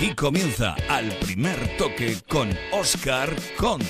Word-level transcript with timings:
Aquí 0.00 0.14
comienza 0.14 0.74
al 0.88 1.10
primer 1.18 1.76
toque 1.76 2.16
con 2.26 2.48
Oscar 2.72 3.28
Conde. 3.58 3.84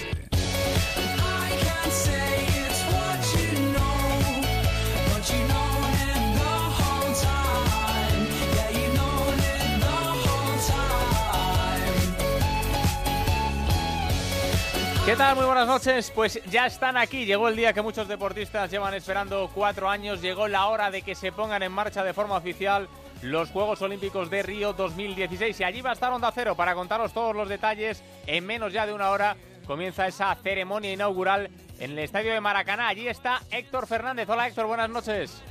¿Qué 15.07 15.15
tal? 15.15 15.37
Muy 15.37 15.45
buenas 15.45 15.69
noches. 15.69 16.11
Pues 16.13 16.41
ya 16.51 16.67
están 16.67 16.97
aquí. 16.97 17.25
Llegó 17.25 17.47
el 17.47 17.55
día 17.55 17.73
que 17.73 17.83
muchos 17.83 18.09
deportistas 18.09 18.69
llevan 18.69 18.95
esperando 18.95 19.49
cuatro 19.55 19.89
años. 19.89 20.21
Llegó 20.21 20.49
la 20.49 20.67
hora 20.67 20.91
de 20.91 21.03
que 21.03 21.15
se 21.15 21.31
pongan 21.31 21.63
en 21.63 21.71
marcha 21.71 22.03
de 22.03 22.13
forma 22.13 22.37
oficial 22.37 22.89
los 23.23 23.51
Juegos 23.51 23.83
Olímpicos 23.83 24.31
de 24.31 24.43
Río 24.43 24.73
2016. 24.73 25.61
Y 25.61 25.65
allí 25.65 25.81
va 25.81 25.91
a 25.91 25.95
estar 25.95 26.13
Onda 26.13 26.33
Cero 26.35 26.55
para 26.57 26.75
contaros 26.75 27.13
todos 27.13 27.35
los 27.35 27.49
detalles. 27.49 28.03
En 28.27 28.47
menos 28.47 28.73
ya 28.73 28.87
de 28.87 28.93
una 28.93 29.11
hora 29.11 29.37
comienza 29.67 30.07
esa 30.07 30.35
ceremonia 30.37 30.93
inaugural 30.93 31.51
en 31.79 31.93
el 31.93 31.99
estadio 31.99 32.33
de 32.33 32.41
Maracaná. 32.41 32.89
Allí 32.89 33.09
está 33.09 33.41
Héctor 33.51 33.87
Fernández. 33.87 34.29
Hola 34.29 34.49
Héctor, 34.49 34.67
buenas 34.67 34.91
noches. 34.91 35.43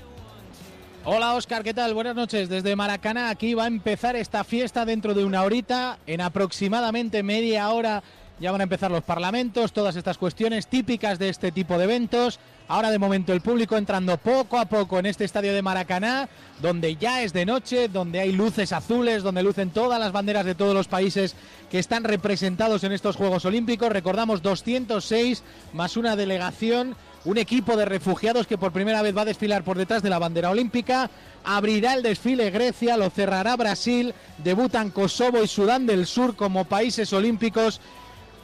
Hola 1.05 1.33
Oscar, 1.33 1.63
¿qué 1.63 1.73
tal? 1.73 1.93
Buenas 1.93 2.15
noches. 2.15 2.49
Desde 2.49 2.75
Maracaná 2.75 3.29
aquí 3.29 3.53
va 3.53 3.63
a 3.63 3.67
empezar 3.67 4.15
esta 4.15 4.43
fiesta 4.43 4.83
dentro 4.83 5.13
de 5.13 5.23
una 5.23 5.43
horita. 5.43 5.97
En 6.05 6.21
aproximadamente 6.21 7.23
media 7.23 7.69
hora 7.69 8.03
ya 8.39 8.51
van 8.51 8.61
a 8.61 8.63
empezar 8.63 8.89
los 8.89 9.03
parlamentos, 9.03 9.73
todas 9.73 9.95
estas 9.95 10.17
cuestiones 10.17 10.67
típicas 10.67 11.19
de 11.19 11.29
este 11.29 11.51
tipo 11.51 11.77
de 11.77 11.83
eventos. 11.83 12.39
Ahora 12.67 12.91
de 12.91 12.99
momento 12.99 13.33
el 13.33 13.41
público 13.41 13.77
entrando 13.77 14.17
poco 14.17 14.59
a 14.59 14.65
poco 14.65 14.99
en 14.99 15.07
este 15.07 15.25
estadio 15.25 15.53
de 15.53 15.61
Maracaná, 15.61 16.29
donde 16.61 16.95
ya 16.95 17.23
es 17.23 17.33
de 17.33 17.45
noche, 17.45 17.87
donde 17.87 18.19
hay 18.19 18.31
luces 18.31 18.71
azules, 18.71 19.23
donde 19.23 19.43
lucen 19.43 19.71
todas 19.71 19.99
las 19.99 20.11
banderas 20.11 20.45
de 20.45 20.55
todos 20.55 20.75
los 20.75 20.87
países 20.87 21.35
que 21.71 21.79
están 21.79 22.03
representados 22.03 22.83
en 22.83 22.91
estos 22.91 23.15
Juegos 23.15 23.45
Olímpicos. 23.45 23.89
Recordamos 23.89 24.41
206 24.41 25.43
más 25.73 25.97
una 25.97 26.15
delegación, 26.15 26.95
un 27.25 27.37
equipo 27.37 27.75
de 27.75 27.85
refugiados 27.85 28.47
que 28.47 28.57
por 28.57 28.71
primera 28.71 29.01
vez 29.01 29.17
va 29.17 29.23
a 29.23 29.25
desfilar 29.25 29.63
por 29.63 29.77
detrás 29.77 30.03
de 30.03 30.11
la 30.11 30.19
bandera 30.19 30.51
olímpica. 30.51 31.09
Abrirá 31.43 31.95
el 31.95 32.03
desfile 32.03 32.51
Grecia, 32.51 32.97
lo 32.97 33.09
cerrará 33.09 33.55
Brasil, 33.55 34.13
debutan 34.37 34.91
Kosovo 34.91 35.43
y 35.43 35.47
Sudán 35.47 35.85
del 35.87 36.05
Sur 36.05 36.35
como 36.35 36.65
países 36.65 37.11
olímpicos 37.13 37.81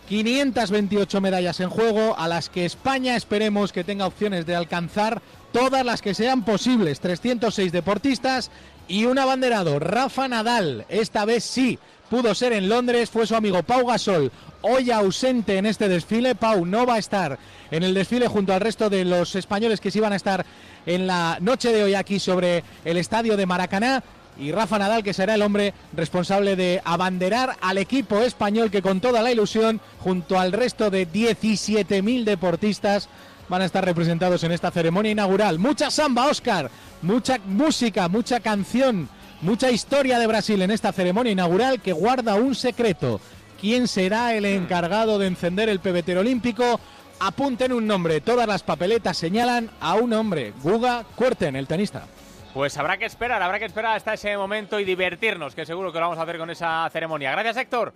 528 0.07 1.21
medallas 1.21 1.59
en 1.59 1.69
juego, 1.69 2.17
a 2.17 2.27
las 2.27 2.49
que 2.49 2.65
España 2.65 3.15
esperemos 3.15 3.71
que 3.71 3.83
tenga 3.83 4.05
opciones 4.05 4.45
de 4.45 4.55
alcanzar 4.55 5.21
todas 5.51 5.85
las 5.85 6.01
que 6.01 6.13
sean 6.13 6.43
posibles. 6.43 6.99
306 6.99 7.71
deportistas 7.71 8.51
y 8.87 9.05
un 9.05 9.17
abanderado, 9.17 9.79
Rafa 9.79 10.27
Nadal. 10.27 10.85
Esta 10.89 11.25
vez 11.25 11.43
sí, 11.43 11.79
pudo 12.09 12.35
ser 12.35 12.53
en 12.53 12.69
Londres, 12.69 13.09
fue 13.09 13.25
su 13.25 13.35
amigo 13.35 13.63
Pau 13.63 13.85
Gasol, 13.85 14.31
hoy 14.61 14.91
ausente 14.91 15.57
en 15.57 15.65
este 15.65 15.89
desfile. 15.89 16.35
Pau 16.35 16.65
no 16.65 16.85
va 16.85 16.95
a 16.95 16.99
estar 16.99 17.39
en 17.71 17.83
el 17.83 17.93
desfile 17.93 18.27
junto 18.27 18.53
al 18.53 18.61
resto 18.61 18.89
de 18.89 19.05
los 19.05 19.35
españoles 19.35 19.81
que 19.81 19.91
sí 19.91 19.99
van 19.99 20.13
a 20.13 20.17
estar 20.17 20.45
en 20.85 21.07
la 21.07 21.37
noche 21.41 21.73
de 21.73 21.83
hoy 21.83 21.95
aquí 21.95 22.19
sobre 22.19 22.63
el 22.83 22.97
estadio 22.97 23.37
de 23.37 23.45
Maracaná 23.45 24.03
y 24.37 24.51
Rafa 24.51 24.79
Nadal, 24.79 25.03
que 25.03 25.13
será 25.13 25.35
el 25.35 25.41
hombre 25.41 25.73
responsable 25.93 26.55
de 26.55 26.81
abanderar 26.83 27.57
al 27.61 27.77
equipo 27.77 28.19
español 28.21 28.71
que 28.71 28.81
con 28.81 28.99
toda 28.99 29.21
la 29.21 29.31
ilusión, 29.31 29.79
junto 29.99 30.39
al 30.39 30.51
resto 30.51 30.89
de 30.89 31.07
17.000 31.07 32.23
deportistas, 32.23 33.09
van 33.47 33.61
a 33.61 33.65
estar 33.65 33.85
representados 33.85 34.43
en 34.43 34.51
esta 34.51 34.71
ceremonia 34.71 35.11
inaugural. 35.11 35.59
Mucha 35.59 35.91
samba, 35.91 36.27
Oscar, 36.27 36.69
mucha 37.01 37.37
música, 37.45 38.07
mucha 38.07 38.39
canción, 38.39 39.07
mucha 39.41 39.71
historia 39.71 40.19
de 40.19 40.27
Brasil 40.27 40.61
en 40.61 40.71
esta 40.71 40.91
ceremonia 40.91 41.31
inaugural 41.31 41.81
que 41.81 41.93
guarda 41.93 42.35
un 42.35 42.55
secreto. 42.55 43.21
¿Quién 43.59 43.87
será 43.87 44.33
el 44.33 44.45
encargado 44.45 45.17
de 45.17 45.27
encender 45.27 45.69
el 45.69 45.79
pebetero 45.79 46.21
olímpico? 46.21 46.79
Apunten 47.19 47.71
un 47.71 47.87
nombre, 47.87 48.19
todas 48.19 48.47
las 48.47 48.63
papeletas 48.63 49.15
señalan 49.15 49.71
a 49.79 49.95
un 49.95 50.11
hombre, 50.11 50.53
Guga 50.61 51.05
Kuerten, 51.15 51.55
el 51.55 51.65
tenista. 51.65 52.07
Pues 52.55 52.77
habrá 52.77 52.95
que 52.95 53.03
esperar, 53.03 53.43
habrá 53.43 53.59
que 53.59 53.65
esperar 53.65 53.97
hasta 53.97 54.13
ese 54.13 54.37
momento 54.37 54.79
y 54.79 54.85
divertirnos, 54.85 55.53
que 55.53 55.65
seguro 55.65 55.91
que 55.91 55.99
lo 55.99 56.05
vamos 56.05 56.19
a 56.19 56.21
hacer 56.21 56.37
con 56.37 56.49
esa 56.49 56.89
ceremonia. 56.89 57.31
Gracias, 57.31 57.57
Héctor. 57.57 57.93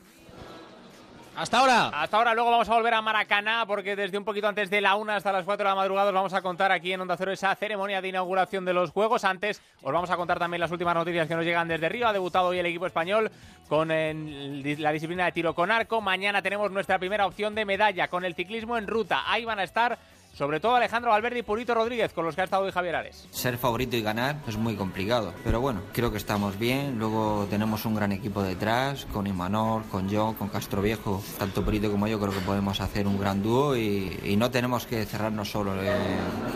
Hasta 1.37 1.59
ahora. 1.59 1.87
Hasta 1.93 2.17
ahora, 2.17 2.33
luego 2.33 2.51
vamos 2.51 2.67
a 2.67 2.73
volver 2.73 2.93
a 2.93 3.01
Maracaná, 3.01 3.63
porque 3.65 3.95
desde 3.95 4.17
un 4.17 4.25
poquito 4.25 4.49
antes 4.49 4.69
de 4.69 4.81
la 4.81 4.95
una 4.95 5.15
hasta 5.15 5.31
las 5.31 5.45
4 5.45 5.63
de 5.63 5.69
la 5.69 5.75
madrugada 5.75 6.09
os 6.09 6.13
vamos 6.13 6.33
a 6.33 6.41
contar 6.41 6.73
aquí 6.73 6.91
en 6.91 6.99
Onda 6.99 7.15
Cero 7.15 7.31
esa 7.31 7.55
ceremonia 7.55 8.01
de 8.01 8.09
inauguración 8.09 8.65
de 8.65 8.73
los 8.73 8.91
Juegos. 8.91 9.23
Antes 9.23 9.61
os 9.81 9.93
vamos 9.93 10.09
a 10.09 10.17
contar 10.17 10.39
también 10.39 10.59
las 10.59 10.71
últimas 10.71 10.93
noticias 10.93 11.29
que 11.29 11.35
nos 11.35 11.45
llegan 11.45 11.69
desde 11.69 11.87
Río. 11.87 12.09
Ha 12.09 12.11
debutado 12.11 12.47
hoy 12.47 12.59
el 12.59 12.65
equipo 12.65 12.85
español 12.85 13.31
con 13.69 13.87
la 13.87 14.91
disciplina 14.91 15.23
de 15.23 15.31
tiro 15.31 15.55
con 15.55 15.71
arco. 15.71 16.01
Mañana 16.01 16.41
tenemos 16.41 16.69
nuestra 16.69 16.99
primera 16.99 17.25
opción 17.25 17.55
de 17.55 17.63
medalla 17.63 18.09
con 18.09 18.25
el 18.25 18.35
ciclismo 18.35 18.77
en 18.77 18.87
ruta. 18.87 19.23
Ahí 19.25 19.45
van 19.45 19.59
a 19.59 19.63
estar 19.63 19.97
sobre 20.39 20.61
todo 20.61 20.77
Alejandro 20.77 21.11
Valverde 21.11 21.39
y 21.39 21.43
Purito 21.43 21.75
Rodríguez, 21.75 22.13
con 22.13 22.23
los 22.23 22.33
que 22.33 22.39
ha 22.39 22.43
estado 22.45 22.63
hoy 22.63 22.71
Javier 22.71 22.95
Ares. 22.95 23.27
Ser 23.29 23.57
favorito 23.57 23.97
y 23.97 24.01
ganar 24.01 24.37
es 24.47 24.55
muy 24.55 24.77
complicado, 24.77 25.33
pero 25.43 25.59
bueno, 25.59 25.81
creo 25.91 26.13
que 26.13 26.17
estamos 26.17 26.57
bien. 26.57 26.97
Luego 26.97 27.45
tenemos 27.49 27.83
un 27.83 27.93
gran 27.93 28.13
equipo 28.13 28.41
detrás, 28.41 29.05
con 29.11 29.27
Imanol, 29.27 29.83
con 29.91 30.07
yo, 30.07 30.35
con 30.39 30.47
Castro 30.47 30.81
Viejo. 30.81 31.21
Tanto 31.37 31.65
Purito 31.65 31.91
como 31.91 32.07
yo 32.07 32.21
creo 32.21 32.31
que 32.31 32.39
podemos 32.39 32.79
hacer 32.79 33.05
un 33.05 33.19
gran 33.19 33.43
dúo 33.43 33.75
y, 33.75 34.37
no 34.37 34.49
tenemos 34.49 34.85
que 34.85 35.03
cerrarnos 35.03 35.51
solo 35.51 35.73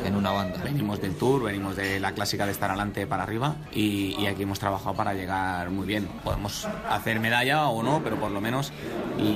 en, 0.05 0.15
una 0.15 0.31
banda. 0.31 0.63
Venimos 0.63 1.01
del 1.01 1.17
Tour, 1.17 1.43
venimos 1.43 1.75
de 1.75 1.99
la 1.99 2.13
clásica 2.13 2.45
de 2.45 2.53
estar 2.53 2.69
adelante 2.69 3.05
para 3.05 3.23
arriba 3.23 3.57
y, 3.73 4.25
aquí 4.27 4.43
hemos 4.43 4.59
trabajado 4.59 4.95
para 4.95 5.13
llegar 5.13 5.69
muy 5.71 5.85
bien. 5.85 6.07
Podemos 6.23 6.65
hacer 6.89 7.19
medalla 7.19 7.67
o 7.67 7.83
no, 7.83 7.99
pero 8.01 8.15
por 8.15 8.31
lo 8.31 8.39
menos 8.39 8.71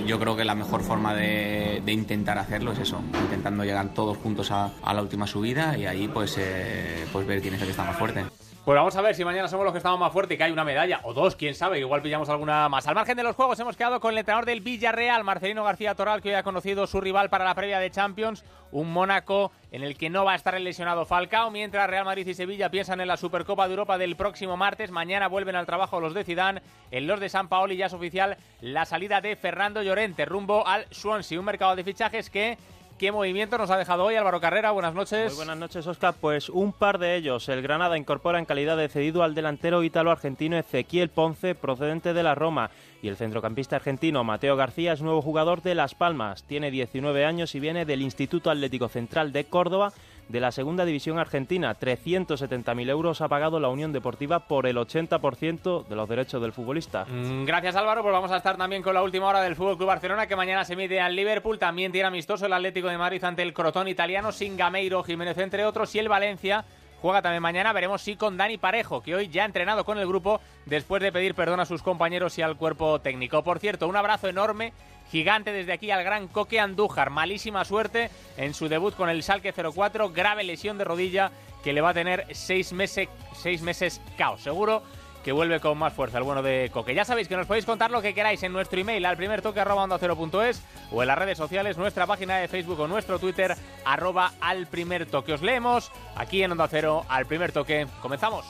yo 0.05 0.17
creo 0.21 0.37
que 0.37 0.45
la 0.45 0.55
mejor 0.55 0.83
forma 0.83 1.13
de, 1.13 1.81
de 1.85 1.91
intentar 1.91 2.37
hacerlo 2.37 2.71
es 2.71 2.79
eso, 2.79 3.01
intentando 3.23 3.65
llegar 3.65 3.93
todos 3.93 4.15
juntos 4.15 4.36
a, 4.51 4.71
la 4.93 5.01
última 5.01 5.25
subida 5.25 5.77
y 5.77 5.85
ahí 5.85 6.07
pues, 6.07 6.37
eh, 6.37 7.05
pues 7.11 7.25
ver 7.25 7.41
quién 7.41 7.55
es 7.55 7.61
el 7.61 7.67
que 7.67 7.71
está 7.71 7.83
más 7.83 7.97
fuerte. 7.97 8.25
Pues 8.67 8.75
vamos 8.75 8.97
a 8.97 9.01
ver 9.01 9.15
si 9.15 9.23
mañana 9.23 9.47
somos 9.47 9.63
los 9.63 9.71
que 9.71 9.77
estamos 9.77 9.97
más 9.97 10.11
fuertes 10.11 10.35
y 10.35 10.37
que 10.37 10.43
hay 10.43 10.51
una 10.51 10.65
medalla, 10.65 10.99
o 11.03 11.13
dos, 11.13 11.37
quién 11.37 11.55
sabe, 11.55 11.79
igual 11.79 12.01
pillamos 12.01 12.27
alguna 12.27 12.67
más. 12.67 12.85
Al 12.85 12.95
margen 12.95 13.15
de 13.15 13.23
los 13.23 13.33
juegos 13.33 13.57
hemos 13.61 13.77
quedado 13.77 14.01
con 14.01 14.11
el 14.11 14.17
entrenador 14.17 14.45
del 14.45 14.59
Villarreal, 14.59 15.23
Marcelino 15.23 15.63
García 15.63 15.95
Toral, 15.95 16.21
que 16.21 16.27
hoy 16.27 16.35
ha 16.35 16.43
conocido 16.43 16.85
su 16.85 16.99
rival 16.99 17.29
para 17.29 17.45
la 17.45 17.55
previa 17.55 17.79
de 17.79 17.89
Champions, 17.91 18.43
un 18.73 18.91
Mónaco 18.91 19.53
en 19.71 19.83
el 19.83 19.97
que 19.97 20.09
no 20.09 20.25
va 20.25 20.33
a 20.33 20.35
estar 20.35 20.53
el 20.53 20.65
lesionado 20.65 21.05
Falcao, 21.05 21.49
mientras 21.49 21.89
Real 21.89 22.03
Madrid 22.03 22.27
y 22.27 22.33
Sevilla 22.33 22.69
piensan 22.69 22.99
en 22.99 23.07
la 23.07 23.15
Supercopa 23.15 23.65
de 23.67 23.73
Europa 23.73 23.97
del 23.97 24.17
próximo 24.17 24.57
martes. 24.57 24.91
Mañana 24.91 25.29
vuelven 25.29 25.55
al 25.55 25.65
trabajo 25.65 26.01
los 26.01 26.13
de 26.13 26.25
Zidane. 26.25 26.61
En 26.91 27.07
los 27.07 27.21
de 27.21 27.29
San 27.29 27.47
Paoli 27.47 27.77
ya 27.77 27.85
es 27.85 27.93
oficial 27.93 28.35
la 28.59 28.83
salida 28.83 29.21
de 29.21 29.37
Fernando 29.37 29.81
Llorente 29.81 30.25
rumbo 30.25 30.67
al 30.67 30.87
Swansea, 30.91 31.39
un 31.39 31.45
mercado 31.45 31.77
de 31.77 31.85
fichajes 31.85 32.29
que 32.29 32.57
¿Qué 32.97 33.11
movimiento 33.11 33.59
nos 33.59 33.69
ha 33.69 33.77
dejado 33.77 34.05
hoy 34.05 34.15
Álvaro 34.15 34.41
Carrera? 34.41 34.71
Buenas 34.71 34.95
noches. 34.95 35.27
Muy 35.27 35.35
buenas 35.35 35.57
noches, 35.57 35.85
Oscar. 35.85 36.15
Pues 36.19 36.49
un 36.49 36.73
par 36.73 36.97
de 36.97 37.15
ellos. 37.15 37.47
El 37.47 37.61
Granada 37.61 37.95
incorpora 37.95 38.39
en 38.39 38.45
calidad 38.45 38.75
de 38.75 38.89
cedido 38.89 39.21
al 39.21 39.35
delantero 39.35 39.83
ítalo-argentino 39.83 40.57
Ezequiel 40.57 41.09
Ponce, 41.09 41.53
procedente 41.53 42.15
de 42.15 42.23
la 42.23 42.33
Roma. 42.33 42.71
Y 43.03 43.09
el 43.09 43.15
centrocampista 43.15 43.75
argentino 43.75 44.23
Mateo 44.23 44.55
García 44.55 44.93
es 44.93 45.03
nuevo 45.03 45.21
jugador 45.21 45.61
de 45.61 45.75
Las 45.75 45.93
Palmas. 45.93 46.43
Tiene 46.45 46.71
19 46.71 47.23
años 47.23 47.53
y 47.53 47.59
viene 47.59 47.85
del 47.85 48.01
Instituto 48.01 48.49
Atlético 48.49 48.87
Central 48.87 49.31
de 49.31 49.45
Córdoba 49.45 49.93
de 50.29 50.39
la 50.39 50.51
Segunda 50.51 50.85
División 50.85 51.19
Argentina. 51.19 51.75
370.000 51.79 52.89
euros 52.89 53.21
ha 53.21 53.27
pagado 53.27 53.59
la 53.59 53.69
Unión 53.69 53.93
Deportiva 53.93 54.47
por 54.47 54.67
el 54.67 54.77
80% 54.77 55.87
de 55.87 55.95
los 55.95 56.09
derechos 56.09 56.41
del 56.41 56.53
futbolista. 56.53 57.05
Mm, 57.05 57.45
gracias 57.45 57.75
Álvaro, 57.75 58.01
pues 58.01 58.13
vamos 58.13 58.31
a 58.31 58.37
estar 58.37 58.57
también 58.57 58.81
con 58.81 58.93
la 58.93 59.03
última 59.03 59.27
hora 59.27 59.41
del 59.41 59.55
Fútbol 59.55 59.77
Barcelona 59.85 60.27
que 60.27 60.35
mañana 60.35 60.65
se 60.65 60.75
mide 60.75 60.99
al 60.99 61.15
Liverpool. 61.15 61.59
También 61.59 61.91
tiene 61.91 62.07
amistoso 62.07 62.45
el 62.45 62.53
Atlético 62.53 62.87
de 62.89 62.97
Madrid 62.97 63.23
ante 63.23 63.41
el 63.41 63.53
Crotón 63.53 63.87
italiano, 63.87 64.31
sin 64.31 64.57
Gameiro, 64.57 65.03
Jiménez 65.03 65.37
entre 65.37 65.65
otros 65.65 65.93
y 65.95 65.99
el 65.99 66.09
Valencia 66.09 66.65
juega 67.01 67.21
también 67.21 67.41
mañana. 67.41 67.73
Veremos 67.73 68.01
si 68.01 68.15
con 68.15 68.37
Dani 68.37 68.57
Parejo, 68.57 69.01
que 69.01 69.15
hoy 69.15 69.27
ya 69.29 69.43
ha 69.43 69.45
entrenado 69.45 69.85
con 69.85 69.97
el 69.97 70.07
grupo 70.07 70.41
después 70.65 71.01
de 71.01 71.11
pedir 71.11 71.35
perdón 71.35 71.59
a 71.59 71.65
sus 71.65 71.83
compañeros 71.83 72.37
y 72.37 72.41
al 72.41 72.57
cuerpo 72.57 72.99
técnico. 72.99 73.43
Por 73.43 73.59
cierto, 73.59 73.87
un 73.87 73.95
abrazo 73.95 74.27
enorme 74.27 74.73
gigante 75.11 75.51
desde 75.51 75.73
aquí 75.73 75.91
al 75.91 76.03
gran 76.03 76.27
Coque 76.27 76.59
Andújar. 76.59 77.09
Malísima 77.09 77.65
suerte 77.65 78.09
en 78.37 78.53
su 78.53 78.67
debut 78.67 78.95
con 78.95 79.09
el 79.09 79.23
Salque 79.23 79.53
04, 79.53 80.11
grave 80.11 80.43
lesión 80.43 80.77
de 80.77 80.83
rodilla 80.83 81.31
que 81.63 81.73
le 81.73 81.81
va 81.81 81.89
a 81.89 81.93
tener 81.93 82.25
seis 82.31 82.73
meses, 82.73 83.09
seis 83.33 83.61
meses 83.61 84.01
caos. 84.17 84.41
Seguro 84.41 84.83
que 85.27 85.33
vuelve 85.33 85.59
con 85.59 85.77
más 85.77 85.91
fuerza 85.91 86.19
el 86.19 86.23
bueno 86.23 86.41
de 86.41 86.69
Coque. 86.71 86.95
Ya 86.95 87.03
sabéis 87.03 87.27
que 87.27 87.35
nos 87.35 87.47
podéis 87.47 87.65
contar 87.65 87.91
lo 87.91 88.01
que 88.01 88.13
queráis 88.13 88.41
en 88.43 88.53
nuestro 88.53 88.79
email 88.79 89.05
al 89.05 89.17
primer 89.17 89.41
toque 89.41 89.59
arroba 89.59 89.83
onda 89.83 89.97
cero 89.99 90.15
punto 90.15 90.41
es, 90.41 90.63
o 90.89 91.01
en 91.01 91.07
las 91.09 91.17
redes 91.17 91.37
sociales, 91.37 91.77
nuestra 91.77 92.07
página 92.07 92.37
de 92.37 92.47
Facebook 92.47 92.79
o 92.79 92.87
nuestro 92.87 93.19
Twitter 93.19 93.53
arroba 93.83 94.31
al 94.39 94.67
primer 94.67 95.05
toque. 95.05 95.33
Os 95.33 95.41
leemos 95.41 95.91
aquí 96.15 96.43
en 96.43 96.53
Onda 96.53 96.69
Cero 96.69 97.05
al 97.09 97.25
primer 97.25 97.51
toque. 97.51 97.87
Comenzamos. 98.01 98.45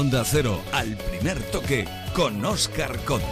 Onda 0.00 0.24
Cero 0.24 0.58
al 0.72 0.96
primer 0.96 1.38
toque 1.50 1.84
con 2.14 2.42
Oscar 2.42 3.04
Conde. 3.04 3.26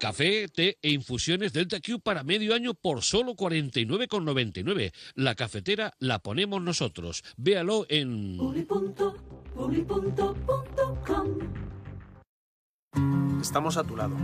Café, 0.00 0.48
té 0.48 0.78
e 0.80 0.92
infusiones 0.92 1.52
Delta 1.52 1.78
Q 1.78 2.00
para 2.00 2.22
medio 2.24 2.54
año 2.54 2.72
por 2.72 3.02
solo 3.02 3.34
49,99. 3.34 4.94
La 5.14 5.34
cafetera 5.34 5.92
la 5.98 6.20
ponemos 6.20 6.62
nosotros. 6.62 7.22
Véalo 7.36 7.84
en... 7.90 8.38
Estamos 13.42 13.76
a 13.76 13.84
tu 13.84 13.94
lado. 13.94 14.16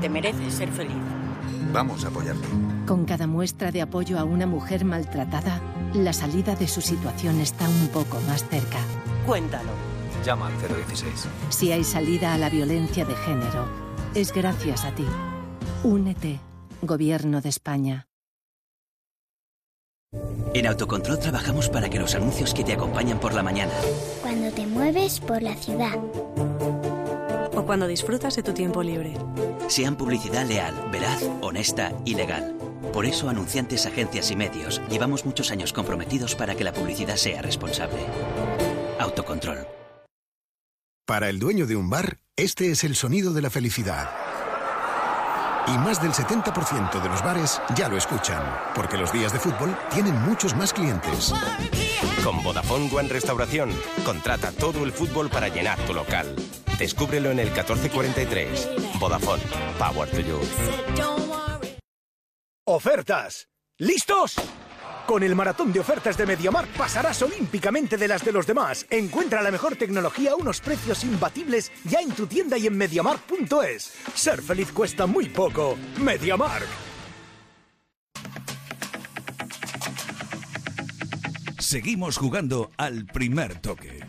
Te 0.00 0.08
mereces 0.08 0.54
ser 0.54 0.72
feliz. 0.72 1.25
Vamos 1.72 2.04
a 2.04 2.08
apoyarte. 2.08 2.46
Con 2.86 3.04
cada 3.04 3.26
muestra 3.26 3.72
de 3.72 3.82
apoyo 3.82 4.18
a 4.18 4.24
una 4.24 4.46
mujer 4.46 4.84
maltratada, 4.84 5.60
la 5.94 6.12
salida 6.12 6.54
de 6.54 6.68
su 6.68 6.80
situación 6.80 7.40
está 7.40 7.68
un 7.68 7.88
poco 7.88 8.20
más 8.26 8.48
cerca. 8.48 8.78
Cuéntalo. 9.26 9.70
Llama 10.24 10.48
al 10.48 10.54
016. 10.58 11.28
Si 11.50 11.72
hay 11.72 11.84
salida 11.84 12.34
a 12.34 12.38
la 12.38 12.50
violencia 12.50 13.04
de 13.04 13.14
género, 13.14 13.66
es 14.14 14.32
gracias 14.32 14.84
a 14.84 14.92
ti. 14.92 15.06
Únete, 15.84 16.40
Gobierno 16.82 17.40
de 17.40 17.48
España. 17.48 18.08
En 20.54 20.66
Autocontrol 20.66 21.18
trabajamos 21.18 21.68
para 21.68 21.88
que 21.88 21.98
los 21.98 22.14
anuncios 22.14 22.54
que 22.54 22.64
te 22.64 22.72
acompañan 22.72 23.20
por 23.20 23.34
la 23.34 23.42
mañana, 23.42 23.72
Cuando 24.22 24.50
te 24.52 24.66
mueves 24.66 25.20
por 25.20 25.42
la 25.42 25.54
ciudad. 25.54 25.98
O 27.66 27.68
cuando 27.68 27.88
disfrutas 27.88 28.36
de 28.36 28.44
tu 28.44 28.52
tiempo 28.52 28.80
libre. 28.80 29.14
sean 29.66 29.96
publicidad 29.96 30.46
leal, 30.46 30.72
veraz, 30.92 31.20
honesta 31.40 31.92
y 32.04 32.14
legal. 32.14 32.56
Por 32.92 33.06
eso, 33.06 33.28
anunciantes, 33.28 33.86
agencias 33.86 34.30
y 34.30 34.36
medios, 34.36 34.80
llevamos 34.88 35.26
muchos 35.26 35.50
años 35.50 35.72
comprometidos 35.72 36.36
para 36.36 36.54
que 36.54 36.62
la 36.62 36.72
publicidad 36.72 37.16
sea 37.16 37.42
responsable. 37.42 37.98
Autocontrol. 39.00 39.66
Para 41.06 41.28
el 41.28 41.40
dueño 41.40 41.66
de 41.66 41.74
un 41.74 41.90
bar, 41.90 42.20
este 42.36 42.70
es 42.70 42.84
el 42.84 42.94
sonido 42.94 43.32
de 43.32 43.42
la 43.42 43.50
felicidad. 43.50 44.10
Y 45.68 45.78
más 45.78 46.00
del 46.00 46.12
70% 46.12 47.02
de 47.02 47.08
los 47.08 47.22
bares 47.22 47.60
ya 47.74 47.88
lo 47.88 47.96
escuchan, 47.96 48.42
porque 48.74 48.96
los 48.96 49.12
días 49.12 49.32
de 49.32 49.40
fútbol 49.40 49.76
tienen 49.92 50.16
muchos 50.22 50.54
más 50.54 50.72
clientes. 50.72 51.32
Con 52.22 52.42
Vodafone 52.42 52.88
One 52.92 53.08
Restauración, 53.08 53.70
contrata 54.04 54.52
todo 54.52 54.84
el 54.84 54.92
fútbol 54.92 55.28
para 55.28 55.48
llenar 55.48 55.78
tu 55.80 55.94
local. 55.94 56.34
Descúbrelo 56.78 57.30
en 57.30 57.40
el 57.40 57.46
1443. 57.46 58.68
Vodafone, 59.00 59.42
Power 59.78 60.08
to 60.10 60.20
You. 60.20 60.40
¡Ofertas! 62.64 63.48
¿Listos? 63.78 64.36
Con 65.06 65.22
el 65.22 65.36
maratón 65.36 65.72
de 65.72 65.78
ofertas 65.78 66.16
de 66.16 66.26
MediaMark 66.26 66.68
pasarás 66.70 67.22
olímpicamente 67.22 67.96
de 67.96 68.08
las 68.08 68.24
de 68.24 68.32
los 68.32 68.44
demás. 68.44 68.84
Encuentra 68.90 69.40
la 69.40 69.52
mejor 69.52 69.76
tecnología 69.76 70.32
a 70.32 70.34
unos 70.34 70.60
precios 70.60 71.04
imbatibles 71.04 71.70
ya 71.84 72.00
en 72.00 72.10
tu 72.10 72.26
tienda 72.26 72.58
y 72.58 72.66
en 72.66 72.76
MediaMark.es. 72.76 73.92
Ser 74.14 74.42
feliz 74.42 74.72
cuesta 74.72 75.06
muy 75.06 75.28
poco. 75.28 75.78
MediaMark. 76.00 76.66
Seguimos 81.60 82.18
jugando 82.18 82.72
al 82.76 83.06
primer 83.06 83.60
toque. 83.60 84.00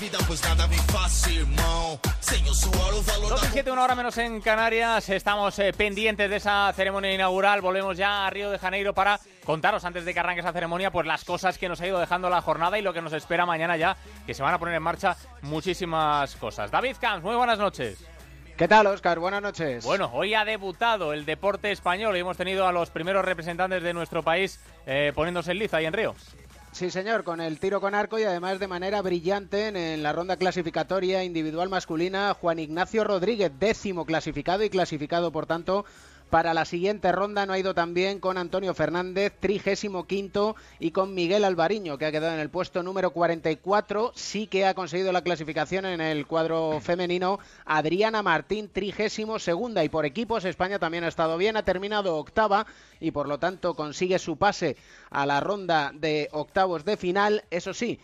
Vida, 0.00 0.18
pois 0.26 0.42
nada 0.42 0.66
me 0.66 0.76
fácil, 0.76 1.40
irmão. 1.42 2.00
Sem 2.22 2.42
o 2.48 2.54
suor, 2.54 2.94
o 2.94 3.02
valor 3.02 3.28
2 3.28 3.40
da 3.42 3.46
y 3.48 3.50
7, 3.50 3.70
una 3.70 3.82
hora 3.82 3.94
menos 3.94 4.16
en 4.16 4.40
Canarias. 4.40 5.10
Estamos 5.10 5.58
eh, 5.58 5.74
pendientes 5.74 6.30
de 6.30 6.36
esa 6.36 6.72
ceremonia 6.74 7.12
inaugural. 7.12 7.60
Volvemos 7.60 7.98
ya 7.98 8.26
a 8.26 8.30
Río 8.30 8.50
de 8.50 8.58
Janeiro 8.58 8.94
para 8.94 9.20
contaros 9.44 9.84
antes 9.84 10.06
de 10.06 10.14
que 10.14 10.20
arranque 10.20 10.40
esa 10.40 10.52
ceremonia, 10.52 10.90
pues 10.90 11.06
las 11.06 11.24
cosas 11.24 11.58
que 11.58 11.68
nos 11.68 11.82
ha 11.82 11.86
ido 11.86 11.98
dejando 11.98 12.30
la 12.30 12.40
jornada 12.40 12.78
y 12.78 12.82
lo 12.82 12.94
que 12.94 13.02
nos 13.02 13.12
espera 13.12 13.44
mañana 13.44 13.76
ya, 13.76 13.94
que 14.26 14.32
se 14.32 14.42
van 14.42 14.54
a 14.54 14.58
poner 14.58 14.74
en 14.74 14.82
marcha 14.82 15.16
muchísimas 15.42 16.34
cosas. 16.36 16.70
David 16.70 16.96
Camps, 16.98 17.22
muy 17.22 17.36
buenas 17.36 17.58
noches. 17.58 18.02
¿Qué 18.56 18.68
tal, 18.68 18.86
Oscar? 18.86 19.18
Buenas 19.18 19.42
noches. 19.42 19.84
Bueno, 19.84 20.10
hoy 20.14 20.32
ha 20.34 20.46
debutado 20.46 21.12
el 21.12 21.26
deporte 21.26 21.72
español 21.72 22.16
y 22.16 22.20
hemos 22.20 22.38
tenido 22.38 22.66
a 22.66 22.72
los 22.72 22.90
primeros 22.90 23.24
representantes 23.24 23.82
de 23.82 23.92
nuestro 23.92 24.22
país 24.22 24.60
eh, 24.86 25.12
poniéndose 25.14 25.52
en 25.52 25.58
liza 25.58 25.82
y 25.82 25.86
en 25.86 25.92
Río. 25.92 26.14
Sí, 26.72 26.90
señor, 26.90 27.24
con 27.24 27.40
el 27.40 27.58
tiro 27.58 27.80
con 27.80 27.96
arco 27.96 28.18
y 28.18 28.22
además 28.22 28.60
de 28.60 28.68
manera 28.68 29.02
brillante 29.02 29.68
en, 29.68 30.02
la 30.02 30.12
ronda 30.12 30.36
clasificatoria 30.36 31.24
individual 31.24 31.68
masculina, 31.68 32.32
Juan 32.32 32.60
Ignacio 32.60 33.02
Rodríguez, 33.02 33.50
décimo 33.58 34.06
clasificado 34.06 34.62
y 34.62 34.70
clasificado, 34.70 35.32
por 35.32 35.46
tanto, 35.46 35.84
para 36.30 36.54
la 36.54 36.64
siguiente 36.64 37.12
ronda. 37.12 37.44
No 37.44 37.52
ha 37.52 37.58
ido 37.58 37.74
tan 37.74 37.92
bien 37.92 38.20
con 38.20 38.38
Antonio 38.38 38.72
Fernández, 38.72 39.34
trigésimo 39.38 40.06
quinto, 40.06 40.56
y 40.78 40.92
con 40.92 41.14
Miguel 41.14 41.44
Alvariño, 41.44 41.98
que 41.98 42.06
ha 42.06 42.12
quedado 42.12 42.34
en 42.34 42.40
el 42.40 42.48
puesto 42.48 42.82
número 42.82 43.10
44. 43.10 44.12
Sí 44.14 44.46
que 44.46 44.64
ha 44.64 44.74
conseguido 44.74 45.12
la 45.12 45.22
clasificación 45.22 45.84
en 45.84 46.00
el 46.00 46.26
cuadro 46.26 46.80
femenino. 46.80 47.40
Adriana 47.66 48.22
Martín, 48.22 48.70
trigésimo 48.72 49.38
segunda. 49.38 49.84
Y 49.84 49.88
por 49.88 50.06
equipos, 50.06 50.44
España 50.44 50.78
también 50.78 51.04
ha 51.04 51.08
estado 51.08 51.36
bien. 51.36 51.56
Ha 51.56 51.64
terminado 51.64 52.16
octava 52.16 52.66
y 53.00 53.10
por 53.10 53.28
lo 53.28 53.38
tanto 53.38 53.74
consigue 53.74 54.18
su 54.18 54.36
pase 54.36 54.76
a 55.10 55.26
la 55.26 55.40
ronda 55.40 55.92
de 55.94 56.28
octavos 56.32 56.84
de 56.84 56.96
final. 56.96 57.44
Eso 57.50 57.74
sí, 57.74 57.98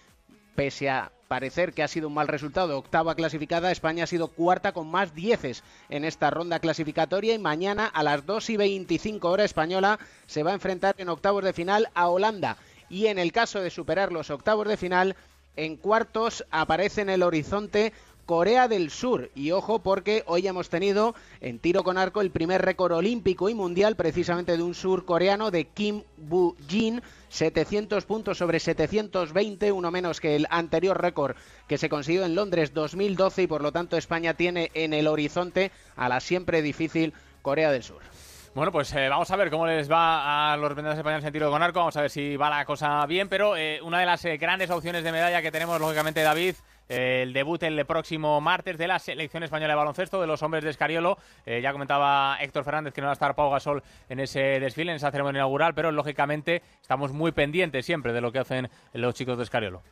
pese 0.54 0.90
a 0.90 1.12
parecer 1.26 1.72
que 1.72 1.82
ha 1.82 1.88
sido 1.88 2.08
un 2.08 2.14
mal 2.14 2.28
resultado, 2.28 2.78
octava 2.78 3.14
clasificada, 3.14 3.70
España 3.70 4.04
ha 4.04 4.06
sido 4.06 4.28
cuarta 4.28 4.72
con 4.72 4.88
más 4.90 5.14
dieces 5.14 5.62
en 5.88 6.04
esta 6.04 6.30
ronda 6.30 6.60
clasificatoria 6.60 7.34
y 7.34 7.38
mañana 7.38 7.86
a 7.86 8.02
las 8.02 8.24
2 8.26 8.50
y 8.50 8.56
25 8.56 9.28
hora 9.28 9.44
española 9.44 9.98
se 10.26 10.42
va 10.42 10.52
a 10.52 10.54
enfrentar 10.54 10.94
en 10.98 11.08
octavos 11.08 11.44
de 11.44 11.52
final 11.52 11.88
a 11.94 12.08
Holanda. 12.08 12.56
Y 12.88 13.06
en 13.06 13.18
el 13.18 13.32
caso 13.32 13.60
de 13.60 13.70
superar 13.70 14.12
los 14.12 14.30
octavos 14.30 14.68
de 14.68 14.76
final, 14.76 15.16
en 15.56 15.76
cuartos 15.76 16.44
aparece 16.50 17.00
en 17.00 17.10
el 17.10 17.22
horizonte 17.22 17.92
Corea 18.26 18.66
del 18.66 18.90
Sur. 18.90 19.30
Y 19.34 19.52
ojo 19.52 19.78
porque 19.78 20.24
hoy 20.26 20.46
hemos 20.46 20.68
tenido 20.68 21.14
en 21.40 21.60
tiro 21.60 21.84
con 21.84 21.96
arco 21.96 22.20
el 22.20 22.32
primer 22.32 22.62
récord 22.62 22.92
olímpico 22.92 23.48
y 23.48 23.54
mundial 23.54 23.94
precisamente 23.94 24.56
de 24.56 24.62
un 24.62 24.74
surcoreano 24.74 25.50
de 25.50 25.64
Kim 25.64 26.02
Bu-jin. 26.18 27.02
700 27.28 28.04
puntos 28.04 28.38
sobre 28.38 28.60
720, 28.60 29.72
uno 29.72 29.90
menos 29.90 30.20
que 30.20 30.36
el 30.36 30.46
anterior 30.50 31.00
récord 31.00 31.36
que 31.68 31.78
se 31.78 31.88
consiguió 31.88 32.24
en 32.24 32.34
Londres 32.34 32.72
2012 32.72 33.42
y 33.42 33.46
por 33.46 33.62
lo 33.62 33.72
tanto 33.72 33.96
España 33.96 34.34
tiene 34.34 34.70
en 34.74 34.94
el 34.94 35.06
horizonte 35.06 35.70
a 35.96 36.08
la 36.08 36.20
siempre 36.20 36.62
difícil 36.62 37.12
Corea 37.42 37.70
del 37.70 37.82
Sur. 37.82 38.02
Bueno, 38.56 38.72
pues 38.72 38.90
eh, 38.94 39.10
vamos 39.10 39.30
a 39.30 39.36
ver 39.36 39.50
cómo 39.50 39.66
les 39.66 39.90
va 39.90 40.52
a 40.52 40.56
los 40.56 40.70
representantes 40.70 41.00
españoles 41.00 41.26
en 41.26 41.32
tiro 41.34 41.50
con 41.50 41.62
arco. 41.62 41.80
Vamos 41.80 41.96
a 41.98 42.00
ver 42.00 42.10
si 42.10 42.36
va 42.36 42.48
la 42.48 42.64
cosa 42.64 43.04
bien. 43.04 43.28
Pero 43.28 43.54
eh, 43.54 43.80
una 43.82 44.00
de 44.00 44.06
las 44.06 44.24
eh, 44.24 44.38
grandes 44.38 44.70
opciones 44.70 45.04
de 45.04 45.12
medalla 45.12 45.42
que 45.42 45.52
tenemos, 45.52 45.78
lógicamente, 45.78 46.22
David, 46.22 46.54
el 46.88 47.32
debut 47.32 47.62
el 47.62 47.84
próximo 47.86 48.40
martes 48.40 48.78
de 48.78 48.86
la 48.86 48.98
selección 48.98 49.42
española 49.42 49.72
de 49.72 49.76
baloncesto 49.76 50.20
de 50.20 50.26
los 50.26 50.42
hombres 50.42 50.64
de 50.64 50.70
Escariolo. 50.70 51.18
Eh, 51.44 51.60
ya 51.62 51.72
comentaba 51.72 52.38
Héctor 52.40 52.64
Fernández 52.64 52.94
que 52.94 53.00
no 53.00 53.06
va 53.06 53.12
a 53.12 53.14
estar 53.14 53.34
Pau 53.34 53.50
Gasol 53.50 53.82
en 54.08 54.20
ese 54.20 54.60
desfile, 54.60 54.92
en 54.92 54.96
esa 54.96 55.10
ceremonia 55.10 55.40
inaugural, 55.40 55.74
pero 55.74 55.92
lógicamente 55.92 56.62
estamos 56.80 57.12
muy 57.12 57.32
pendientes 57.32 57.84
siempre 57.84 58.12
de 58.12 58.20
lo 58.20 58.32
que 58.32 58.38
hacen 58.38 58.68
los 58.92 59.14
chicos 59.14 59.36
de 59.36 59.44
Escariolo. 59.44 59.82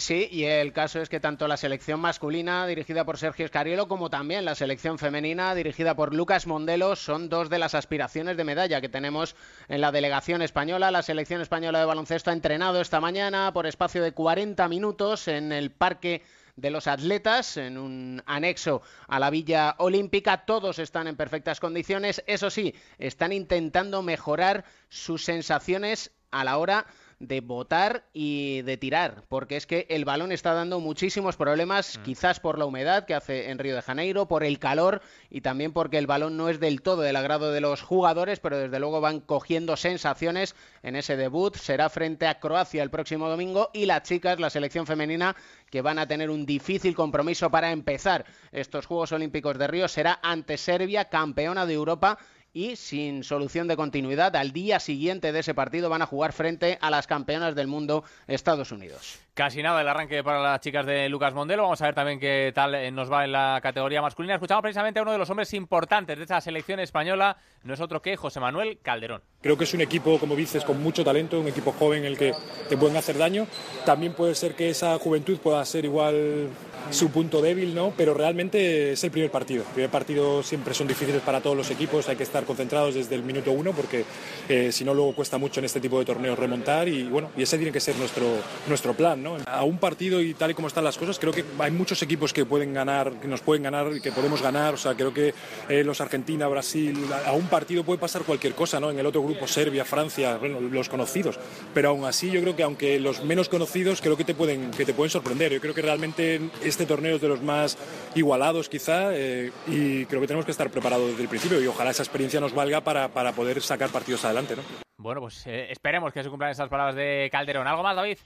Sí, 0.00 0.28
y 0.32 0.44
el 0.44 0.72
caso 0.72 1.02
es 1.02 1.10
que 1.10 1.20
tanto 1.20 1.46
la 1.46 1.58
selección 1.58 2.00
masculina 2.00 2.66
dirigida 2.66 3.04
por 3.04 3.18
Sergio 3.18 3.44
Escariolo 3.44 3.86
como 3.86 4.08
también 4.08 4.46
la 4.46 4.54
selección 4.54 4.98
femenina 4.98 5.54
dirigida 5.54 5.94
por 5.94 6.14
Lucas 6.14 6.46
Mondelo 6.46 6.96
son 6.96 7.28
dos 7.28 7.50
de 7.50 7.58
las 7.58 7.74
aspiraciones 7.74 8.38
de 8.38 8.44
medalla 8.44 8.80
que 8.80 8.88
tenemos 8.88 9.36
en 9.68 9.82
la 9.82 9.92
delegación 9.92 10.40
española. 10.40 10.90
La 10.90 11.02
selección 11.02 11.42
española 11.42 11.80
de 11.80 11.84
baloncesto 11.84 12.30
ha 12.30 12.32
entrenado 12.32 12.80
esta 12.80 12.98
mañana 12.98 13.52
por 13.52 13.66
espacio 13.66 14.02
de 14.02 14.12
40 14.12 14.66
minutos 14.68 15.28
en 15.28 15.52
el 15.52 15.70
parque 15.70 16.22
de 16.60 16.70
los 16.70 16.86
atletas 16.86 17.56
en 17.56 17.78
un 17.78 18.22
anexo 18.26 18.82
a 19.08 19.18
la 19.18 19.30
Villa 19.30 19.74
Olímpica. 19.78 20.44
Todos 20.44 20.78
están 20.78 21.06
en 21.06 21.16
perfectas 21.16 21.60
condiciones. 21.60 22.22
Eso 22.26 22.50
sí, 22.50 22.74
están 22.98 23.32
intentando 23.32 24.02
mejorar 24.02 24.64
sus 24.88 25.24
sensaciones 25.24 26.12
a 26.30 26.44
la 26.44 26.58
hora 26.58 26.86
de 26.86 26.99
botar 27.42 28.04
y 28.14 28.62
de 28.62 28.76
tirar, 28.78 29.24
porque 29.28 29.56
es 29.56 29.66
que 29.66 29.86
el 29.90 30.04
balón 30.04 30.32
está 30.32 30.54
dando 30.54 30.80
muchísimos 30.80 31.36
problemas, 31.36 31.98
mm. 31.98 32.02
quizás 32.02 32.40
por 32.40 32.58
la 32.58 32.64
humedad 32.64 33.04
que 33.04 33.14
hace 33.14 33.50
en 33.50 33.58
Río 33.58 33.74
de 33.74 33.82
Janeiro, 33.82 34.26
por 34.26 34.42
el 34.42 34.58
calor 34.58 35.02
y 35.28 35.42
también 35.42 35.72
porque 35.72 35.98
el 35.98 36.06
balón 36.06 36.36
no 36.36 36.48
es 36.48 36.60
del 36.60 36.80
todo 36.80 37.02
del 37.02 37.16
agrado 37.16 37.52
de 37.52 37.60
los 37.60 37.82
jugadores, 37.82 38.40
pero 38.40 38.58
desde 38.58 38.80
luego 38.80 39.00
van 39.00 39.20
cogiendo 39.20 39.76
sensaciones 39.76 40.54
en 40.82 40.96
ese 40.96 41.16
debut. 41.16 41.56
Será 41.56 41.90
frente 41.90 42.26
a 42.26 42.40
Croacia 42.40 42.82
el 42.82 42.90
próximo 42.90 43.28
domingo 43.28 43.70
y 43.74 43.84
las 43.84 44.02
chicas, 44.02 44.40
la 44.40 44.50
selección 44.50 44.86
femenina, 44.86 45.36
que 45.70 45.82
van 45.82 45.98
a 45.98 46.08
tener 46.08 46.30
un 46.30 46.46
difícil 46.46 46.94
compromiso 46.94 47.50
para 47.50 47.70
empezar 47.70 48.24
estos 48.50 48.86
Juegos 48.86 49.12
Olímpicos 49.12 49.58
de 49.58 49.66
Río, 49.66 49.88
será 49.88 50.18
ante 50.22 50.56
Serbia, 50.56 51.06
campeona 51.06 51.66
de 51.66 51.74
Europa 51.74 52.18
y 52.52 52.76
sin 52.76 53.24
solución 53.24 53.68
de 53.68 53.76
continuidad. 53.76 54.34
Al 54.36 54.52
día 54.52 54.80
siguiente 54.80 55.32
de 55.32 55.40
ese 55.40 55.54
partido 55.54 55.88
van 55.88 56.02
a 56.02 56.06
jugar 56.06 56.32
frente 56.32 56.78
a 56.80 56.90
las 56.90 57.06
campeonas 57.06 57.54
del 57.54 57.66
mundo 57.66 58.04
Estados 58.26 58.72
Unidos. 58.72 59.18
Casi 59.34 59.62
nada 59.62 59.80
el 59.80 59.88
arranque 59.88 60.22
para 60.22 60.40
las 60.42 60.60
chicas 60.60 60.84
de 60.84 61.08
Lucas 61.08 61.32
Mondelo. 61.32 61.62
Vamos 61.62 61.80
a 61.80 61.86
ver 61.86 61.94
también 61.94 62.18
qué 62.18 62.52
tal 62.54 62.94
nos 62.94 63.10
va 63.10 63.24
en 63.24 63.32
la 63.32 63.60
categoría 63.62 64.02
masculina. 64.02 64.34
Escuchamos 64.34 64.62
precisamente 64.62 64.98
a 64.98 65.02
uno 65.02 65.12
de 65.12 65.18
los 65.18 65.30
hombres 65.30 65.54
importantes 65.54 66.18
de 66.18 66.24
esa 66.24 66.40
selección 66.40 66.80
española, 66.80 67.36
no 67.62 67.74
es 67.74 67.80
otro 67.80 68.00
que 68.02 68.16
José 68.16 68.40
Manuel 68.40 68.78
Calderón. 68.82 69.22
Creo 69.42 69.56
que 69.56 69.64
es 69.64 69.74
un 69.74 69.80
equipo, 69.80 70.18
como 70.18 70.36
dices, 70.36 70.64
con 70.64 70.82
mucho 70.82 71.04
talento, 71.04 71.40
un 71.40 71.48
equipo 71.48 71.72
joven 71.72 72.00
en 72.00 72.06
el 72.06 72.18
que 72.18 72.32
te 72.68 72.76
pueden 72.76 72.96
hacer 72.96 73.16
daño. 73.16 73.46
También 73.84 74.12
puede 74.12 74.34
ser 74.34 74.54
que 74.54 74.70
esa 74.70 74.98
juventud 74.98 75.38
pueda 75.38 75.64
ser 75.64 75.84
igual 75.84 76.48
su 76.90 77.10
punto 77.10 77.40
débil, 77.40 77.74
¿no? 77.74 77.92
Pero 77.96 78.14
realmente 78.14 78.92
es 78.92 79.04
el 79.04 79.10
primer 79.10 79.30
partido. 79.30 79.62
El 79.62 79.72
primer 79.74 79.90
partido 79.90 80.42
siempre 80.42 80.74
son 80.74 80.88
difíciles 80.88 81.22
para 81.22 81.40
todos 81.40 81.56
los 81.56 81.70
equipos, 81.70 82.08
hay 82.08 82.16
que 82.16 82.22
estar 82.22 82.44
concentrados 82.44 82.94
desde 82.94 83.14
el 83.14 83.22
minuto 83.22 83.52
uno 83.52 83.72
porque 83.72 84.04
eh, 84.48 84.72
si 84.72 84.84
no 84.84 84.94
luego 84.94 85.14
cuesta 85.14 85.38
mucho 85.38 85.60
en 85.60 85.66
este 85.66 85.80
tipo 85.80 85.98
de 85.98 86.04
torneos 86.04 86.38
remontar 86.38 86.88
y 86.88 87.04
bueno, 87.04 87.30
y 87.36 87.42
ese 87.42 87.56
tiene 87.58 87.72
que 87.72 87.80
ser 87.80 87.96
nuestro, 87.96 88.26
nuestro 88.66 88.94
plan, 88.94 89.22
¿no? 89.22 89.36
A 89.46 89.64
un 89.64 89.78
partido 89.78 90.20
y 90.20 90.34
tal 90.34 90.50
y 90.50 90.54
como 90.54 90.68
están 90.68 90.84
las 90.84 90.98
cosas, 90.98 91.18
creo 91.18 91.32
que 91.32 91.44
hay 91.58 91.70
muchos 91.70 92.02
equipos 92.02 92.32
que 92.32 92.44
pueden 92.44 92.74
ganar, 92.74 93.12
que 93.20 93.28
nos 93.28 93.40
pueden 93.40 93.62
ganar 93.62 93.92
y 93.94 94.00
que 94.00 94.12
podemos 94.12 94.42
ganar, 94.42 94.74
o 94.74 94.78
sea, 94.78 94.94
creo 94.94 95.14
que 95.14 95.34
eh, 95.68 95.84
los 95.84 96.00
Argentina, 96.00 96.48
Brasil, 96.48 96.98
a 97.26 97.32
un 97.32 97.46
partido 97.50 97.84
puede 97.84 97.98
pasar 97.98 98.22
cualquier 98.22 98.54
cosa, 98.54 98.80
¿no? 98.80 98.90
En 98.90 98.98
el 98.98 99.06
otro 99.06 99.22
grupo 99.22 99.46
Serbia, 99.46 99.84
Francia, 99.84 100.38
bueno, 100.38 100.60
los 100.60 100.88
conocidos, 100.88 101.38
pero 101.74 101.90
aún 101.90 102.04
así 102.04 102.30
yo 102.30 102.40
creo 102.40 102.56
que 102.56 102.62
aunque 102.62 102.98
los 102.98 103.24
menos 103.24 103.48
conocidos 103.48 104.00
creo 104.00 104.16
que 104.16 104.24
te 104.24 104.34
pueden 104.34 104.70
que 104.70 104.84
te 104.84 104.94
pueden 104.94 105.10
sorprender. 105.10 105.52
Yo 105.52 105.60
creo 105.60 105.74
que 105.74 105.82
realmente 105.82 106.40
este 106.62 106.86
torneo 106.86 107.16
es 107.16 107.20
de 107.20 107.28
los 107.28 107.42
más 107.42 107.76
igualados 108.14 108.68
quizá 108.68 109.14
eh, 109.14 109.52
y 109.66 110.06
creo 110.06 110.20
que 110.20 110.26
tenemos 110.26 110.44
que 110.44 110.52
estar 110.52 110.70
preparados 110.70 111.08
desde 111.08 111.22
el 111.22 111.28
principio 111.28 111.60
y 111.60 111.66
ojalá 111.66 111.90
esa 111.90 112.02
experiencia 112.02 112.40
nos 112.40 112.54
valga 112.54 112.80
para, 112.82 113.08
para 113.08 113.32
poder 113.32 113.60
sacar 113.60 113.90
partidos 113.90 114.24
adelante. 114.24 114.56
¿no? 114.56 114.62
Bueno, 114.96 115.20
pues 115.20 115.46
eh, 115.46 115.70
esperemos 115.70 116.12
que 116.12 116.22
se 116.22 116.30
cumplan 116.30 116.50
esas 116.50 116.68
palabras 116.68 116.94
de 116.94 117.28
Calderón. 117.32 117.66
¿Algo 117.66 117.82
más, 117.82 117.96
David? 117.96 118.18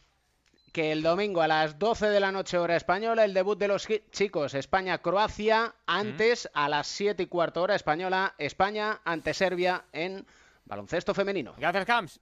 Que 0.75 0.91
el 0.91 1.05
domingo 1.05 1.41
a 1.41 1.47
las 1.47 1.79
12 1.79 2.09
de 2.09 2.19
la 2.19 2.33
noche 2.33 2.59
hora 2.59 2.75
española 2.75 3.25
el 3.25 3.33
debut 3.33 3.57
de 3.57 3.69
los 3.69 3.87
chicos 4.11 4.55
España-Croacia, 4.55 5.77
antes 5.87 6.51
a 6.53 6.69
las 6.69 6.89
7 6.89 7.23
y 7.23 7.27
cuarto 7.27 7.63
hora 7.63 7.77
española 7.77 8.35
España 8.39 9.01
ante 9.05 9.35
Serbia 9.35 9.85
en 9.93 10.27
baloncesto 10.65 11.15
femenino. 11.15 11.55
Gracias, 11.57 11.85
Camps. 11.85 12.21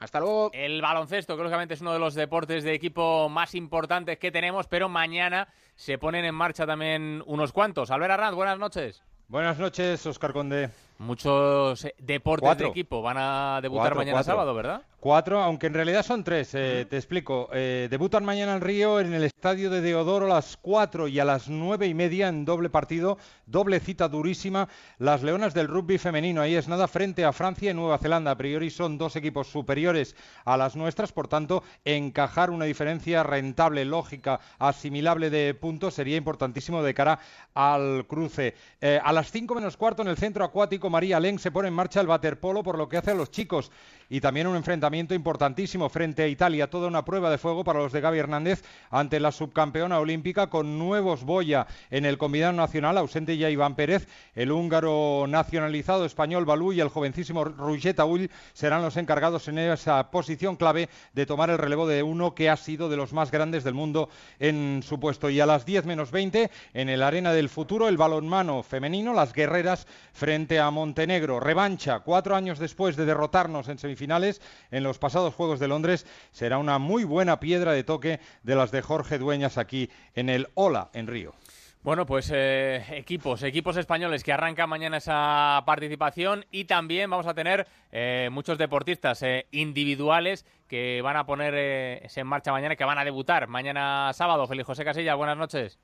Hasta 0.00 0.20
luego. 0.20 0.50
El 0.54 0.80
baloncesto, 0.80 1.36
que 1.36 1.42
lógicamente 1.42 1.74
es 1.74 1.82
uno 1.82 1.92
de 1.92 1.98
los 1.98 2.14
deportes 2.14 2.64
de 2.64 2.72
equipo 2.72 3.28
más 3.28 3.54
importantes 3.54 4.18
que 4.18 4.32
tenemos, 4.32 4.68
pero 4.68 4.88
mañana 4.88 5.48
se 5.76 5.98
ponen 5.98 6.24
en 6.24 6.34
marcha 6.34 6.66
también 6.66 7.22
unos 7.26 7.52
cuantos. 7.52 7.90
Albert 7.90 8.12
Arnaz, 8.12 8.34
buenas 8.34 8.58
noches. 8.58 9.02
Buenas 9.28 9.58
noches, 9.58 10.04
Oscar 10.06 10.32
Conde. 10.32 10.70
Muchos 10.96 11.84
eh, 11.84 11.94
deportes 11.98 12.56
de 12.56 12.68
equipo 12.68 13.02
van 13.02 13.18
a 13.18 13.60
debutar 13.60 13.94
mañana 13.94 14.22
sábado, 14.22 14.54
¿verdad? 14.54 14.82
Cuatro, 15.02 15.42
aunque 15.42 15.66
en 15.66 15.74
realidad 15.74 16.04
son 16.04 16.22
tres, 16.22 16.54
eh, 16.54 16.86
te 16.88 16.96
explico. 16.96 17.48
Eh, 17.52 17.88
debutan 17.90 18.24
mañana 18.24 18.54
en 18.54 18.60
Río 18.60 19.00
en 19.00 19.12
el 19.12 19.24
estadio 19.24 19.68
de 19.68 19.80
Deodoro 19.80 20.26
a 20.26 20.36
las 20.36 20.56
cuatro 20.56 21.08
y 21.08 21.18
a 21.18 21.24
las 21.24 21.48
nueve 21.48 21.88
y 21.88 21.92
media 21.92 22.28
en 22.28 22.44
doble 22.44 22.70
partido, 22.70 23.18
doble 23.44 23.80
cita 23.80 24.06
durísima. 24.06 24.68
Las 25.00 25.24
Leonas 25.24 25.54
del 25.54 25.66
rugby 25.66 25.98
femenino, 25.98 26.40
ahí 26.40 26.54
es 26.54 26.68
nada, 26.68 26.86
frente 26.86 27.24
a 27.24 27.32
Francia 27.32 27.72
y 27.72 27.74
Nueva 27.74 27.98
Zelanda. 27.98 28.30
A 28.30 28.36
priori 28.36 28.70
son 28.70 28.96
dos 28.96 29.16
equipos 29.16 29.48
superiores 29.48 30.14
a 30.44 30.56
las 30.56 30.76
nuestras, 30.76 31.10
por 31.10 31.26
tanto, 31.26 31.64
encajar 31.84 32.50
una 32.50 32.66
diferencia 32.66 33.24
rentable, 33.24 33.84
lógica, 33.84 34.38
asimilable 34.60 35.30
de 35.30 35.52
puntos 35.54 35.94
sería 35.94 36.16
importantísimo 36.16 36.80
de 36.80 36.94
cara 36.94 37.18
al 37.54 38.06
cruce. 38.06 38.54
a 38.80 39.12
las 39.12 39.32
cinco 39.32 39.56
menos 39.56 39.76
cuarto 39.76 40.02
en 40.02 40.08
el 40.08 40.16
centro 40.16 40.44
acuático, 40.44 40.90
María 40.90 41.18
Len 41.18 41.40
se 41.40 41.50
pone 41.50 41.66
en 41.66 41.74
marcha 41.74 42.00
el 42.00 42.06
waterpolo 42.06 42.62
por 42.62 42.78
lo 42.78 42.88
que 42.88 42.98
hace 42.98 43.10
a 43.10 43.14
los 43.14 43.32
chicos 43.32 43.72
y 44.08 44.20
también 44.20 44.46
un 44.46 44.54
enfrentamiento 44.54 44.91
importantísimo 44.98 45.88
frente 45.88 46.22
a 46.22 46.28
Italia, 46.28 46.68
toda 46.68 46.88
una 46.88 47.04
prueba 47.04 47.30
de 47.30 47.38
fuego 47.38 47.64
para 47.64 47.80
los 47.80 47.92
de 47.92 48.00
Gaby 48.00 48.18
Hernández 48.18 48.62
ante 48.90 49.20
la 49.20 49.32
subcampeona 49.32 49.98
olímpica 49.98 50.48
con 50.48 50.78
nuevos 50.78 51.24
Boya 51.24 51.66
en 51.90 52.04
el 52.04 52.18
combinado 52.18 52.52
nacional, 52.52 52.98
ausente 52.98 53.36
ya 53.36 53.48
Iván 53.48 53.74
Pérez, 53.74 54.06
el 54.34 54.52
húngaro 54.52 55.24
nacionalizado 55.28 56.04
español 56.04 56.44
Balú 56.44 56.72
y 56.72 56.80
el 56.80 56.88
jovencísimo 56.88 57.44
Rugeta 57.44 58.04
Ull 58.04 58.30
serán 58.52 58.82
los 58.82 58.96
encargados 58.96 59.48
en 59.48 59.58
esa 59.58 60.10
posición 60.10 60.56
clave 60.56 60.88
de 61.14 61.26
tomar 61.26 61.48
el 61.48 61.58
relevo 61.58 61.86
de 61.86 62.02
uno 62.02 62.34
que 62.34 62.50
ha 62.50 62.56
sido 62.56 62.88
de 62.88 62.96
los 62.96 63.12
más 63.12 63.30
grandes 63.30 63.64
del 63.64 63.74
mundo 63.74 64.10
en 64.38 64.82
su 64.86 65.00
puesto. 65.00 65.30
Y 65.30 65.40
a 65.40 65.46
las 65.46 65.64
10 65.64 65.86
menos 65.86 66.10
20, 66.10 66.50
en 66.74 66.88
el 66.88 67.02
Arena 67.02 67.32
del 67.32 67.48
Futuro, 67.48 67.88
el 67.88 67.96
balonmano 67.96 68.62
femenino, 68.62 69.14
las 69.14 69.32
guerreras 69.32 69.86
frente 70.12 70.60
a 70.60 70.70
Montenegro. 70.70 71.40
Revancha, 71.40 72.00
cuatro 72.00 72.36
años 72.36 72.58
después 72.58 72.96
de 72.96 73.06
derrotarnos 73.06 73.68
en 73.68 73.78
semifinales 73.78 74.02
finales 74.02 74.40
en 74.82 74.88
los 74.88 74.98
pasados 74.98 75.34
Juegos 75.34 75.60
de 75.60 75.68
Londres 75.68 76.06
será 76.32 76.58
una 76.58 76.78
muy 76.78 77.04
buena 77.04 77.40
piedra 77.40 77.72
de 77.72 77.84
toque 77.84 78.20
de 78.42 78.54
las 78.54 78.70
de 78.72 78.82
Jorge 78.82 79.18
Dueñas 79.18 79.56
aquí 79.56 79.90
en 80.14 80.28
el 80.28 80.48
Ola, 80.54 80.90
en 80.92 81.06
Río. 81.06 81.34
Bueno, 81.82 82.06
pues 82.06 82.30
eh, 82.32 82.84
equipos, 82.90 83.42
equipos 83.42 83.76
españoles 83.76 84.22
que 84.22 84.32
arrancan 84.32 84.68
mañana 84.68 84.98
esa 84.98 85.62
participación 85.66 86.44
y 86.52 86.64
también 86.64 87.10
vamos 87.10 87.26
a 87.26 87.34
tener 87.34 87.66
eh, 87.90 88.28
muchos 88.30 88.56
deportistas 88.56 89.20
eh, 89.22 89.46
individuales 89.50 90.46
que 90.68 91.00
van 91.02 91.16
a 91.16 91.26
ponerse 91.26 92.20
en 92.20 92.26
marcha 92.26 92.52
mañana, 92.52 92.76
que 92.76 92.84
van 92.84 92.98
a 92.98 93.04
debutar 93.04 93.48
mañana 93.48 94.12
sábado. 94.14 94.46
Feliz 94.46 94.64
José 94.64 94.84
Casilla, 94.84 95.16
buenas 95.16 95.36
noches. 95.36 95.78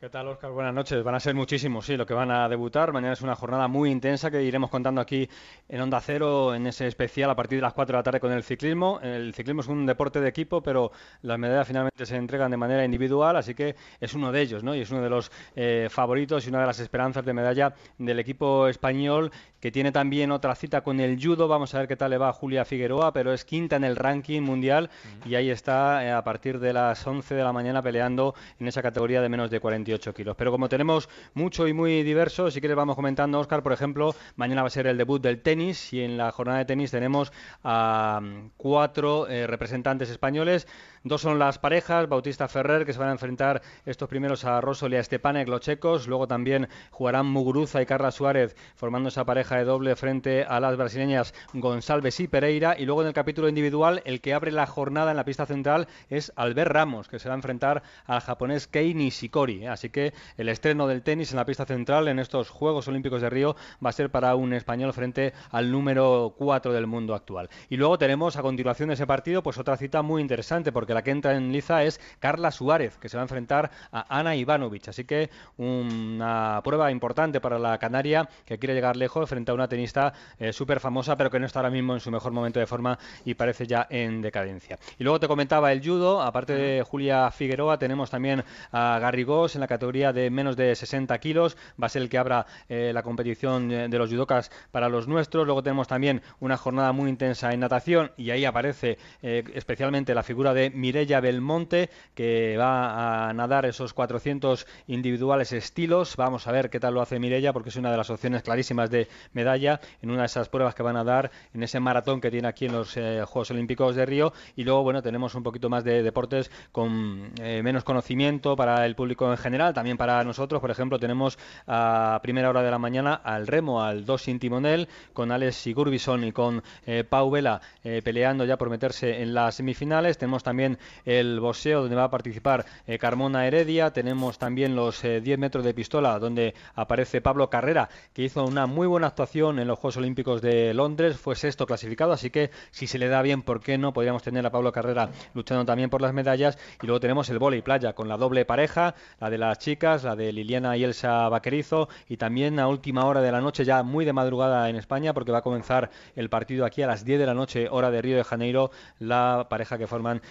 ¿Qué 0.00 0.08
tal, 0.08 0.28
Oscar? 0.28 0.50
Buenas 0.52 0.72
noches. 0.72 1.04
Van 1.04 1.14
a 1.14 1.20
ser 1.20 1.34
muchísimos, 1.34 1.84
sí, 1.84 1.94
lo 1.94 2.06
que 2.06 2.14
van 2.14 2.30
a 2.30 2.48
debutar. 2.48 2.90
Mañana 2.90 3.12
es 3.12 3.20
una 3.20 3.34
jornada 3.34 3.68
muy 3.68 3.90
intensa 3.90 4.30
que 4.30 4.42
iremos 4.42 4.70
contando 4.70 4.98
aquí 4.98 5.28
en 5.68 5.78
Onda 5.78 6.00
Cero, 6.00 6.54
en 6.54 6.66
ese 6.66 6.86
especial 6.86 7.28
a 7.28 7.36
partir 7.36 7.58
de 7.58 7.62
las 7.62 7.74
4 7.74 7.92
de 7.92 7.98
la 7.98 8.02
tarde 8.02 8.18
con 8.18 8.32
el 8.32 8.42
ciclismo. 8.42 8.98
El 9.02 9.34
ciclismo 9.34 9.60
es 9.60 9.68
un 9.68 9.84
deporte 9.84 10.22
de 10.22 10.28
equipo, 10.30 10.62
pero 10.62 10.90
las 11.20 11.38
medallas 11.38 11.66
finalmente 11.68 12.06
se 12.06 12.16
entregan 12.16 12.50
de 12.50 12.56
manera 12.56 12.82
individual, 12.82 13.36
así 13.36 13.54
que 13.54 13.76
es 14.00 14.14
uno 14.14 14.32
de 14.32 14.40
ellos, 14.40 14.64
¿no? 14.64 14.74
Y 14.74 14.80
es 14.80 14.90
uno 14.90 15.02
de 15.02 15.10
los 15.10 15.30
eh, 15.54 15.88
favoritos 15.90 16.46
y 16.46 16.48
una 16.48 16.60
de 16.60 16.66
las 16.68 16.80
esperanzas 16.80 17.22
de 17.26 17.34
medalla 17.34 17.74
del 17.98 18.20
equipo 18.20 18.68
español, 18.68 19.30
que 19.60 19.70
tiene 19.70 19.92
también 19.92 20.30
otra 20.30 20.54
cita 20.54 20.80
con 20.80 20.98
el 21.00 21.22
judo. 21.22 21.46
Vamos 21.46 21.74
a 21.74 21.78
ver 21.80 21.88
qué 21.88 21.96
tal 21.96 22.12
le 22.12 22.16
va 22.16 22.30
a 22.30 22.32
Julia 22.32 22.64
Figueroa, 22.64 23.12
pero 23.12 23.34
es 23.34 23.44
quinta 23.44 23.76
en 23.76 23.84
el 23.84 23.96
ranking 23.96 24.40
mundial 24.40 24.88
y 25.26 25.34
ahí 25.34 25.50
está 25.50 26.06
eh, 26.06 26.10
a 26.10 26.24
partir 26.24 26.58
de 26.58 26.72
las 26.72 27.06
11 27.06 27.34
de 27.34 27.44
la 27.44 27.52
mañana 27.52 27.82
peleando 27.82 28.34
en 28.58 28.66
esa 28.66 28.80
categoría 28.80 29.20
de 29.20 29.28
menos 29.28 29.50
de 29.50 29.60
40 29.60 29.89
kilos. 29.98 30.36
Pero 30.36 30.50
como 30.50 30.68
tenemos 30.68 31.08
mucho 31.34 31.66
y 31.66 31.72
muy 31.72 32.02
diverso, 32.02 32.50
si 32.50 32.60
quieres 32.60 32.76
vamos 32.76 32.96
comentando, 32.96 33.40
Oscar, 33.40 33.62
por 33.62 33.72
ejemplo, 33.72 34.14
mañana 34.36 34.62
va 34.62 34.68
a 34.68 34.70
ser 34.70 34.86
el 34.86 34.96
debut 34.96 35.20
del 35.20 35.40
tenis 35.40 35.92
y 35.92 36.02
en 36.02 36.16
la 36.16 36.30
jornada 36.32 36.58
de 36.58 36.64
tenis 36.64 36.90
tenemos 36.90 37.32
a 37.64 38.20
cuatro 38.56 39.28
eh, 39.28 39.46
representantes 39.46 40.10
españoles. 40.10 40.66
Dos 41.02 41.22
son 41.22 41.38
las 41.38 41.58
parejas, 41.58 42.10
Bautista 42.10 42.46
Ferrer, 42.46 42.84
que 42.84 42.92
se 42.92 42.98
van 42.98 43.08
a 43.08 43.12
enfrentar 43.12 43.62
estos 43.86 44.06
primeros 44.06 44.44
a 44.44 44.60
Rosol 44.60 44.92
y 44.92 44.96
a 44.96 45.02
Stepanek, 45.02 45.48
los 45.48 45.62
checos. 45.62 46.06
Luego 46.06 46.28
también 46.28 46.68
jugarán 46.90 47.24
Muguruza 47.24 47.80
y 47.80 47.86
Carla 47.86 48.10
Suárez, 48.10 48.54
formando 48.74 49.08
esa 49.08 49.24
pareja 49.24 49.56
de 49.56 49.64
doble 49.64 49.96
frente 49.96 50.44
a 50.44 50.60
las 50.60 50.76
brasileñas 50.76 51.32
González 51.54 52.20
y 52.20 52.28
Pereira. 52.28 52.76
Y 52.78 52.84
luego 52.84 53.00
en 53.00 53.08
el 53.08 53.14
capítulo 53.14 53.48
individual, 53.48 54.02
el 54.04 54.20
que 54.20 54.34
abre 54.34 54.52
la 54.52 54.66
jornada 54.66 55.12
en 55.12 55.16
la 55.16 55.24
pista 55.24 55.46
central 55.46 55.88
es 56.10 56.34
Albert 56.36 56.70
Ramos, 56.70 57.08
que 57.08 57.18
se 57.18 57.30
va 57.30 57.34
a 57.34 57.38
enfrentar 57.38 57.82
al 58.04 58.20
japonés 58.20 58.66
Kei 58.66 58.92
Nishikori. 58.92 59.68
Así 59.68 59.88
que 59.88 60.12
el 60.36 60.50
estreno 60.50 60.86
del 60.86 61.00
tenis 61.00 61.30
en 61.30 61.38
la 61.38 61.46
pista 61.46 61.64
central 61.64 62.08
en 62.08 62.18
estos 62.18 62.50
Juegos 62.50 62.88
Olímpicos 62.88 63.22
de 63.22 63.30
Río 63.30 63.56
va 63.82 63.88
a 63.88 63.94
ser 63.94 64.10
para 64.10 64.34
un 64.34 64.52
español 64.52 64.92
frente 64.92 65.32
al 65.50 65.72
número 65.72 66.34
4 66.36 66.74
del 66.74 66.86
mundo 66.86 67.14
actual. 67.14 67.48
Y 67.70 67.78
luego 67.78 67.96
tenemos 67.96 68.36
a 68.36 68.42
continuación 68.42 68.88
de 68.88 68.96
ese 68.96 69.06
partido 69.06 69.42
pues 69.42 69.56
otra 69.56 69.78
cita 69.78 70.02
muy 70.02 70.20
interesante 70.20 70.72
porque 70.72 70.89
la 70.94 71.02
que 71.02 71.10
entra 71.10 71.34
en 71.36 71.52
liza 71.52 71.84
es 71.84 72.00
Carla 72.18 72.50
Suárez, 72.50 72.96
que 72.98 73.08
se 73.08 73.16
va 73.16 73.22
a 73.22 73.24
enfrentar 73.24 73.70
a 73.92 74.18
Ana 74.18 74.36
Ivanovic. 74.36 74.88
Así 74.88 75.04
que 75.04 75.30
una 75.56 76.60
prueba 76.64 76.90
importante 76.90 77.40
para 77.40 77.58
la 77.58 77.78
Canaria, 77.78 78.28
que 78.44 78.58
quiere 78.58 78.74
llegar 78.74 78.96
lejos 78.96 79.28
frente 79.28 79.50
a 79.50 79.54
una 79.54 79.68
tenista 79.68 80.12
eh, 80.38 80.52
súper 80.52 80.80
famosa, 80.80 81.16
pero 81.16 81.30
que 81.30 81.38
no 81.38 81.46
está 81.46 81.60
ahora 81.60 81.70
mismo 81.70 81.94
en 81.94 82.00
su 82.00 82.10
mejor 82.10 82.32
momento 82.32 82.60
de 82.60 82.66
forma 82.66 82.98
y 83.24 83.34
parece 83.34 83.66
ya 83.66 83.86
en 83.90 84.22
decadencia. 84.22 84.78
Y 84.98 85.04
luego 85.04 85.20
te 85.20 85.28
comentaba 85.28 85.72
el 85.72 85.82
judo, 85.82 86.22
aparte 86.22 86.54
de 86.54 86.82
Julia 86.82 87.30
Figueroa, 87.30 87.78
tenemos 87.78 88.10
también 88.10 88.44
a 88.72 88.98
Garrigós 89.00 89.54
en 89.54 89.60
la 89.60 89.68
categoría 89.68 90.12
de 90.12 90.30
menos 90.30 90.56
de 90.56 90.74
60 90.74 91.18
kilos. 91.18 91.56
Va 91.80 91.86
a 91.86 91.88
ser 91.88 92.02
el 92.02 92.08
que 92.08 92.18
abra 92.18 92.46
eh, 92.68 92.92
la 92.94 93.02
competición 93.02 93.68
de 93.68 93.98
los 93.98 94.10
judocas 94.10 94.50
para 94.70 94.88
los 94.88 95.08
nuestros. 95.08 95.46
Luego 95.46 95.62
tenemos 95.62 95.88
también 95.88 96.22
una 96.40 96.56
jornada 96.56 96.92
muy 96.92 97.08
intensa 97.08 97.52
en 97.52 97.60
natación 97.60 98.12
y 98.16 98.30
ahí 98.30 98.44
aparece 98.44 98.98
eh, 99.22 99.44
especialmente 99.54 100.14
la 100.14 100.22
figura 100.22 100.54
de 100.54 100.70
Mirella 100.80 101.20
Belmonte, 101.20 101.90
que 102.14 102.56
va 102.56 103.28
a 103.28 103.32
nadar 103.32 103.66
esos 103.66 103.92
400 103.92 104.66
individuales 104.86 105.52
estilos. 105.52 106.16
Vamos 106.16 106.46
a 106.46 106.52
ver 106.52 106.70
qué 106.70 106.80
tal 106.80 106.94
lo 106.94 107.02
hace 107.02 107.18
Mirella, 107.18 107.52
porque 107.52 107.68
es 107.68 107.76
una 107.76 107.90
de 107.90 107.96
las 107.96 108.10
opciones 108.10 108.42
clarísimas 108.42 108.90
de 108.90 109.08
medalla 109.32 109.80
en 110.02 110.10
una 110.10 110.20
de 110.20 110.26
esas 110.26 110.48
pruebas 110.48 110.74
que 110.74 110.82
van 110.82 110.96
a 110.96 111.04
dar 111.04 111.30
en 111.54 111.62
ese 111.62 111.80
maratón 111.80 112.20
que 112.20 112.30
tiene 112.30 112.48
aquí 112.48 112.66
en 112.66 112.72
los 112.72 112.96
eh, 112.96 113.22
Juegos 113.26 113.50
Olímpicos 113.50 113.94
de 113.94 114.06
Río. 114.06 114.32
Y 114.56 114.64
luego, 114.64 114.82
bueno, 114.82 115.02
tenemos 115.02 115.34
un 115.34 115.42
poquito 115.42 115.68
más 115.68 115.84
de 115.84 116.02
deportes 116.02 116.50
con 116.72 117.32
eh, 117.40 117.62
menos 117.62 117.84
conocimiento 117.84 118.56
para 118.56 118.86
el 118.86 118.94
público 118.94 119.30
en 119.30 119.36
general, 119.36 119.74
también 119.74 119.96
para 119.96 120.24
nosotros. 120.24 120.60
Por 120.60 120.70
ejemplo, 120.70 120.98
tenemos 120.98 121.38
a 121.66 122.18
primera 122.22 122.48
hora 122.48 122.62
de 122.62 122.70
la 122.70 122.78
mañana 122.78 123.14
al 123.14 123.46
remo, 123.46 123.82
al 123.82 124.04
dos 124.04 124.22
sin 124.22 124.38
timonel, 124.38 124.88
con 125.12 125.30
Alex 125.30 125.56
Sigurbison 125.56 126.24
y 126.24 126.32
con 126.32 126.62
Pau 127.08 127.30
Vela 127.30 127.60
peleando 127.82 128.44
ya 128.44 128.56
por 128.56 128.70
meterse 128.70 129.22
en 129.22 129.34
las 129.34 129.56
semifinales. 129.56 130.18
Tenemos 130.18 130.42
también 130.42 130.69
el 131.04 131.40
boxeo, 131.40 131.82
donde 131.82 131.96
va 131.96 132.04
a 132.04 132.10
participar 132.10 132.64
eh, 132.86 132.98
Carmona 132.98 133.46
Heredia. 133.46 133.92
Tenemos 133.92 134.38
también 134.38 134.76
los 134.76 135.02
10 135.02 135.26
eh, 135.26 135.36
metros 135.36 135.64
de 135.64 135.74
pistola, 135.74 136.18
donde 136.18 136.54
aparece 136.74 137.20
Pablo 137.20 137.50
Carrera, 137.50 137.88
que 138.12 138.22
hizo 138.22 138.44
una 138.44 138.66
muy 138.66 138.86
buena 138.86 139.08
actuación 139.08 139.58
en 139.58 139.68
los 139.68 139.78
Juegos 139.78 139.96
Olímpicos 139.96 140.40
de 140.42 140.72
Londres. 140.72 141.16
Fue 141.16 141.34
sexto 141.34 141.66
clasificado, 141.66 142.12
así 142.12 142.30
que 142.30 142.50
si 142.70 142.86
se 142.86 142.98
le 142.98 143.08
da 143.08 143.22
bien, 143.22 143.42
¿por 143.42 143.60
qué 143.60 143.78
no? 143.78 143.92
Podríamos 143.92 144.22
tener 144.22 144.46
a 144.46 144.50
Pablo 144.50 144.72
Carrera 144.72 145.10
luchando 145.34 145.64
también 145.64 145.90
por 145.90 146.00
las 146.00 146.12
medallas. 146.12 146.58
Y 146.82 146.86
luego 146.86 147.00
tenemos 147.00 147.28
el 147.28 147.40
y 147.40 147.62
playa 147.62 147.94
con 147.94 148.08
la 148.08 148.16
doble 148.16 148.44
pareja, 148.44 148.94
la 149.18 149.30
de 149.30 149.38
las 149.38 149.58
chicas, 149.58 150.04
la 150.04 150.14
de 150.14 150.32
Liliana 150.32 150.76
y 150.76 150.84
Elsa 150.84 151.28
Vaquerizo. 151.28 151.88
Y 152.08 152.16
también 152.16 152.60
a 152.60 152.68
última 152.68 153.06
hora 153.06 153.20
de 153.20 153.32
la 153.32 153.40
noche, 153.40 153.64
ya 153.64 153.82
muy 153.82 154.04
de 154.04 154.12
madrugada 154.12 154.68
en 154.68 154.76
España, 154.76 155.14
porque 155.14 155.32
va 155.32 155.38
a 155.38 155.42
comenzar 155.42 155.90
el 156.16 156.28
partido 156.28 156.64
aquí 156.64 156.82
a 156.82 156.86
las 156.86 157.04
10 157.04 157.18
de 157.18 157.26
la 157.26 157.34
noche, 157.34 157.68
hora 157.70 157.90
de 157.90 158.02
Río 158.02 158.16
de 158.16 158.24
Janeiro, 158.24 158.70
la 158.98 159.46
pareja 159.48 159.78
que 159.78 159.86
forman 159.86 160.22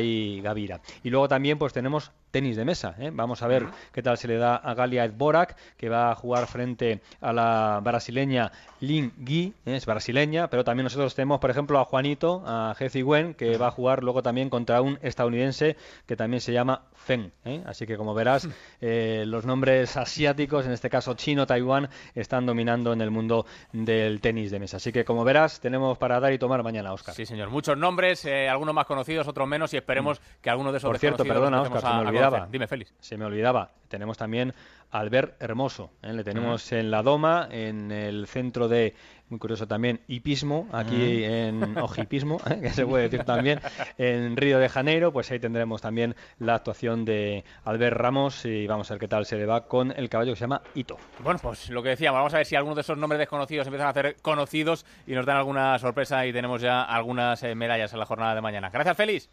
Y 0.00 0.40
Gavira. 0.40 0.80
Y 1.02 1.10
luego 1.10 1.28
también 1.28 1.58
pues 1.58 1.72
tenemos 1.72 2.12
tenis 2.34 2.56
de 2.56 2.64
mesa. 2.64 2.96
¿eh? 2.98 3.12
Vamos 3.14 3.42
a 3.42 3.46
ver 3.46 3.64
qué 3.92 4.02
tal 4.02 4.18
se 4.18 4.26
le 4.26 4.38
da 4.38 4.56
a 4.56 4.74
Galia 4.74 5.04
Edborak, 5.04 5.56
que 5.76 5.88
va 5.88 6.10
a 6.10 6.16
jugar 6.16 6.48
frente 6.48 7.00
a 7.20 7.32
la 7.32 7.80
brasileña 7.80 8.50
Lin 8.80 9.12
Gui, 9.18 9.54
¿eh? 9.64 9.76
es 9.76 9.86
brasileña, 9.86 10.50
pero 10.50 10.64
también 10.64 10.82
nosotros 10.82 11.14
tenemos, 11.14 11.38
por 11.38 11.50
ejemplo, 11.50 11.78
a 11.78 11.84
Juanito, 11.84 12.42
a 12.44 12.74
Jezi 12.76 13.04
Wen, 13.04 13.34
que 13.34 13.56
va 13.56 13.68
a 13.68 13.70
jugar 13.70 14.02
luego 14.02 14.20
también 14.20 14.50
contra 14.50 14.82
un 14.82 14.98
estadounidense 15.00 15.76
que 16.06 16.16
también 16.16 16.40
se 16.40 16.52
llama 16.52 16.82
Feng. 16.92 17.30
¿eh? 17.44 17.62
Así 17.66 17.86
que, 17.86 17.96
como 17.96 18.14
verás, 18.14 18.48
los 18.80 19.46
nombres 19.46 19.96
asiáticos, 19.96 20.66
en 20.66 20.72
este 20.72 20.90
caso 20.90 21.14
chino, 21.14 21.46
Taiwán, 21.46 21.88
están 22.16 22.46
dominando 22.46 22.92
en 22.92 23.00
el 23.00 23.12
mundo 23.12 23.46
del 23.72 24.20
tenis 24.20 24.50
de 24.50 24.58
mesa. 24.58 24.78
Así 24.78 24.90
que, 24.90 25.04
como 25.04 25.22
verás, 25.22 25.60
tenemos 25.60 25.98
para 25.98 26.18
dar 26.18 26.32
y 26.32 26.38
tomar 26.38 26.64
mañana, 26.64 26.92
Oscar. 26.92 27.14
Sí, 27.14 27.26
señor. 27.26 27.50
Muchos 27.50 27.78
nombres, 27.78 28.26
algunos 28.26 28.74
más 28.74 28.86
conocidos, 28.86 29.28
otros 29.28 29.46
menos, 29.46 29.72
y 29.72 29.76
esperemos 29.76 30.18
mm. 30.18 30.42
que 30.42 30.50
algunos 30.50 30.72
de 30.72 30.78
esos 30.78 30.90
Por 30.90 30.98
cierto, 30.98 31.24
perdona, 31.24 31.62
Oscar, 31.62 31.80
se 31.80 31.86
me 31.86 32.23
olvidaba. 32.26 32.48
Dime, 32.50 32.66
Félix. 32.66 32.94
Se 33.00 33.16
me 33.16 33.24
olvidaba. 33.24 33.70
Tenemos 33.88 34.18
también 34.18 34.52
Albert 34.90 35.42
Hermoso. 35.42 35.90
¿eh? 36.02 36.12
Le 36.12 36.24
tenemos 36.24 36.72
en 36.72 36.90
la 36.90 37.02
Doma, 37.02 37.48
en 37.50 37.90
el 37.90 38.26
centro 38.26 38.68
de, 38.68 38.94
muy 39.28 39.38
curioso 39.38 39.66
también, 39.66 40.00
hipismo, 40.06 40.68
aquí 40.72 41.24
en 41.24 41.76
ojipismo, 41.78 42.40
¿eh? 42.48 42.60
que 42.60 42.70
se 42.70 42.86
puede 42.86 43.04
decir 43.04 43.24
también, 43.24 43.60
en 43.98 44.36
Río 44.36 44.58
de 44.58 44.68
Janeiro. 44.68 45.12
Pues 45.12 45.30
ahí 45.30 45.40
tendremos 45.40 45.82
también 45.82 46.14
la 46.38 46.54
actuación 46.54 47.04
de 47.04 47.44
Albert 47.64 47.96
Ramos 47.96 48.44
y 48.44 48.66
vamos 48.66 48.90
a 48.90 48.94
ver 48.94 49.00
qué 49.00 49.08
tal 49.08 49.26
se 49.26 49.36
le 49.36 49.46
va 49.46 49.66
con 49.66 49.92
el 49.96 50.08
caballo 50.08 50.32
que 50.32 50.36
se 50.36 50.44
llama 50.44 50.62
Ito. 50.74 50.96
Bueno, 51.20 51.40
pues 51.42 51.70
lo 51.70 51.82
que 51.82 51.90
decíamos, 51.90 52.18
vamos 52.18 52.34
a 52.34 52.38
ver 52.38 52.46
si 52.46 52.54
algunos 52.54 52.76
de 52.76 52.82
esos 52.82 52.96
nombres 52.96 53.18
desconocidos 53.18 53.66
empiezan 53.66 53.88
a 53.88 53.90
hacer 53.90 54.16
conocidos 54.22 54.86
y 55.06 55.12
nos 55.12 55.26
dan 55.26 55.36
alguna 55.36 55.78
sorpresa 55.78 56.24
y 56.26 56.32
tenemos 56.32 56.62
ya 56.62 56.82
algunas 56.82 57.42
eh, 57.42 57.54
medallas 57.54 57.92
en 57.92 57.98
la 57.98 58.06
jornada 58.06 58.34
de 58.34 58.40
mañana. 58.40 58.70
Gracias, 58.70 58.96
Félix. 58.96 59.28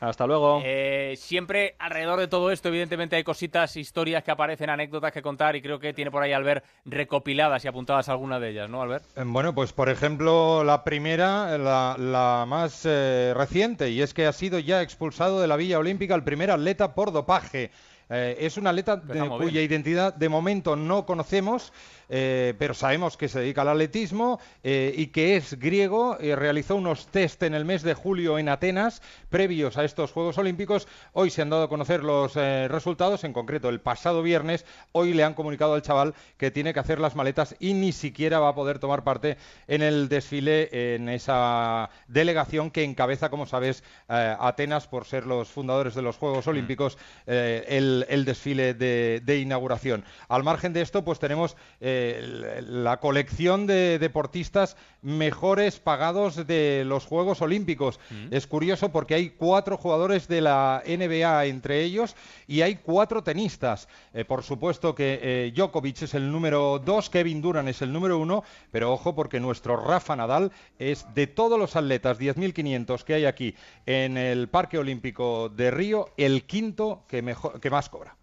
Hasta 0.00 0.26
luego. 0.26 0.62
Eh, 0.64 1.14
siempre 1.16 1.74
alrededor 1.78 2.20
de 2.20 2.28
todo 2.28 2.50
esto, 2.50 2.68
evidentemente, 2.68 3.16
hay 3.16 3.24
cositas, 3.24 3.76
historias 3.76 4.22
que 4.22 4.30
aparecen, 4.30 4.70
anécdotas 4.70 5.12
que 5.12 5.22
contar 5.22 5.56
y 5.56 5.62
creo 5.62 5.78
que 5.78 5.92
tiene 5.92 6.10
por 6.10 6.22
ahí 6.22 6.32
Albert 6.32 6.64
recopiladas 6.84 7.64
y 7.64 7.68
apuntadas 7.68 8.08
algunas 8.08 8.40
de 8.40 8.50
ellas, 8.50 8.70
¿no, 8.70 8.82
Albert? 8.82 9.04
Eh, 9.16 9.24
bueno, 9.26 9.54
pues 9.54 9.72
por 9.72 9.88
ejemplo, 9.88 10.62
la 10.64 10.84
primera, 10.84 11.58
la, 11.58 12.44
más 12.46 12.82
eh, 12.84 13.32
reciente, 13.36 13.90
y 13.90 14.02
es 14.02 14.14
que 14.14 14.26
ha 14.26 14.32
sido 14.32 14.58
ya 14.58 14.82
expulsado 14.82 15.40
de 15.40 15.48
la 15.48 15.56
Villa 15.56 15.78
Olímpica 15.78 16.14
el 16.14 16.24
primer 16.24 16.50
atleta 16.50 16.94
por 16.94 17.12
dopaje. 17.12 17.70
Es 18.08 18.56
un 18.56 18.66
atleta 18.66 19.00
cuya 19.00 19.60
identidad 19.60 20.14
de 20.14 20.28
momento 20.28 20.76
no 20.76 21.04
conocemos. 21.04 21.72
Eh, 22.08 22.54
pero 22.58 22.72
sabemos 22.72 23.16
que 23.16 23.28
se 23.28 23.40
dedica 23.40 23.62
al 23.62 23.68
atletismo 23.68 24.40
eh, 24.62 24.94
y 24.96 25.08
que 25.08 25.36
es 25.36 25.58
griego. 25.58 26.16
y 26.20 26.34
realizó 26.34 26.76
unos 26.76 27.06
test 27.08 27.42
en 27.42 27.54
el 27.54 27.64
mes 27.64 27.82
de 27.82 27.94
julio 27.94 28.38
en 28.38 28.48
Atenas, 28.48 29.02
previos 29.28 29.76
a 29.76 29.84
estos 29.84 30.12
Juegos 30.12 30.38
Olímpicos. 30.38 30.88
Hoy 31.12 31.30
se 31.30 31.42
han 31.42 31.50
dado 31.50 31.64
a 31.64 31.68
conocer 31.68 32.02
los 32.02 32.36
eh, 32.36 32.68
resultados, 32.68 33.24
en 33.24 33.32
concreto 33.32 33.68
el 33.68 33.80
pasado 33.80 34.22
viernes. 34.22 34.64
Hoy 34.92 35.12
le 35.12 35.24
han 35.24 35.34
comunicado 35.34 35.74
al 35.74 35.82
chaval 35.82 36.14
que 36.36 36.50
tiene 36.50 36.72
que 36.72 36.80
hacer 36.80 36.98
las 36.98 37.14
maletas 37.14 37.56
y 37.58 37.74
ni 37.74 37.92
siquiera 37.92 38.40
va 38.40 38.50
a 38.50 38.54
poder 38.54 38.78
tomar 38.78 39.04
parte 39.04 39.36
en 39.66 39.82
el 39.82 40.08
desfile 40.08 40.94
en 40.94 41.08
esa 41.08 41.90
delegación 42.06 42.70
que 42.70 42.84
encabeza, 42.84 43.28
como 43.28 43.46
sabes, 43.46 43.84
Atenas 44.08 44.86
por 44.86 45.04
ser 45.04 45.26
los 45.26 45.48
fundadores 45.48 45.94
de 45.94 46.02
los 46.02 46.16
Juegos 46.16 46.46
mm. 46.46 46.50
Olímpicos, 46.50 46.98
el, 47.26 47.97
desfile 48.24 48.74
de, 48.74 49.22
de, 49.24 49.38
inauguración. 49.38 50.04
Al 50.28 50.44
margen 50.44 50.72
de 50.72 50.82
esto, 50.82 51.04
pues 51.04 51.18
tenemos 51.18 51.56
la 51.80 52.98
colección 53.00 53.66
de 53.66 53.98
deportistas 53.98 54.76
mejores 55.02 55.78
pagados 55.78 56.46
de 56.46 56.84
los 56.84 57.06
Juegos 57.06 57.40
Olímpicos. 57.42 58.00
Mm. 58.10 58.34
Es 58.34 58.46
curioso 58.46 58.90
porque 58.90 59.14
hay 59.14 59.30
cuatro 59.30 59.76
jugadores 59.76 60.28
de 60.28 60.40
la 60.40 60.82
NBA 60.86 61.46
entre 61.46 61.82
ellos 61.82 62.16
y 62.46 62.62
hay 62.62 62.76
cuatro 62.76 63.22
tenistas. 63.22 63.88
Eh, 64.12 64.24
por 64.24 64.42
supuesto 64.42 64.94
que 64.94 65.20
eh, 65.22 65.52
Djokovic 65.54 66.02
es 66.02 66.14
el 66.14 66.30
número 66.30 66.78
dos, 66.78 67.10
Kevin 67.10 67.40
Durant 67.40 67.68
es 67.68 67.82
el 67.82 67.92
número 67.92 68.18
uno, 68.18 68.42
pero 68.70 68.92
ojo 68.92 69.14
porque 69.14 69.40
nuestro 69.40 69.76
Rafa 69.76 70.16
Nadal 70.16 70.52
es 70.78 71.06
de 71.14 71.26
todos 71.26 71.58
los 71.58 71.76
atletas 71.76 72.18
10.500 72.18 73.04
que 73.04 73.14
hay 73.14 73.24
aquí 73.24 73.54
en 73.86 74.16
el 74.16 74.48
Parque 74.48 74.78
Olímpico 74.78 75.48
de 75.48 75.70
Río 75.70 76.10
el 76.16 76.44
quinto 76.44 77.04
que, 77.08 77.22
mejor, 77.22 77.60
que 77.60 77.70
más 77.70 77.88
cobra. 77.88 78.17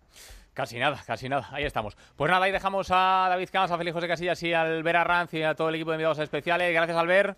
Casi 0.55 0.79
nada, 0.79 1.03
casi 1.05 1.27
nada. 1.27 1.49
Ahí 1.51 1.65
estamos. 1.65 1.97
Pues 2.15 2.31
nada, 2.31 2.45
ahí 2.45 2.51
dejamos 2.53 2.87
a 2.89 3.27
David 3.29 3.49
Camas, 3.51 3.71
a 3.71 3.77
Félix 3.77 3.93
José 3.93 4.07
Casillas 4.07 4.41
y 4.41 4.53
al 4.53 4.83
Ver 4.83 4.95
Arranz 4.95 5.33
y 5.33 5.43
a 5.43 5.53
todo 5.53 5.67
el 5.67 5.75
equipo 5.75 5.91
de 5.91 5.95
enviados 5.95 6.17
especiales. 6.19 6.73
Gracias, 6.73 6.97
Albert. 6.97 7.37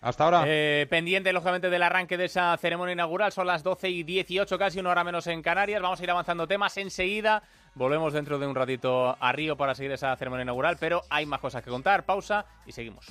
Hasta 0.00 0.24
ahora. 0.24 0.42
Eh, 0.46 0.86
pendiente, 0.90 1.32
lógicamente, 1.32 1.70
del 1.70 1.82
arranque 1.84 2.16
de 2.16 2.24
esa 2.24 2.56
ceremonia 2.56 2.92
inaugural. 2.92 3.30
Son 3.30 3.46
las 3.46 3.62
12 3.62 3.88
y 3.88 4.02
18, 4.02 4.58
casi 4.58 4.80
una 4.80 4.90
hora 4.90 5.04
menos 5.04 5.28
en 5.28 5.42
Canarias. 5.42 5.80
Vamos 5.80 6.00
a 6.00 6.02
ir 6.02 6.10
avanzando 6.10 6.48
temas 6.48 6.76
enseguida. 6.76 7.44
Volvemos 7.76 8.12
dentro 8.12 8.36
de 8.40 8.48
un 8.48 8.56
ratito 8.56 9.16
a 9.20 9.32
Río 9.32 9.56
para 9.56 9.76
seguir 9.76 9.92
esa 9.92 10.16
ceremonia 10.16 10.42
inaugural, 10.42 10.76
pero 10.80 11.02
hay 11.08 11.24
más 11.24 11.38
cosas 11.38 11.62
que 11.62 11.70
contar. 11.70 12.04
Pausa 12.04 12.46
y 12.66 12.72
seguimos. 12.72 13.06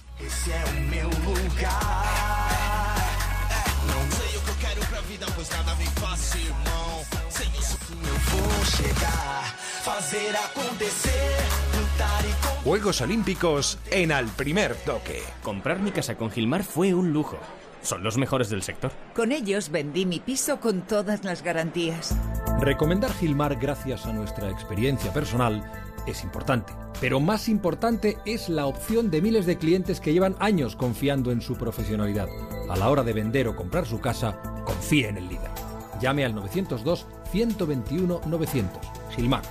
Juegos 12.64 13.02
Olímpicos 13.02 13.78
en 13.92 14.12
al 14.12 14.28
primer 14.28 14.76
toque. 14.76 15.22
Comprar 15.44 15.80
mi 15.80 15.92
casa 15.92 16.18
con 16.18 16.32
Gilmar 16.32 16.64
fue 16.64 16.94
un 16.94 17.14
lujo. 17.14 17.38
Son 17.82 18.04
los 18.04 18.18
mejores 18.18 18.50
del 18.50 18.64
sector. 18.64 18.92
Con 19.14 19.32
ellos 19.32 19.70
vendí 19.70 20.06
mi 20.06 20.20
piso 20.20 20.60
con 20.60 20.82
todas 20.82 21.24
las 21.24 21.44
garantías. 21.44 22.16
Recomendar 22.60 23.14
Gilmar 23.14 23.58
gracias 23.58 24.06
a 24.08 24.14
nuestra 24.14 24.50
experiencia 24.50 25.14
personal 25.14 25.64
es 26.08 26.24
importante. 26.24 26.74
Pero 27.00 27.20
más 27.20 27.48
importante 27.50 28.18
es 28.26 28.50
la 28.50 28.66
opción 28.66 29.12
de 29.12 29.22
miles 29.22 29.46
de 29.46 29.58
clientes 29.58 30.00
que 30.00 30.14
llevan 30.14 30.36
años 30.40 30.76
confiando 30.76 31.32
en 31.32 31.42
su 31.42 31.56
profesionalidad. 31.56 32.30
A 32.70 32.76
la 32.76 32.90
hora 32.90 33.04
de 33.04 33.14
vender 33.14 33.48
o 33.48 33.56
comprar 33.56 33.86
su 33.86 34.00
casa, 34.00 34.42
confíe 34.66 35.10
en 35.10 35.18
el 35.18 35.28
líder. 35.28 35.65
Llame 36.02 36.26
al 36.26 36.36
902 36.36 37.08
121 37.32 38.22
900. 38.26 38.82
Gilmar. 39.16 39.44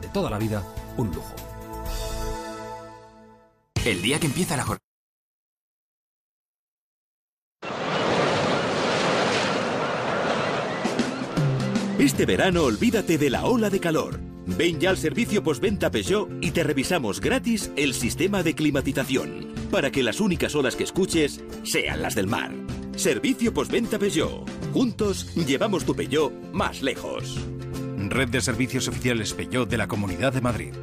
De 0.00 0.08
toda 0.08 0.30
la 0.30 0.38
vida, 0.38 0.62
un 0.96 1.08
lujo. 1.08 1.34
El 3.84 4.00
día 4.02 4.18
que 4.18 4.26
empieza 4.26 4.56
la 4.56 4.64
jornada. 4.64 4.80
Este 11.98 12.26
verano 12.26 12.64
olvídate 12.64 13.18
de 13.18 13.30
la 13.30 13.44
ola 13.46 13.70
de 13.70 13.80
calor. 13.80 14.20
Ven 14.46 14.78
ya 14.78 14.90
al 14.90 14.98
servicio 14.98 15.42
postventa 15.42 15.90
Peugeot 15.90 16.28
y 16.42 16.50
te 16.50 16.62
revisamos 16.62 17.20
gratis 17.20 17.70
el 17.76 17.94
sistema 17.94 18.42
de 18.42 18.54
climatización 18.54 19.54
para 19.70 19.90
que 19.90 20.02
las 20.02 20.20
únicas 20.20 20.54
olas 20.54 20.76
que 20.76 20.84
escuches 20.84 21.42
sean 21.62 22.02
las 22.02 22.14
del 22.14 22.26
mar. 22.26 22.52
Servicio 22.96 23.52
postventa 23.52 23.98
Peugeot. 23.98 24.48
Juntos 24.72 25.34
llevamos 25.34 25.84
tu 25.84 25.94
Peugeot 25.94 26.32
más 26.52 26.80
lejos. 26.80 27.38
Red 27.96 28.28
de 28.28 28.40
Servicios 28.40 28.88
Oficiales 28.88 29.32
Peugeot 29.34 29.68
de 29.68 29.76
la 29.76 29.88
Comunidad 29.88 30.32
de 30.32 30.40
Madrid. 30.40 30.74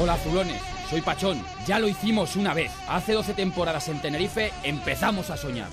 Hola 0.00 0.14
azulones, 0.14 0.60
soy 0.88 1.00
Pachón. 1.02 1.42
Ya 1.66 1.78
lo 1.78 1.88
hicimos 1.88 2.36
una 2.36 2.54
vez. 2.54 2.70
Hace 2.88 3.12
12 3.12 3.34
temporadas 3.34 3.88
en 3.88 4.00
Tenerife 4.00 4.52
empezamos 4.62 5.28
a 5.30 5.36
soñar. 5.36 5.68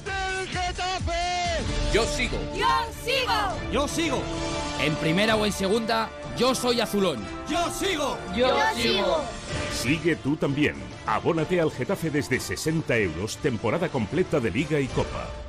Yo 1.94 2.04
sigo. 2.06 2.38
Yo 2.56 2.68
sigo. 3.04 3.72
Yo 3.72 3.88
sigo. 3.88 4.22
En 4.82 4.96
primera 4.96 5.36
o 5.36 5.46
en 5.46 5.52
segunda, 5.52 6.10
yo 6.38 6.56
soy 6.56 6.82
azulón. 6.82 7.20
Yo 7.50 7.70
sigo. 7.72 8.18
Yo, 8.36 8.50
sigo. 8.76 9.24
Sigue 9.82 10.18
tú 10.18 10.36
también. 10.36 10.76
Abónate 11.06 11.62
al 11.62 11.72
Getafe 11.72 12.10
desde 12.10 12.42
60 12.42 12.98
euros, 12.98 13.38
temporada 13.38 13.88
completa 13.88 14.42
de 14.42 14.52
Liga 14.52 14.78
y 14.82 14.88
Copa. 14.88 15.49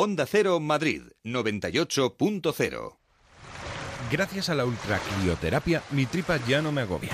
Onda 0.00 0.26
Cero 0.26 0.60
Madrid 0.60 1.02
98.0 1.24 2.98
Gracias 4.12 4.48
a 4.48 4.54
la 4.54 4.64
ultracrioterapia, 4.64 5.82
mi 5.90 6.06
tripa 6.06 6.38
ya 6.46 6.62
no 6.62 6.70
me 6.70 6.82
agobia. 6.82 7.10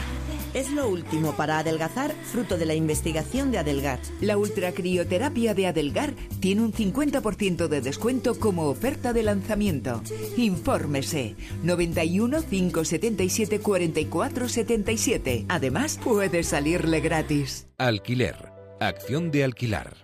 Es 0.53 0.71
lo 0.71 0.87
último 0.91 1.33
para 1.35 1.61
adelgazar, 1.61 2.13
fruto 2.31 2.59
de 2.59 2.67
la 2.67 2.75
investigación 2.75 3.51
de 3.51 3.57
Adelgar. 3.57 4.01
La 4.21 4.37
ultracrioterapia 4.37 5.55
de 5.55 5.67
Adelgar 5.67 6.13
tiene 6.41 6.61
un 6.61 6.75
50% 6.75 7.69
de 7.69 7.81
descuento 7.81 8.39
como 8.39 8.67
oferta 8.67 9.15
de 9.15 9.23
lanzamiento. 9.23 10.03
Infórmese 10.37 11.37
91 11.63 12.43
577 12.43 13.61
44 13.61 14.47
77. 14.51 15.47
Además, 15.49 15.99
puede 16.05 16.43
salirle 16.43 17.01
gratis. 17.01 17.67
Alquiler. 17.79 18.53
Acción 18.79 19.31
de 19.31 19.45
alquilar. 19.45 20.04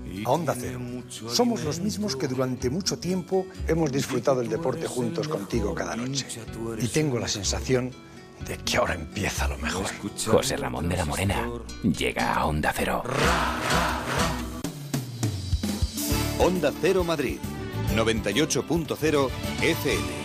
a 0.25 0.29
Onda 0.29 0.55
Cero. 0.57 0.79
Somos 1.09 1.63
los 1.63 1.79
mismos 1.79 2.15
que 2.15 2.27
durante 2.27 2.69
mucho 2.69 2.99
tiempo 2.99 3.45
hemos 3.67 3.91
disfrutado 3.91 4.41
el 4.41 4.49
deporte 4.49 4.87
juntos 4.87 5.27
contigo 5.27 5.73
cada 5.73 5.95
noche. 5.95 6.25
Y 6.79 6.87
tengo 6.87 7.19
la 7.19 7.27
sensación 7.27 7.91
de 8.47 8.57
que 8.57 8.77
ahora 8.77 8.95
empieza 8.95 9.47
lo 9.47 9.57
mejor. 9.57 9.85
José 10.25 10.57
Ramón 10.57 10.89
de 10.89 10.97
la 10.97 11.05
Morena 11.05 11.49
llega 11.83 12.33
a 12.33 12.45
Onda 12.45 12.73
Cero. 12.75 13.03
Onda 16.39 16.71
Cero 16.81 17.03
Madrid 17.03 17.37
98.0 17.95 19.29
FM. 19.61 20.21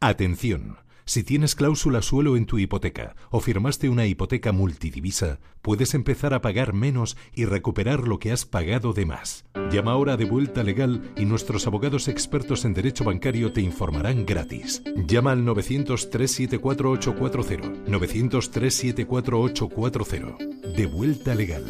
Atención. 0.00 0.81
Si 1.04 1.24
tienes 1.24 1.54
cláusula 1.54 2.02
suelo 2.02 2.36
en 2.36 2.44
tu 2.46 2.58
hipoteca 2.58 3.14
o 3.30 3.40
firmaste 3.40 3.88
una 3.88 4.06
hipoteca 4.06 4.52
multidivisa, 4.52 5.40
puedes 5.60 5.94
empezar 5.94 6.34
a 6.34 6.40
pagar 6.40 6.74
menos 6.74 7.16
y 7.34 7.44
recuperar 7.44 8.06
lo 8.06 8.18
que 8.18 8.32
has 8.32 8.44
pagado 8.44 8.92
de 8.92 9.06
más. 9.06 9.44
Llama 9.70 9.92
ahora 9.92 10.16
de 10.16 10.24
vuelta 10.24 10.62
legal 10.62 11.02
y 11.16 11.24
nuestros 11.24 11.66
abogados 11.66 12.06
expertos 12.08 12.64
en 12.64 12.74
derecho 12.74 13.04
bancario 13.04 13.52
te 13.52 13.62
informarán 13.62 14.26
gratis. 14.26 14.82
Llama 15.06 15.32
al 15.32 15.44
900-374-840. 15.44 17.86
900-374-840. 17.86 20.76
De 20.76 20.86
vuelta 20.86 21.34
legal. 21.34 21.64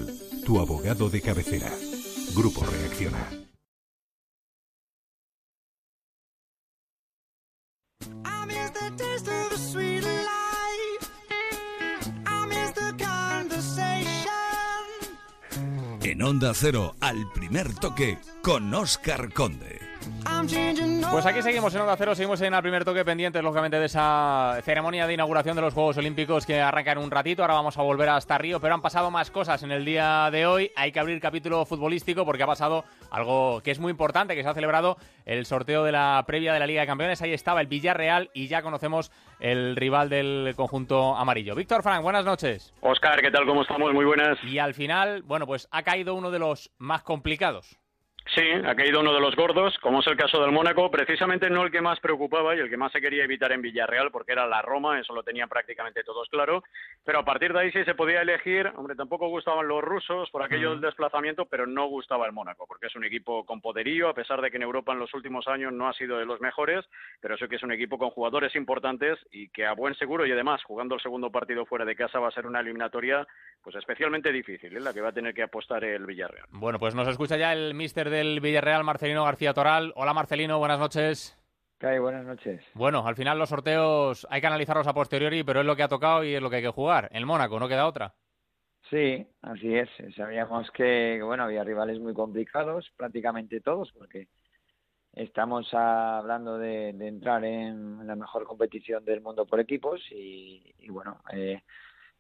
Tu 0.45 0.61
abogado 0.61 1.09
de 1.09 1.21
cabecera. 1.21 1.71
Grupo 2.35 2.65
Reacciona. 2.65 3.42
Onda 16.25 16.53
Cero, 16.55 16.95
al 17.01 17.31
primer 17.33 17.75
toque, 17.75 18.19
con 18.43 18.73
Oscar 18.75 19.33
Conde. 19.33 19.92
Pues 21.11 21.27
aquí 21.27 21.43
seguimos 21.43 21.75
en 21.75 21.83
Onda 21.83 21.95
Cero, 21.97 22.15
seguimos 22.15 22.41
en 22.41 22.55
el 22.55 22.63
primer 22.63 22.85
toque 22.85 23.05
pendientes, 23.05 23.43
lógicamente, 23.43 23.79
de 23.79 23.87
esa 23.87 24.59
ceremonia 24.63 25.07
de 25.07 25.15
inauguración 25.15 25.55
de 25.55 25.63
los 25.63 25.75
Juegos 25.75 25.99
Olímpicos 25.99 26.47
que 26.47 26.61
arrancan 26.61 26.99
un 26.99 27.11
ratito. 27.11 27.43
Ahora 27.43 27.55
vamos 27.55 27.79
a 27.79 27.83
volver 27.83 28.09
hasta 28.09 28.39
Río, 28.39 28.59
pero 28.59 28.75
han 28.75 28.81
pasado 28.83 29.11
más 29.11 29.31
cosas 29.31 29.63
en 29.63 29.71
el 29.71 29.85
día 29.85 30.31
de 30.33 30.47
hoy. 30.47 30.73
Hay 30.75 30.91
que 30.91 30.99
abrir 30.99 31.21
capítulo 31.21 31.65
futbolístico 31.65 32.25
porque 32.25 32.43
ha 32.43 32.47
pasado 32.47 32.85
algo 33.11 33.61
que 33.63 33.71
es 33.71 33.79
muy 33.79 33.91
importante, 33.91 34.35
que 34.35 34.43
se 34.43 34.49
ha 34.49 34.55
celebrado 34.55 34.97
el 35.27 35.47
sorteo 35.47 35.85
de 35.85 35.93
la 35.93 36.25
previa 36.27 36.53
de 36.53 36.59
la 36.59 36.67
Liga 36.67 36.81
de 36.81 36.87
Campeones. 36.87 37.23
Ahí 37.23 37.33
estaba 37.33 37.61
el 37.61 37.67
Villarreal 37.67 38.31
y 38.35 38.49
ya 38.49 38.63
conocemos 38.63 39.13
el 39.39 39.77
rival 39.77 40.09
del 40.09 40.55
conjunto 40.57 41.15
amarillo. 41.15 41.55
Víctor 41.55 41.83
Frank, 41.83 42.03
buenas 42.03 42.25
noches. 42.25 42.73
Oscar, 42.81 43.21
¿qué 43.21 43.31
tal? 43.31 43.47
¿Cómo 43.47 43.63
estamos? 43.63 43.93
Muy 43.93 44.05
buenas. 44.05 44.39
Y 44.45 44.59
al 44.59 44.75
final, 44.75 45.23
bueno, 45.23 45.47
pues 45.47 45.69
ha 45.71 45.83
caído 45.83 46.15
uno 46.15 46.31
de 46.31 46.39
los 46.39 46.71
más 46.79 47.03
complicados. 47.03 47.82
Sí, 48.35 48.41
ha 48.51 48.75
caído 48.75 49.01
uno 49.01 49.13
de 49.13 49.21
los 49.21 49.37
gordos, 49.37 49.77
como 49.83 50.01
es 50.01 50.07
el 50.07 50.17
caso 50.17 50.41
del 50.41 50.53
Mónaco, 50.53 50.91
precisamente 50.91 51.51
no 51.51 51.65
el 51.65 51.71
que 51.71 51.83
más 51.83 52.01
preocupaba 52.01 52.57
y 52.57 52.61
el 52.61 52.71
que 52.71 52.79
más 52.79 52.91
se 52.91 53.01
quería 53.03 53.25
evitar 53.25 53.53
en 53.53 53.61
Villarreal, 53.61 54.11
porque 54.11 54.33
era 54.33 54.47
la 54.47 54.63
Roma, 54.63 54.99
eso 54.99 55.13
lo 55.13 55.23
tenían 55.23 55.51
prácticamente 55.51 56.03
todos 56.03 56.31
claro, 56.31 56.63
pero 57.05 57.19
a 57.19 57.25
partir 57.27 57.53
de 57.53 57.61
ahí 57.61 57.73
sí 57.73 57.85
se 57.85 57.95
podía 57.95 58.23
elegir, 58.23 58.73
hombre, 58.77 58.97
tampoco 58.97 59.29
gustaban 59.29 59.69
los 59.69 59.85
rusos 59.85 60.31
por 60.31 60.43
aquello 60.43 60.71
del 60.71 60.81
desplazamiento, 60.81 61.45
pero 61.45 61.67
no 61.67 61.89
gustaba 61.89 62.25
el 62.25 62.33
Mónaco, 62.33 62.67
porque 62.67 62.87
es 62.87 62.97
un 62.97 63.05
equipo 63.05 63.45
con 63.45 63.61
poderío, 63.61 64.09
a 64.09 64.15
pesar 64.15 64.41
de 64.41 64.51
que 64.51 64.57
en 64.57 64.63
Europa 64.63 64.95
en 64.95 65.01
los 65.01 65.13
últimos 65.13 65.47
años 65.47 65.71
no 65.75 65.87
ha 65.87 65.93
sido 65.93 66.17
de 66.17 66.25
los 66.25 66.41
mejores, 66.41 66.87
pero 67.21 67.37
sí 67.37 67.47
que 67.49 67.57
es 67.57 67.63
un 67.63 67.73
equipo 67.73 67.99
con 67.99 68.11
jugadores 68.11 68.57
importantes 68.57 69.19
y 69.31 69.51
que 69.51 69.67
a 69.67 69.75
buen 69.75 69.95
seguro 69.97 70.25
y 70.25 70.33
además 70.33 70.63
jugando 70.65 70.95
el 70.95 71.03
segundo 71.03 71.31
partido 71.31 71.67
fuera 71.67 71.85
de 71.85 71.97
casa 71.97 72.19
va 72.19 72.29
a 72.29 72.33
ser 72.33 72.47
una 72.47 72.61
eliminatoria 72.61 73.27
pues 73.63 73.77
especialmente 73.77 74.33
difícil, 74.33 74.77
¿eh? 74.77 74.81
la 74.81 74.93
que 74.93 75.01
va 75.01 75.11
a 75.11 75.13
tener 75.13 75.35
que 75.35 75.43
apostar 75.43 75.85
el 75.85 76.05
Villarreal. 76.05 76.47
Bueno, 76.51 76.79
pues 76.79 76.95
nos 76.95 77.07
escucha 77.09 77.37
ya 77.37 77.53
el 77.53 77.75
mister 77.75 78.11
del 78.23 78.41
Villarreal, 78.41 78.85
Marcelino 78.85 79.25
García 79.25 79.53
Toral. 79.53 79.93
Hola 79.97 80.15
Marcelino, 80.15 80.59
buenas 80.59 80.79
noches. 80.79 81.37
¿Qué 81.79 81.89
hay? 81.89 81.99
Buenas 81.99 82.25
noches. 82.25 82.63
Bueno, 82.75 83.05
al 83.05 83.17
final 83.17 83.37
los 83.37 83.49
sorteos 83.49 84.27
hay 84.31 84.41
que 84.41 84.47
analizarlos 84.47 84.87
a 84.87 84.95
posteriori, 84.95 85.43
pero 85.43 85.61
es 85.61 85.67
lo 85.67 85.75
que 85.75 85.83
ha 85.83 85.89
tocado 85.89 86.23
y 86.23 86.33
es 86.35 86.41
lo 86.41 86.49
que 86.49 86.57
hay 86.57 86.63
que 86.63 86.69
jugar. 86.69 87.09
El 87.13 87.27
Mónaco, 87.27 87.59
no 87.59 87.67
queda 87.67 87.89
otra. 87.89 88.15
Sí, 88.91 89.27
así 89.43 89.75
es. 89.75 89.89
Sabíamos 90.15 90.71
que, 90.71 91.21
bueno, 91.25 91.43
había 91.43 91.65
rivales 91.65 91.99
muy 91.99 92.15
complicados, 92.15 92.93
prácticamente 92.97 93.61
todos, 93.61 93.91
porque 93.93 94.29
estamos 95.15 95.75
hablando 95.75 96.59
de, 96.59 96.93
de 96.93 97.09
entrar 97.09 97.45
en 97.45 98.07
la 98.07 98.15
mejor 98.15 98.45
competición 98.45 99.05
del 99.05 99.21
mundo 99.21 99.47
por 99.47 99.59
equipos 99.59 100.01
y, 100.13 100.73
y 100.79 100.89
bueno, 100.91 101.21
eh, 101.33 101.61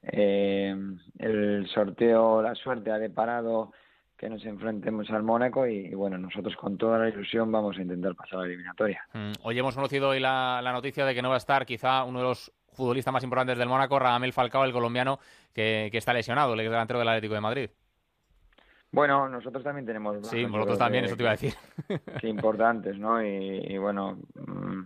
eh, 0.02 0.74
el 1.20 1.68
sorteo, 1.68 2.42
la 2.42 2.56
suerte 2.56 2.90
ha 2.90 2.98
deparado 2.98 3.72
que 4.22 4.30
nos 4.30 4.44
enfrentemos 4.44 5.10
al 5.10 5.24
Mónaco 5.24 5.66
y, 5.66 5.78
y, 5.78 5.94
bueno, 5.96 6.16
nosotros 6.16 6.54
con 6.54 6.78
toda 6.78 6.96
la 6.96 7.08
ilusión 7.08 7.50
vamos 7.50 7.76
a 7.76 7.82
intentar 7.82 8.14
pasar 8.14 8.38
a 8.38 8.42
la 8.42 8.46
eliminatoria. 8.46 9.04
Mm, 9.12 9.32
hoy 9.42 9.58
hemos 9.58 9.74
conocido 9.74 10.10
hoy 10.10 10.20
la, 10.20 10.60
la, 10.62 10.70
noticia 10.70 11.04
de 11.04 11.12
que 11.12 11.22
no 11.22 11.30
va 11.30 11.34
a 11.34 11.38
estar 11.38 11.66
quizá 11.66 12.04
uno 12.04 12.20
de 12.20 12.26
los 12.26 12.52
futbolistas 12.72 13.12
más 13.12 13.24
importantes 13.24 13.58
del 13.58 13.68
Mónaco, 13.68 13.98
Radamel 13.98 14.32
Falcao, 14.32 14.64
el 14.64 14.72
colombiano, 14.72 15.18
que, 15.52 15.88
que 15.90 15.98
está 15.98 16.12
lesionado, 16.12 16.54
el 16.54 16.60
delantero 16.60 17.00
del 17.00 17.08
Atlético 17.08 17.34
de 17.34 17.40
Madrid. 17.40 17.70
Bueno, 18.92 19.28
nosotros 19.28 19.64
también 19.64 19.86
tenemos... 19.86 20.24
Sí, 20.28 20.46
nosotros 20.46 20.78
también, 20.78 21.04
eso 21.04 21.16
te 21.16 21.24
iba 21.24 21.30
a 21.30 21.32
decir. 21.36 21.54
Sí, 22.20 22.28
importantes, 22.28 22.96
¿no? 23.00 23.20
Y, 23.20 23.26
y 23.70 23.76
bueno... 23.76 24.20
Mmm, 24.36 24.82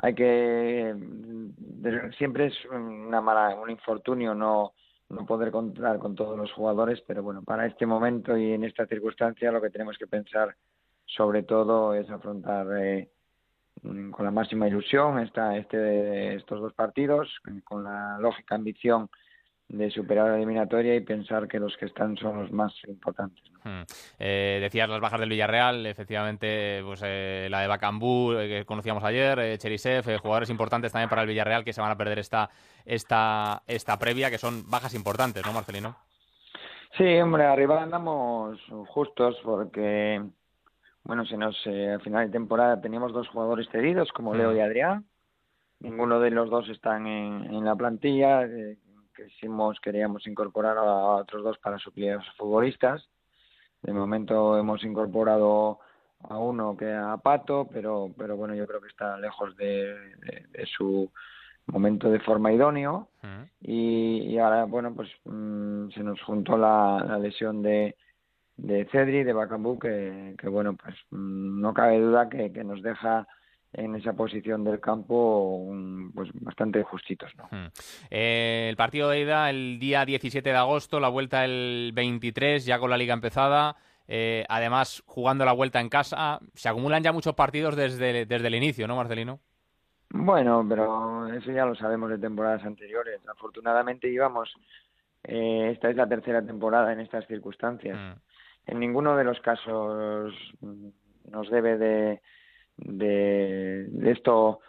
hay 0.00 0.14
que 0.14 0.94
siempre 2.16 2.46
es 2.46 2.54
una 2.66 3.20
mala 3.20 3.56
un 3.56 3.68
infortunio 3.68 4.32
no 4.32 4.72
no 5.10 5.24
poder 5.24 5.50
contar 5.50 5.98
con 5.98 6.14
todos 6.14 6.36
los 6.36 6.52
jugadores 6.52 7.02
pero 7.06 7.22
bueno 7.22 7.42
para 7.42 7.66
este 7.66 7.86
momento 7.86 8.36
y 8.36 8.52
en 8.52 8.64
esta 8.64 8.86
circunstancia 8.86 9.52
lo 9.52 9.60
que 9.60 9.70
tenemos 9.70 9.96
que 9.96 10.06
pensar 10.06 10.54
sobre 11.06 11.42
todo 11.42 11.94
es 11.94 12.08
afrontar 12.10 12.66
eh, 12.78 13.08
con 13.82 14.24
la 14.24 14.30
máxima 14.30 14.68
ilusión 14.68 15.18
esta, 15.20 15.56
este 15.56 16.34
estos 16.34 16.60
dos 16.60 16.74
partidos 16.74 17.28
con 17.64 17.84
la 17.84 18.18
lógica 18.18 18.54
ambición 18.54 19.08
de 19.68 19.90
superar 19.90 20.30
la 20.30 20.36
eliminatoria 20.36 20.94
y 20.94 21.00
pensar 21.00 21.46
que 21.46 21.60
los 21.60 21.76
que 21.76 21.84
están 21.86 22.16
son 22.16 22.40
los 22.40 22.50
más 22.50 22.72
importantes. 22.86 23.44
¿no? 23.52 23.70
Hmm. 23.70 23.84
Eh, 24.18 24.58
decías 24.62 24.88
las 24.88 25.00
bajas 25.00 25.20
del 25.20 25.28
Villarreal, 25.28 25.84
efectivamente, 25.84 26.80
pues 26.84 27.02
eh, 27.04 27.48
la 27.50 27.60
de 27.60 27.66
Bacambú, 27.66 28.32
eh, 28.32 28.48
que 28.48 28.64
conocíamos 28.64 29.04
ayer, 29.04 29.38
eh, 29.38 29.58
Cherisev, 29.58 30.18
jugadores 30.20 30.48
importantes 30.48 30.92
también 30.92 31.10
para 31.10 31.22
el 31.22 31.28
Villarreal 31.28 31.64
que 31.64 31.74
se 31.74 31.82
van 31.82 31.90
a 31.90 31.98
perder 31.98 32.18
esta, 32.18 32.48
esta, 32.86 33.62
esta 33.66 33.98
previa, 33.98 34.30
que 34.30 34.38
son 34.38 34.68
bajas 34.70 34.94
importantes, 34.94 35.44
¿no, 35.44 35.52
Marcelino? 35.52 35.96
Sí, 36.96 37.04
hombre, 37.20 37.44
arriba 37.44 37.82
andamos 37.82 38.58
justos 38.88 39.36
porque, 39.44 40.22
bueno, 41.04 41.26
se 41.26 41.36
nos, 41.36 41.54
eh, 41.66 41.90
al 41.92 42.00
final 42.00 42.26
de 42.26 42.32
temporada 42.32 42.80
teníamos 42.80 43.12
dos 43.12 43.28
jugadores 43.28 43.68
cedidos, 43.70 44.10
como 44.12 44.34
Leo 44.34 44.56
y 44.56 44.60
Adrián. 44.60 45.04
Ninguno 45.80 46.18
de 46.18 46.30
los 46.30 46.48
dos 46.48 46.68
están 46.70 47.06
en, 47.06 47.54
en 47.54 47.64
la 47.64 47.76
plantilla. 47.76 48.44
Eh, 48.44 48.78
quisimos, 49.24 49.80
queríamos 49.80 50.26
incorporar 50.26 50.78
a 50.78 50.82
otros 50.82 51.42
dos 51.42 51.58
para 51.58 51.78
suplir 51.78 52.12
a 52.12 52.16
los 52.16 52.36
futbolistas. 52.36 53.08
De 53.82 53.92
momento 53.92 54.58
hemos 54.58 54.82
incorporado 54.84 55.78
a 56.22 56.38
uno 56.38 56.76
que 56.76 56.92
a 56.92 57.16
Pato, 57.16 57.68
pero, 57.72 58.10
pero 58.16 58.36
bueno, 58.36 58.54
yo 58.54 58.66
creo 58.66 58.80
que 58.80 58.88
está 58.88 59.18
lejos 59.18 59.56
de, 59.56 59.94
de, 60.50 60.66
su 60.66 61.10
momento 61.66 62.10
de 62.10 62.20
forma 62.20 62.52
idóneo. 62.52 63.08
y, 63.60 64.22
y, 64.26 64.38
ahora, 64.38 64.64
bueno, 64.64 64.94
pues 64.94 65.08
mm, 65.24 65.90
se 65.90 66.02
nos 66.02 66.20
juntó 66.22 66.56
la, 66.56 67.04
la 67.06 67.18
lesión 67.18 67.62
de, 67.62 67.96
de 68.56 68.84
Cedri, 68.86 69.22
de 69.22 69.32
Bacambú, 69.32 69.78
que, 69.78 70.34
que, 70.38 70.48
bueno, 70.48 70.74
pues 70.74 70.96
mm, 71.10 71.60
no 71.60 71.72
cabe 71.72 72.00
duda 72.00 72.28
que, 72.28 72.52
que 72.52 72.64
nos 72.64 72.82
deja 72.82 73.26
en 73.72 73.94
esa 73.94 74.14
posición 74.14 74.64
del 74.64 74.80
campo 74.80 75.66
pues 76.14 76.30
bastante 76.34 76.82
justitos. 76.82 77.32
¿no? 77.36 77.48
Eh, 78.10 78.68
el 78.70 78.76
partido 78.76 79.10
de 79.10 79.20
ida 79.20 79.50
el 79.50 79.78
día 79.78 80.04
17 80.04 80.48
de 80.48 80.56
agosto, 80.56 81.00
la 81.00 81.08
vuelta 81.08 81.44
el 81.44 81.92
23, 81.94 82.64
ya 82.64 82.78
con 82.78 82.90
la 82.90 82.96
liga 82.96 83.14
empezada. 83.14 83.76
Eh, 84.06 84.44
además, 84.48 85.02
jugando 85.06 85.44
la 85.44 85.52
vuelta 85.52 85.80
en 85.80 85.90
casa, 85.90 86.40
se 86.54 86.68
acumulan 86.68 87.02
ya 87.02 87.12
muchos 87.12 87.34
partidos 87.34 87.76
desde, 87.76 88.24
desde 88.24 88.46
el 88.46 88.54
inicio, 88.54 88.88
¿no, 88.88 88.96
Marcelino? 88.96 89.40
Bueno, 90.10 90.64
pero 90.66 91.26
eso 91.34 91.52
ya 91.52 91.66
lo 91.66 91.74
sabemos 91.74 92.08
de 92.08 92.16
temporadas 92.16 92.64
anteriores. 92.64 93.20
Afortunadamente 93.28 94.08
íbamos, 94.08 94.50
eh, 95.24 95.70
esta 95.74 95.90
es 95.90 95.96
la 95.96 96.08
tercera 96.08 96.40
temporada 96.40 96.90
en 96.94 97.00
estas 97.00 97.26
circunstancias. 97.26 97.98
En 98.66 98.80
ninguno 98.80 99.14
de 99.16 99.24
los 99.24 99.38
casos 99.40 100.32
nos 101.30 101.50
debe 101.50 101.76
de, 101.76 102.22
de, 102.78 103.88
esto 104.10 104.60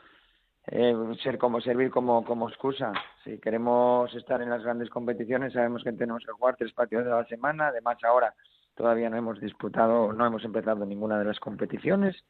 eh, 0.67 0.95
ser 1.23 1.37
como 1.37 1.61
servir 1.61 1.89
como, 1.89 2.23
como 2.23 2.49
excusa. 2.49 2.91
Si 3.23 3.39
queremos 3.39 4.13
estar 4.15 4.41
en 4.41 4.49
las 4.49 4.63
grandes 4.63 4.89
competiciones, 4.89 5.53
sabemos 5.53 5.83
que 5.83 5.93
tenemos 5.93 6.23
que 6.25 6.31
jugar 6.31 6.55
tres 6.57 6.73
partidos 6.73 7.05
de 7.05 7.11
la 7.11 7.25
semana. 7.25 7.67
Además, 7.67 7.97
ahora 8.03 8.33
todavía 8.75 9.09
no 9.09 9.17
hemos 9.17 9.39
disputado, 9.39 10.13
no 10.13 10.25
hemos 10.25 10.43
empezado 10.43 10.85
ninguna 10.85 11.19
de 11.19 11.25
las 11.25 11.39
competiciones. 11.39 12.23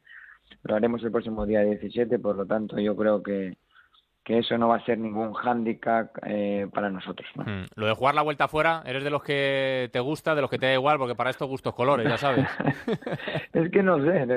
Lo 0.64 0.76
haremos 0.76 1.04
el 1.04 1.12
próximo 1.12 1.46
día 1.46 1.62
17, 1.62 2.20
por 2.20 2.36
lo 2.36 2.46
tanto, 2.46 2.80
yo 2.80 2.96
creo 2.96 3.22
que, 3.22 3.58
que 4.24 4.40
eso 4.40 4.58
no 4.58 4.68
va 4.68 4.76
a 4.76 4.86
ser 4.86 4.98
ningún 4.98 5.34
hándicap 5.34 6.16
eh, 6.26 6.68
para 6.74 6.90
nosotros. 6.90 7.28
¿no? 7.36 7.44
Mm. 7.44 7.66
Lo 7.76 7.88
de 7.88 7.94
jugar 7.94 8.16
la 8.16 8.22
vuelta 8.22 8.46
afuera, 8.46 8.84
¿eres 8.86 9.04
de 9.04 9.10
los 9.10 9.24
que 9.24 9.90
te 9.92 10.00
gusta, 10.00 10.36
de 10.36 10.42
los 10.42 10.50
que 10.50 10.60
te 10.60 10.68
da 10.68 10.74
igual? 10.74 10.98
Porque 10.98 11.16
para 11.16 11.30
esto 11.30 11.48
gustos 11.48 11.74
colores, 11.74 12.08
ya 12.08 12.18
sabes. 12.18 12.46
es 13.54 13.72
que 13.72 13.82
no 13.82 13.98
sé. 14.04 14.28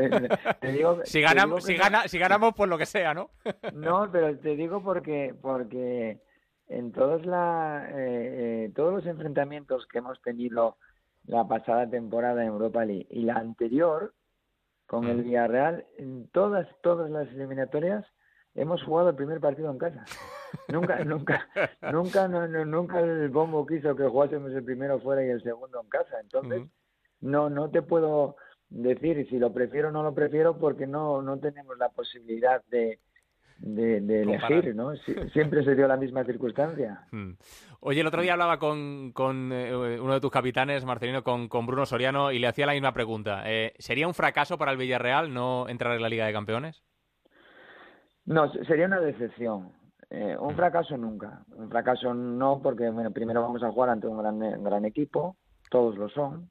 Te, 0.61 0.73
digo, 0.73 1.01
si, 1.05 1.21
ganamos, 1.21 1.65
si, 1.65 1.75
gana, 1.75 2.09
si 2.09 2.19
ganamos, 2.19 2.55
pues 2.55 2.71
lo 2.71 2.79
que 2.79 2.87
sea, 2.87 3.13
¿no? 3.13 3.31
no, 3.75 4.09
pero 4.11 4.37
te 4.39 4.57
digo 4.57 4.83
porque, 4.83 5.35
porque 5.41 6.21
en 6.69 6.93
todos, 6.93 7.27
la, 7.27 7.87
eh, 7.91 8.65
eh, 8.65 8.73
todos 8.75 8.95
los 8.95 9.07
enfrentamientos 9.07 9.87
que 9.87 9.99
hemos 9.99 10.21
tenido 10.23 10.77
la 11.27 11.47
pasada 11.47 11.89
temporada 11.89 12.43
en 12.43 12.49
Europa 12.49 12.85
League 12.85 13.07
y 13.11 13.23
la 13.23 13.35
anterior 13.35 14.15
con 14.87 15.07
el 15.07 15.19
mm. 15.19 15.25
Villarreal, 15.25 15.87
en 15.99 16.29
todas, 16.29 16.67
todas 16.83 17.11
las 17.11 17.29
eliminatorias 17.29 18.05
hemos 18.55 18.83
jugado 18.83 19.11
el 19.11 19.17
primer 19.17 19.41
partido 19.41 19.71
en 19.71 19.79
casa. 19.79 20.05
nunca, 20.69 20.99
nunca, 21.05 21.49
nunca, 21.91 22.29
no, 22.29 22.47
nunca 22.65 23.01
el 23.01 23.29
bombo 23.31 23.67
quiso 23.67 23.97
que 23.97 24.09
jugásemos 24.09 24.53
el 24.53 24.65
primero 24.65 25.01
fuera 25.01 25.25
y 25.25 25.31
el 25.31 25.43
segundo 25.43 25.81
en 25.81 25.89
casa. 25.89 26.21
Entonces, 26.21 26.63
no, 27.21 27.51
no 27.51 27.71
te 27.71 27.83
puedo 27.83 28.37
decir 28.69 29.27
si 29.29 29.39
lo 29.39 29.53
prefiero 29.53 29.89
o 29.89 29.93
no 29.93 30.03
lo 30.03 30.15
prefiero 30.15 30.59
porque 30.59 30.87
no, 30.87 31.23
no 31.23 31.39
tenemos 31.39 31.77
la 31.79 31.91
posibilidad 31.91 32.63
de, 32.69 32.99
de, 33.59 34.23
elegir, 34.23 34.75
¿no? 34.75 34.93
siempre 35.33 35.63
se 35.65 35.75
dio 35.75 35.87
la 35.87 35.97
misma 35.97 36.25
circunstancia. 36.25 37.07
Hmm. 37.11 37.33
Oye, 37.81 38.01
el 38.01 38.07
otro 38.07 38.23
día 38.23 38.33
hablaba 38.33 38.59
con, 38.59 39.13
con 39.13 39.51
eh, 39.53 40.01
uno 40.01 40.15
de 40.15 40.21
tus 40.21 40.31
capitanes, 40.31 40.85
Marcelino, 40.85 41.23
con, 41.23 41.49
con, 41.49 41.67
Bruno 41.67 41.87
Soriano, 41.87 42.33
y 42.33 42.39
le 42.39 42.47
hacía 42.47 42.67
la 42.67 42.73
misma 42.73 42.93
pregunta. 42.93 43.43
Eh, 43.47 43.75
¿Sería 43.79 44.07
un 44.07 44.15
fracaso 44.15 44.59
para 44.59 44.73
el 44.73 44.79
Villarreal 44.79 45.33
no 45.33 45.69
entrar 45.69 45.95
en 45.95 46.03
la 46.03 46.09
Liga 46.09 46.27
de 46.27 46.33
Campeones? 46.33 46.83
No, 48.27 48.53
sería 48.65 48.87
una 48.87 49.01
decepción. 49.01 49.73
Eh, 50.11 50.37
un 50.39 50.55
fracaso 50.55 50.97
nunca. 50.97 51.43
Un 51.57 51.71
fracaso 51.71 52.13
no, 52.13 52.61
porque 52.63 52.91
bueno, 52.91 53.11
primero 53.11 53.43
vamos 53.43 53.63
a 53.63 53.71
jugar 53.73 53.91
ante 53.91 54.07
un 54.07 54.19
gran, 54.19 54.63
gran 54.63 54.85
equipo, 54.85 55.37
todos 55.71 55.97
lo 55.97 56.09
son. 56.11 56.51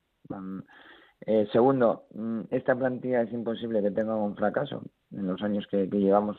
Eh, 1.27 1.47
segundo, 1.51 2.05
mm, 2.13 2.41
esta 2.49 2.75
plantilla 2.75 3.21
es 3.21 3.31
imposible 3.31 3.81
que 3.81 3.91
tenga 3.91 4.15
un 4.15 4.35
fracaso 4.35 4.81
en 5.11 5.27
los 5.27 5.41
años 5.43 5.67
que, 5.67 5.85
llevamos, 5.87 6.37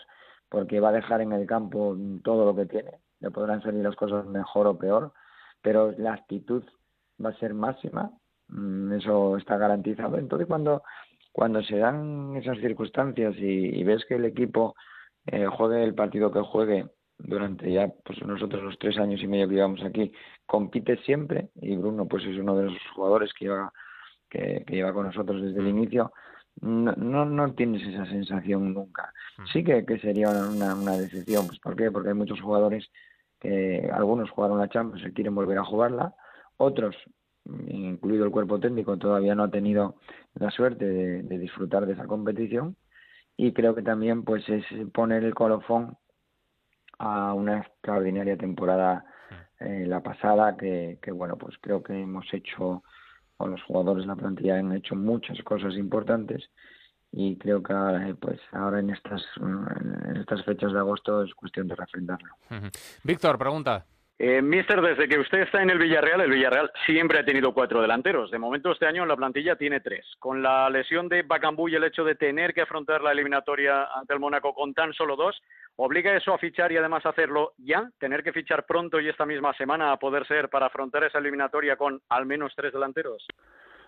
porque 0.49 0.81
va 0.81 0.89
a 0.89 0.93
dejar 0.93 1.21
en 1.21 1.33
el 1.33 1.47
campo 1.47 1.97
todo 2.25 2.45
lo 2.45 2.57
que 2.57 2.67
tiene. 2.67 2.99
Le 3.21 3.31
podrán 3.31 3.63
salir 3.63 3.85
las 3.85 3.95
cosas 3.95 4.27
mejor 4.27 4.67
o 4.67 4.77
peor, 4.77 5.13
pero 5.63 5.93
la 5.93 6.15
actitud 6.15 6.65
va 7.25 7.31
a 7.31 7.39
ser 7.39 7.55
máxima. 7.55 8.11
Mm, 8.49 8.95
eso 8.95 9.37
está 9.37 9.57
garantizado. 9.57 10.19
Entonces, 10.19 10.49
cuando, 10.49 10.83
cuando 11.31 11.63
se 11.63 11.79
dan 11.79 12.35
esas 12.37 12.59
circunstancias 12.59 13.35
y 13.39 13.85
ves 13.85 14.05
que 14.07 14.17
el 14.17 14.25
equipo 14.25 14.75
eh, 15.27 15.47
juegue 15.47 15.85
el 15.85 15.95
partido 15.95 16.33
que 16.33 16.41
juegue 16.41 16.87
durante 17.19 17.73
ya 17.73 17.89
pues 18.05 18.21
nosotros 18.27 18.63
los 18.63 18.79
tres 18.79 18.99
años 18.99 19.23
y 19.23 19.29
medio 19.29 19.49
que 19.49 19.55
llevamos 19.55 19.83
aquí 19.85 20.13
compite 20.47 20.97
siempre 21.05 21.51
y 21.55 21.77
Bruno 21.77 22.07
pues 22.07 22.25
es 22.25 22.37
uno 22.37 22.57
de 22.57 22.65
los 22.65 22.79
jugadores 22.95 23.33
que 23.33 23.45
lleva 23.45 23.73
que, 24.29 24.65
lleva 24.69 24.93
con 24.93 25.07
nosotros 25.07 25.41
desde 25.41 25.61
el 25.61 25.67
mm. 25.67 25.79
inicio 25.79 26.13
no, 26.61 26.93
no, 26.97 27.25
no 27.25 27.55
tienes 27.55 27.87
esa 27.87 28.07
sensación 28.07 28.75
nunca 28.75 29.13
mm. 29.39 29.47
sí 29.53 29.63
que, 29.63 29.87
que 29.87 29.99
sería 29.99 30.31
una, 30.31 30.75
una 30.75 30.97
decepción 30.97 31.47
pues 31.47 31.61
¿por 31.61 31.77
qué? 31.77 31.91
porque 31.91 32.09
hay 32.09 32.15
muchos 32.15 32.41
jugadores 32.41 32.91
que 33.39 33.89
algunos 33.93 34.31
jugaron 34.31 34.59
la 34.59 34.69
Champions 34.69 35.07
y 35.07 35.13
quieren 35.13 35.35
volver 35.35 35.59
a 35.59 35.65
jugarla 35.65 36.15
otros 36.57 36.97
incluido 37.69 38.25
el 38.25 38.31
cuerpo 38.33 38.59
técnico 38.59 38.97
todavía 38.97 39.35
no 39.35 39.45
ha 39.45 39.51
tenido 39.51 39.97
la 40.35 40.51
suerte 40.51 40.85
de 40.85 41.39
disfrutar 41.39 41.87
de 41.87 41.93
esa 41.93 42.07
competición 42.07 42.77
y 43.37 43.53
creo 43.53 43.75
que 43.75 43.83
también 43.83 44.25
pues 44.25 44.49
es 44.49 44.65
poner 44.93 45.25
el 45.25 45.35
colofón 45.35 45.97
a 46.99 47.35
una 47.35 47.59
extraordinaria 47.59 48.37
temporada 48.37 49.05
eh, 49.61 49.85
la 49.87 50.03
pasada 50.03 50.57
que, 50.57 50.99
que 51.03 51.11
bueno 51.11 51.37
pues 51.37 51.57
creo 51.61 51.83
que 51.83 52.01
hemos 52.01 52.27
hecho 52.33 52.83
o 53.39 53.47
los 53.47 53.63
jugadores 53.65 54.05
de 54.05 54.09
la 54.09 54.17
plantilla 54.17 54.59
han 54.59 54.73
hecho 54.73 54.95
muchas 54.95 55.41
cosas 55.43 55.75
importantes 55.75 56.51
y 57.11 57.37
creo 57.37 57.63
que 57.63 57.73
ahora, 57.73 58.09
eh, 58.09 58.15
pues 58.15 58.41
ahora 58.53 58.81
en 58.81 58.91
estas 58.91 59.23
en 59.41 60.17
estas 60.17 60.45
fechas 60.45 60.73
de 60.73 60.79
agosto 60.79 61.23
es 61.23 61.35
cuestión 61.35 61.69
de 61.69 61.77
refrendarlo. 61.77 62.35
Víctor, 63.05 63.39
pregunta. 63.39 63.85
Eh, 64.25 64.41
mister, 64.41 64.81
desde 64.81 65.09
que 65.09 65.19
usted 65.19 65.41
está 65.41 65.63
en 65.63 65.71
el 65.71 65.81
Villarreal, 65.81 66.21
el 66.21 66.31
Villarreal 66.31 66.71
siempre 66.87 67.19
ha 67.19 67.25
tenido 67.25 67.53
cuatro 67.53 67.83
delanteros. 67.83 68.31
De 68.31 68.39
momento, 68.39 68.71
este 68.71 68.87
año 68.87 69.03
en 69.03 69.09
la 69.09 69.17
plantilla 69.17 69.57
tiene 69.57 69.81
tres. 69.81 70.07
Con 70.21 70.45
la 70.45 70.71
lesión 70.71 71.09
de 71.09 71.23
Bacambú 71.23 71.69
y 71.69 71.75
el 71.75 71.83
hecho 71.83 72.05
de 72.05 72.15
tener 72.15 72.55
que 72.55 72.61
afrontar 72.61 73.03
la 73.03 73.11
eliminatoria 73.11 73.89
ante 73.93 74.15
el 74.15 74.21
Mónaco 74.21 74.55
con 74.55 74.75
tan 74.75 74.93
solo 74.93 75.17
dos, 75.17 75.43
¿obliga 75.75 76.17
eso 76.17 76.33
a 76.33 76.39
fichar 76.39 76.71
y 76.71 76.77
además 76.77 77.05
hacerlo 77.05 77.55
ya? 77.59 77.91
¿Tener 77.99 78.23
que 78.23 78.33
fichar 78.33 78.65
pronto 78.65 79.01
y 79.01 79.09
esta 79.09 79.27
misma 79.27 79.55
semana 79.55 79.91
a 79.91 79.97
poder 79.97 80.25
ser 80.29 80.49
para 80.51 80.67
afrontar 80.67 81.03
esa 81.03 81.19
eliminatoria 81.19 81.75
con 81.75 82.01
al 82.09 82.25
menos 82.25 82.53
tres 82.55 82.73
delanteros? 82.73 83.27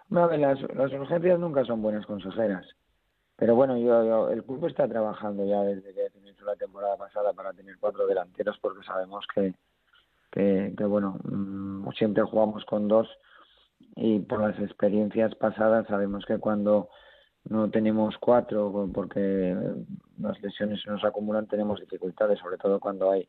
No, 0.09 0.27
las, 0.37 0.61
las 0.75 0.93
urgencias 0.93 1.39
nunca 1.39 1.65
son 1.65 1.81
buenas 1.81 2.05
consejeras. 2.07 2.67
Pero 3.37 3.55
bueno, 3.55 3.79
yo, 3.79 4.31
el 4.31 4.43
club 4.43 4.67
está 4.67 4.89
trabajando 4.89 5.47
ya 5.47 5.61
desde 5.61 5.95
que 5.95 6.19
inició 6.19 6.45
la 6.45 6.57
temporada 6.57 6.97
pasada 6.97 7.33
para 7.33 7.53
tener 7.53 7.77
cuatro 7.79 8.05
delanteros 8.09 8.59
porque 8.61 8.85
sabemos 8.85 9.25
que 9.33 9.55
que, 10.35 10.85
bueno, 10.85 11.19
mm, 11.23 11.89
siempre 11.97 12.25
jugamos 12.25 12.65
con 12.65 12.89
dos 12.89 13.09
y 13.95 14.19
por 14.19 14.41
las 14.41 14.59
experiencias 14.59 15.35
pasadas 15.37 15.87
sabemos 15.87 16.25
que 16.27 16.39
cuando 16.39 16.89
no 17.45 17.71
tenemos 17.71 18.17
cuatro 18.19 18.91
porque 18.93 19.57
las 20.19 20.43
lesiones 20.43 20.83
se 20.83 20.91
nos 20.91 21.05
acumulan 21.05 21.47
tenemos 21.47 21.81
dificultades, 21.81 22.41
sobre 22.41 22.57
todo 22.57 22.81
cuando 22.81 23.13
hay 23.13 23.29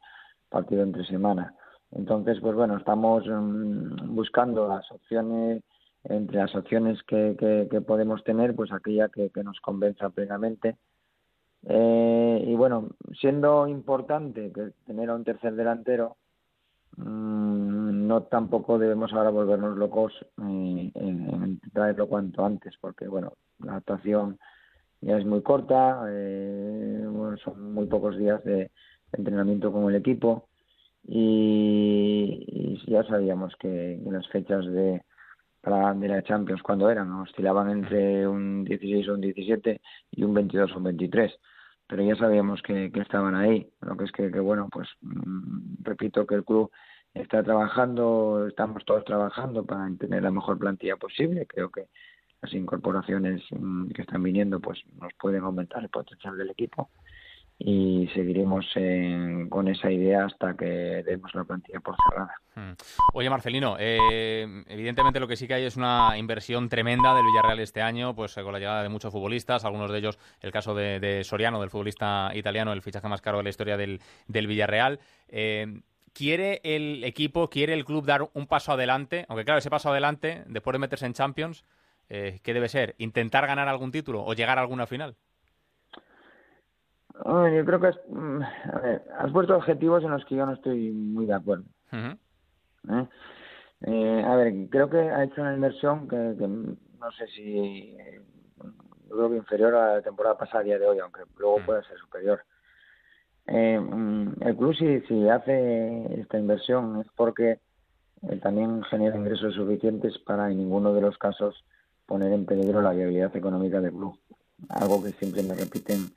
partido 0.49 0.81
entre 0.81 1.05
semana. 1.05 1.53
Entonces, 1.91 2.39
pues 2.41 2.55
bueno, 2.55 2.77
estamos 2.77 3.23
mm, 3.27 4.15
buscando 4.15 4.67
las 4.67 4.91
opciones, 4.91 5.61
entre 6.03 6.37
las 6.37 6.55
opciones 6.55 7.01
que, 7.03 7.35
que, 7.69 7.81
podemos 7.81 8.23
tener, 8.23 8.55
pues 8.55 8.71
aquella 8.71 9.09
que, 9.09 9.29
que 9.29 9.43
nos 9.43 9.59
convenza 9.59 10.09
plenamente. 10.09 10.77
Eh, 11.67 12.43
y 12.47 12.55
bueno, 12.55 12.89
siendo 13.19 13.67
importante 13.67 14.51
que 14.51 14.71
tener 14.85 15.09
a 15.09 15.15
un 15.15 15.23
tercer 15.23 15.55
delantero, 15.55 16.17
no 16.97 18.23
tampoco 18.23 18.79
debemos 18.79 19.12
ahora 19.13 19.29
volvernos 19.29 19.77
locos 19.77 20.13
eh, 20.41 20.91
en, 20.93 21.60
traerlo 21.73 22.08
cuanto 22.08 22.45
antes, 22.45 22.75
porque 22.79 23.08
bueno, 23.08 23.34
la 23.60 23.73
adaptación 23.73 24.39
ya 25.01 25.17
es 25.17 25.25
muy 25.25 25.41
corta, 25.41 26.05
eh, 26.10 27.03
son 27.43 27.73
muy 27.73 27.88
pocos 27.88 28.17
días 28.17 28.43
de 28.43 28.71
entrenamiento 29.12 29.71
con 29.71 29.89
el 29.89 29.95
equipo 29.95 30.47
y, 31.08 32.81
ya 32.88 33.03
sabíamos 33.03 33.55
que 33.58 33.99
las 34.05 34.27
fechas 34.29 34.65
de, 34.65 35.01
para 35.62 35.93
de 35.93 36.08
la 36.08 36.23
Champions 36.23 36.62
cuando 36.62 36.89
eran, 36.89 37.12
oscilaban 37.12 37.69
entre 37.69 38.27
un 38.27 38.63
16 38.63 39.10
o 39.10 39.13
un 39.13 39.21
17 39.21 39.81
y 40.12 40.23
un 40.23 40.34
22 40.34 40.71
o 40.71 40.77
un 40.77 40.84
23, 40.84 41.31
pero 41.87 42.03
ya 42.03 42.15
sabíamos 42.15 42.61
que, 42.61 42.91
que 42.91 43.01
estaban 43.01 43.35
ahí, 43.35 43.69
lo 43.81 43.95
que 43.97 44.05
es 44.05 44.11
que, 44.11 44.31
que 44.31 44.39
bueno, 44.39 44.69
pues 44.71 44.89
mm, 45.01 45.83
repito 45.83 46.25
que 46.25 46.35
el 46.35 46.43
club 46.43 46.71
está 47.13 47.43
trabajando, 47.43 48.47
estamos 48.47 48.83
todos 48.85 49.05
trabajando 49.05 49.65
para 49.65 49.89
tener 49.97 50.23
la 50.23 50.31
mejor 50.31 50.57
plantilla 50.57 50.97
posible, 50.97 51.45
creo 51.47 51.69
que 51.69 51.87
las 52.41 52.53
incorporaciones 52.53 53.41
mm, 53.51 53.89
que 53.89 54.01
están 54.01 54.23
viniendo 54.23 54.59
pues 54.59 54.79
nos 54.99 55.13
pueden 55.13 55.43
aumentar 55.43 55.83
el 55.83 55.89
potencial 55.89 56.37
del 56.37 56.49
equipo 56.51 56.89
y 57.57 58.07
seguiremos 58.13 58.65
con 59.49 59.67
esa 59.69 59.89
idea 59.89 60.25
hasta 60.25 60.55
que 60.55 60.65
demos 60.65 61.33
la 61.33 61.45
plantilla 61.45 61.79
por 61.79 61.95
cerrada. 62.09 62.33
Hmm. 62.55 62.73
Oye, 63.13 63.29
Marcelino, 63.29 63.77
eh, 63.79 64.63
evidentemente 64.67 65.19
lo 65.19 65.27
que 65.27 65.37
sí 65.37 65.47
que 65.47 65.53
hay 65.53 65.63
es 65.63 65.77
una 65.77 66.17
inversión 66.17 66.67
tremenda 66.67 67.15
del 67.15 67.25
Villarreal 67.25 67.59
este 67.59 67.81
año, 67.81 68.13
pues 68.13 68.35
con 68.35 68.51
la 68.51 68.59
llegada 68.59 68.83
de 68.83 68.89
muchos 68.89 69.11
futbolistas, 69.11 69.63
algunos 69.63 69.91
de 69.91 69.99
ellos 69.99 70.19
el 70.41 70.51
caso 70.51 70.75
de, 70.75 71.21
Soriano, 71.23 71.61
del 71.61 71.69
futbolista 71.69 72.31
italiano, 72.33 72.73
el 72.73 72.81
fichaje 72.81 73.07
más 73.07 73.21
caro 73.21 73.37
de 73.37 73.43
la 73.43 73.49
historia 73.49 73.77
del, 73.77 73.99
Villarreal. 74.27 74.99
Eh, 75.29 75.81
¿Quiere 76.13 76.61
el 76.63 77.03
equipo, 77.03 77.49
quiere 77.49 77.73
el 77.73 77.83
club 77.83 78.05
dar 78.05 78.29
un 78.33 78.47
paso 78.47 78.71
adelante? 78.71 79.25
Aunque 79.27 79.43
claro, 79.43 79.59
ese 79.59 79.69
paso 79.69 79.89
adelante, 79.89 80.45
después 80.47 80.73
de 80.73 80.79
meterse 80.79 81.05
en 81.05 81.13
Champions, 81.13 81.65
eh, 82.07 82.39
¿qué 82.41 82.53
debe 82.53 82.69
ser? 82.69 82.95
¿Intentar 82.99 83.47
ganar 83.47 83.67
algún 83.67 83.91
título 83.91 84.23
o 84.23 84.33
llegar 84.33 84.57
a 84.57 84.61
alguna 84.61 84.87
final? 84.87 85.17
Yo 87.23 87.65
creo 87.65 87.80
que 87.80 87.91
mm, 88.10 88.41
has 89.17 89.32
puesto 89.32 89.56
objetivos 89.56 90.04
en 90.04 90.12
los 90.12 90.25
que 90.25 90.36
yo 90.36 90.45
no 90.45 90.54
estoy 90.54 90.91
muy 90.91 91.25
de 91.25 91.34
acuerdo. 91.34 91.65
¿Eh? 91.91 93.08
¿Eh? 93.82 94.23
a 94.25 94.36
ver, 94.36 94.54
creo 94.69 94.89
que 94.89 94.99
ha 94.99 95.23
hecho 95.23 95.41
una 95.41 95.54
inversión 95.54 96.08
que, 96.08 96.17
no 96.17 97.12
sé 97.17 97.28
si 97.28 97.95
creo 99.10 99.30
que 99.30 99.38
inferior 99.38 99.75
a 99.75 99.95
la 99.95 100.01
temporada 100.01 100.38
pasada 100.38 100.60
a 100.60 100.63
día 100.63 100.80
de 100.80 100.88
hoy, 100.88 100.99
aunque 100.99 101.21
luego 101.38 101.60
pueda 101.65 101.84
ser 101.84 101.97
superior. 101.97 102.43
Eh, 103.47 103.80
mm, 103.80 104.41
el 104.41 104.56
club 104.58 104.75
si, 104.75 105.01
si 105.01 105.30
hace 105.30 106.19
esta 106.19 106.38
inversión 106.38 106.99
es 106.99 107.08
porque 107.15 107.60
también 108.41 108.82
genera 108.84 109.15
ingresos 109.15 109.54
suficientes 109.54 110.17
para 110.19 110.49
en 110.49 110.58
ninguno 110.58 110.93
de 110.93 111.01
los 111.01 111.17
casos 111.17 111.63
poner 112.08 112.34
en 112.34 112.45
peligro 112.45 112.82
la 112.82 112.91
viabilidad 112.91 113.36
económica 113.36 113.82
del 113.82 113.91
club. 113.91 114.17
Algo 114.69 115.04
que 115.04 115.12
siempre 115.12 115.43
me 115.43 115.54
repiten 115.54 116.08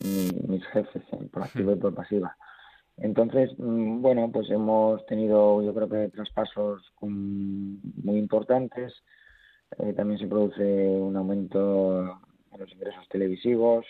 mis 0.00 0.64
jefes, 0.66 1.02
por 1.30 1.42
activa 1.44 1.72
y 1.72 1.76
por 1.76 1.94
pasiva. 1.94 2.36
Entonces, 2.96 3.50
mm, 3.58 4.02
bueno, 4.02 4.30
pues 4.32 4.50
hemos 4.50 5.04
tenido, 5.06 5.62
yo 5.62 5.74
creo 5.74 5.88
que 5.88 6.08
traspasos 6.08 6.92
muy 7.00 8.18
importantes. 8.18 8.92
Eh, 9.78 9.92
también 9.94 10.18
se 10.18 10.26
produce 10.26 10.62
un 10.62 11.16
aumento 11.16 12.20
en 12.52 12.60
los 12.60 12.70
ingresos 12.72 13.08
televisivos. 13.08 13.86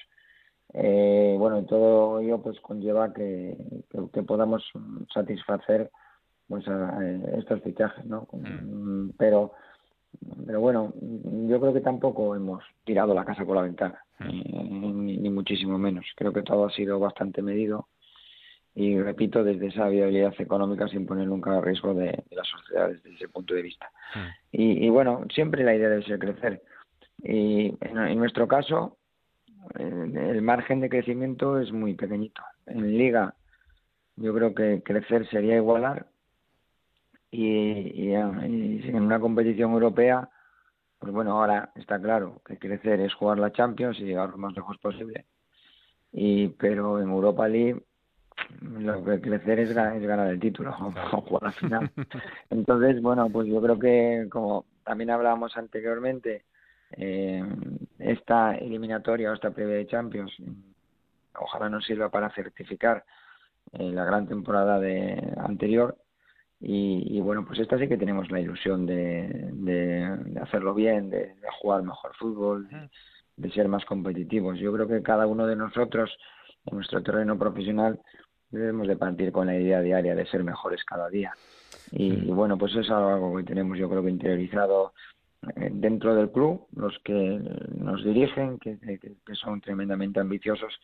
Eh, 0.75 1.37
bueno, 1.39 1.65
todo 1.65 2.21
ello 2.21 2.41
pues 2.41 2.59
conlleva 2.61 3.13
que, 3.13 3.57
que, 3.91 4.23
podamos 4.23 4.65
satisfacer 5.13 5.91
pues 6.49 6.67
a, 6.69 6.99
estos 7.37 7.61
fichajes, 7.63 8.05
¿no? 8.07 8.29
Mm. 8.33 9.11
Pero 9.19 9.53
pero 10.47 10.61
bueno, 10.61 10.93
yo 11.01 11.61
creo 11.61 11.73
que 11.73 11.81
tampoco 11.81 12.35
hemos 12.35 12.63
tirado 12.85 13.15
la 13.15 13.25
casa 13.25 13.45
por 13.45 13.57
la 13.57 13.63
ventana, 13.63 14.05
hmm. 14.19 15.05
ni, 15.05 15.31
muchísimo 15.31 15.79
menos. 15.79 16.07
Creo 16.17 16.33
que 16.33 16.43
todo 16.43 16.67
ha 16.67 16.71
sido 16.71 16.99
bastante 16.99 17.43
medido 17.43 17.89
y, 18.75 18.99
repito, 18.99 19.45
desde 19.45 19.69
esa 19.69 19.89
viabilidad 19.89 20.35
económica 20.39 20.89
sin 20.89 21.07
poner 21.07 21.29
nunca 21.29 21.57
a 21.57 21.61
riesgo 21.61 21.95
de, 21.95 22.25
la 22.31 22.45
sociedad 22.45 22.89
desde 22.89 23.15
ese 23.15 23.29
punto 23.29 23.55
de 23.55 23.63
vista. 23.63 23.91
Hmm. 24.15 24.29
Y, 24.53 24.89
bueno, 24.91 25.25
siempre 25.33 25.65
la 25.65 25.75
idea 25.75 25.89
debe 25.89 26.05
ser 26.05 26.19
crecer. 26.19 26.63
Y 27.23 27.75
en, 27.81 28.19
nuestro 28.19 28.49
caso, 28.49 28.99
el 29.79 30.43
margen 30.43 30.81
de 30.81 30.89
crecimiento 30.89 31.61
es 31.61 31.73
muy 31.73 31.95
pequeñito. 31.95 32.43
En 32.67 32.97
Liga, 32.97 33.35
yo 34.17 34.35
creo 34.35 34.55
que 34.55 34.83
crecer 34.83 35.29
sería 35.29 35.57
igualar 35.57 36.07
y, 37.33 38.13
en 38.13 39.03
una 39.03 39.19
competición 39.19 39.73
europea, 39.73 40.29
pues 40.99 41.13
bueno, 41.13 41.33
ahora 41.33 41.73
está 41.75 42.01
claro 42.01 42.43
que 42.45 42.59
crecer 42.59 43.01
es 43.01 43.15
jugar 43.15 43.39
la 43.39 43.53
Champions 43.53 43.99
y 43.99 44.05
llegar 44.05 44.29
lo 44.29 44.37
más 44.37 44.55
lejos 44.55 44.77
posible. 44.79 45.25
Y, 46.13 46.49
pero 46.49 47.01
en 47.01 47.09
Europa 47.09 47.49
League 47.49 47.83
lo 48.61 49.03
que 49.03 49.21
crecer 49.21 49.61
es, 49.61 49.71
es 49.71 49.77
ganar 49.77 50.29
el 50.29 50.39
título 50.39 50.71
o, 51.13 51.21
jugar 51.23 51.43
la 51.43 51.53
final. 51.53 51.91
Entonces, 52.51 53.01
bueno, 53.01 53.31
pues 53.31 53.49
yo 53.49 53.63
creo 53.63 53.79
que 53.79 54.29
como 54.31 54.67
también 54.85 55.11
hablábamos 55.11 55.57
anteriormente, 55.57 56.45
eh, 56.99 57.43
esta 57.99 58.57
eliminatoria 58.57 59.31
o 59.31 59.35
esta 59.35 59.53
previa 59.53 59.77
de 59.77 59.87
Champions, 59.87 60.33
ojalá 61.41 61.71
nos 61.71 61.87
sirva 61.87 62.11
para 62.11 62.29
certificar 62.35 63.05
eh, 63.73 63.91
la 63.91 64.05
gran 64.05 64.29
temporada 64.29 64.79
de 64.79 65.33
anterior 65.39 65.97
y, 66.65 67.21
bueno, 67.21 67.45
pues 67.45 67.59
esta 67.59 67.77
sí 67.77 67.89
que 67.89 67.97
tenemos 67.97 68.31
la 68.31 68.39
ilusión 68.39 68.87
de, 68.87 69.51
de, 69.53 70.41
hacerlo 70.41 70.75
bien, 70.75 71.11
de, 71.11 71.35
jugar 71.61 71.83
mejor 71.83 72.15
fútbol, 72.15 72.69
de, 73.37 73.51
ser 73.51 73.67
más 73.67 73.85
competitivos. 73.85 74.61
Yo 74.61 74.73
creo 74.73 74.87
que 74.87 75.03
cada 75.03 75.27
uno 75.27 75.45
de 75.47 75.57
nosotros, 75.57 76.17
en 76.67 76.77
nuestro 76.77 77.03
terreno 77.03 77.37
profesional, 77.37 77.99
debemos 78.51 78.87
de 78.87 78.97
partir 78.97 79.33
con 79.33 79.49
la 79.49 79.59
idea 79.59 79.81
diaria 79.81 80.15
de 80.15 80.27
ser 80.27 80.45
mejores 80.45 80.85
cada 80.85 81.09
día. 81.09 81.33
Y, 81.91 82.27
bueno, 82.27 82.57
pues 82.57 82.73
eso 82.73 82.81
es 82.81 82.91
algo 82.91 83.37
que 83.37 83.43
tenemos 83.43 83.77
yo 83.77 83.91
creo 83.91 84.05
que 84.05 84.11
interiorizado 84.11 84.93
eh, 85.57 85.69
dentro 85.73 86.15
del 86.15 86.31
club, 86.31 86.69
los 86.77 86.97
que 87.01 87.41
nos 87.77 88.05
dirigen, 88.05 88.59
que 88.61 88.77
son 89.35 89.61
tremendamente 89.61 90.21
ambiciosos 90.21 90.79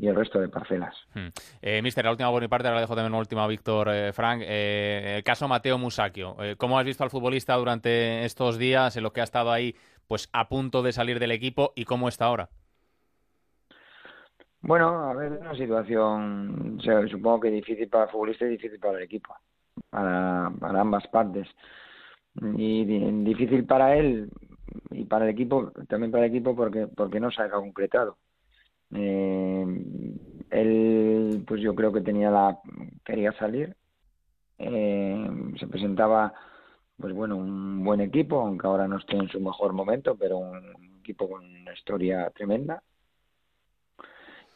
y 0.00 0.06
el 0.06 0.14
resto 0.14 0.40
de 0.40 0.48
parcelas. 0.48 0.94
Hmm. 1.14 1.28
Eh, 1.60 1.82
mister, 1.82 2.04
la 2.04 2.12
última 2.12 2.30
por 2.30 2.42
mi 2.42 2.48
parte, 2.48 2.68
ahora 2.68 2.80
dejo 2.80 2.94
también 2.94 3.12
una 3.12 3.20
última 3.20 3.44
a 3.44 3.48
Víctor 3.48 3.88
eh, 3.90 4.12
Frank. 4.12 4.42
Eh, 4.44 5.16
el 5.16 5.24
caso 5.24 5.48
Mateo 5.48 5.78
Musacchio. 5.78 6.36
Eh, 6.42 6.56
¿Cómo 6.56 6.78
has 6.78 6.84
visto 6.84 7.04
al 7.04 7.10
futbolista 7.10 7.54
durante 7.56 8.24
estos 8.24 8.58
días 8.58 8.96
en 8.96 9.02
lo 9.02 9.12
que 9.12 9.20
ha 9.20 9.24
estado 9.24 9.50
ahí 9.50 9.74
pues 10.06 10.28
a 10.32 10.48
punto 10.48 10.82
de 10.82 10.92
salir 10.92 11.18
del 11.18 11.32
equipo 11.32 11.72
y 11.74 11.84
cómo 11.84 12.08
está 12.08 12.26
ahora? 12.26 12.48
Bueno, 14.60 15.10
a 15.10 15.14
ver, 15.14 15.32
una 15.32 15.54
situación, 15.54 16.80
supongo 17.10 17.40
que 17.40 17.50
difícil 17.50 17.88
para 17.88 18.04
el 18.04 18.10
futbolista 18.10 18.44
y 18.46 18.50
difícil 18.50 18.80
para 18.80 18.98
el 18.98 19.04
equipo, 19.04 19.36
para, 19.90 20.50
para 20.58 20.80
ambas 20.80 21.06
partes. 21.08 21.46
Y 22.56 22.84
difícil 23.24 23.64
para 23.66 23.96
él 23.96 24.30
y 24.90 25.04
para 25.04 25.24
el 25.26 25.30
equipo, 25.30 25.72
también 25.88 26.10
para 26.10 26.24
el 26.24 26.30
equipo 26.30 26.56
porque, 26.56 26.86
porque 26.86 27.20
no 27.20 27.30
se 27.30 27.42
ha 27.42 27.50
concretado 27.50 28.16
eh, 28.94 29.66
él, 30.50 31.44
pues 31.46 31.60
yo 31.60 31.74
creo 31.74 31.92
que 31.92 32.00
tenía 32.00 32.30
la 32.30 32.58
quería 33.04 33.32
salir. 33.32 33.76
Eh, 34.58 35.30
se 35.58 35.66
presentaba, 35.66 36.32
pues 36.96 37.14
bueno, 37.14 37.36
un 37.36 37.84
buen 37.84 38.00
equipo, 38.00 38.40
aunque 38.40 38.66
ahora 38.66 38.88
no 38.88 38.98
esté 38.98 39.16
en 39.16 39.28
su 39.28 39.40
mejor 39.40 39.72
momento, 39.72 40.16
pero 40.16 40.38
un 40.38 40.98
equipo 41.00 41.28
con 41.28 41.44
una 41.44 41.72
historia 41.72 42.30
tremenda. 42.30 42.82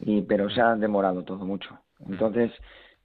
Y 0.01 0.23
pero 0.23 0.51
se 0.51 0.61
ha 0.61 0.75
demorado 0.75 1.23
todo 1.23 1.45
mucho. 1.45 1.79
Entonces, 2.01 2.51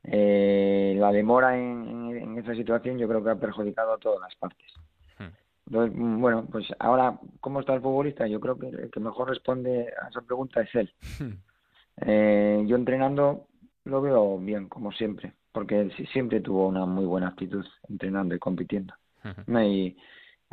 eh, 0.03 0.95
la 0.97 1.11
demora 1.11 1.57
en, 1.57 2.15
en 2.15 2.37
esa 2.39 2.55
situación 2.55 2.97
yo 2.97 3.07
creo 3.07 3.23
que 3.23 3.29
ha 3.31 3.35
perjudicado 3.35 3.93
a 3.93 3.97
todas 3.99 4.21
las 4.21 4.35
partes. 4.35 4.73
Mm, 5.69 6.21
bueno, 6.21 6.47
pues 6.51 6.65
ahora, 6.79 7.19
¿cómo 7.41 7.59
está 7.59 7.73
el 7.73 7.81
futbolista? 7.81 8.27
Yo 8.27 8.39
creo 8.39 8.57
que 8.57 8.67
el 8.67 8.89
que 8.89 8.99
mejor 8.99 9.29
responde 9.29 9.93
a 10.01 10.07
esa 10.09 10.21
pregunta 10.21 10.61
es 10.61 10.75
él. 10.75 10.93
Eh, 11.99 12.63
yo 12.67 12.75
entrenando 12.75 13.47
lo 13.85 14.03
veo 14.03 14.37
bien, 14.37 14.69
como 14.69 14.91
siempre, 14.91 15.33
porque 15.51 15.79
él 15.79 16.07
siempre 16.13 16.41
tuvo 16.41 16.67
una 16.67 16.85
muy 16.85 17.05
buena 17.05 17.29
actitud 17.29 17.65
entrenando 17.89 18.35
y 18.35 18.39
compitiendo. 18.39 18.93
No 19.47 19.57
hay 19.57 19.97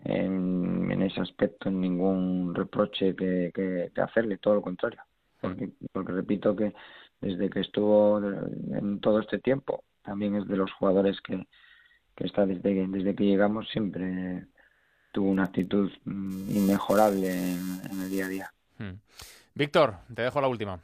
en, 0.04 1.02
ese 1.02 1.20
aspecto 1.20 1.70
ningún 1.70 2.54
reproche 2.54 3.14
que, 3.14 3.52
que, 3.54 4.00
hacerle, 4.00 4.38
todo 4.38 4.54
lo 4.54 4.62
contrario. 4.62 5.02
Porque, 5.38 5.68
porque 5.92 6.12
repito 6.12 6.56
que 6.56 6.72
desde 7.20 7.50
que 7.50 7.60
estuvo 7.60 8.18
en 8.20 9.00
todo 9.00 9.20
este 9.20 9.38
tiempo, 9.38 9.84
también 10.02 10.36
es 10.36 10.48
de 10.48 10.56
los 10.56 10.72
jugadores 10.72 11.20
que, 11.20 11.46
que 12.16 12.24
está 12.24 12.46
desde, 12.46 12.86
desde 12.88 13.14
que 13.14 13.24
llegamos 13.24 13.68
siempre 13.68 14.46
tuvo 15.14 15.30
una 15.30 15.44
actitud 15.44 15.90
mm, 16.04 16.56
inmejorable 16.56 17.30
en, 17.30 18.00
el 18.02 18.10
día 18.10 18.26
a 18.26 18.28
día. 18.28 18.50
Hmm. 18.78 18.98
Víctor, 19.54 19.94
te 20.12 20.22
dejo 20.22 20.40
la 20.40 20.48
última. 20.48 20.80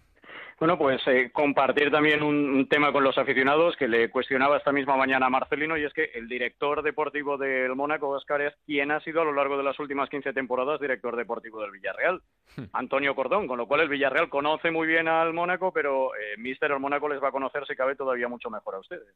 Bueno, 0.60 0.78
pues 0.78 1.00
eh, 1.06 1.30
compartir 1.32 1.90
también 1.90 2.22
un, 2.22 2.68
tema 2.68 2.92
con 2.92 3.02
los 3.02 3.16
aficionados 3.18 3.74
que 3.76 3.88
le 3.88 4.10
cuestionaba 4.10 4.58
esta 4.58 4.72
misma 4.72 4.96
mañana 4.96 5.26
a 5.26 5.30
Marcelino 5.30 5.76
y 5.76 5.84
es 5.84 5.92
que 5.92 6.10
el 6.14 6.28
director 6.28 6.82
deportivo 6.82 7.38
del 7.38 7.74
Mónaco, 7.74 8.10
Oscar, 8.10 8.42
es 8.42 8.54
quien 8.66 8.90
ha 8.92 9.00
sido 9.00 9.22
a 9.22 9.24
lo 9.24 9.32
largo 9.32 9.56
de 9.56 9.64
las 9.64 9.80
últimas 9.80 10.10
15 10.10 10.32
temporadas 10.32 10.78
director 10.78 11.16
deportivo 11.16 11.62
del 11.62 11.72
Villarreal, 11.72 12.22
hmm. 12.56 12.64
Antonio 12.74 13.16
Cordón, 13.16 13.48
con 13.48 13.58
lo 13.58 13.66
cual 13.66 13.80
el 13.80 13.88
Villarreal 13.88 14.28
conoce 14.28 14.70
muy 14.70 14.86
bien 14.86 15.08
al 15.08 15.32
Mónaco, 15.32 15.72
pero 15.72 16.14
eh, 16.14 16.36
Mister 16.36 16.70
el 16.70 16.78
Mónaco 16.78 17.08
les 17.08 17.22
va 17.22 17.28
a 17.28 17.32
conocer, 17.32 17.66
si 17.66 17.74
cabe, 17.74 17.96
todavía 17.96 18.28
mucho 18.28 18.50
mejor 18.50 18.76
a 18.76 18.80
ustedes. 18.80 19.14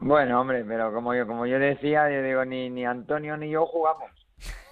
Bueno, 0.00 0.40
hombre, 0.40 0.64
pero 0.64 0.92
como 0.92 1.12
yo, 1.14 1.26
como 1.26 1.44
yo 1.46 1.58
decía, 1.58 2.08
yo 2.10 2.22
digo, 2.22 2.44
ni, 2.44 2.70
ni 2.70 2.86
Antonio 2.86 3.36
ni 3.36 3.50
yo 3.50 3.66
jugamos. 3.66 4.10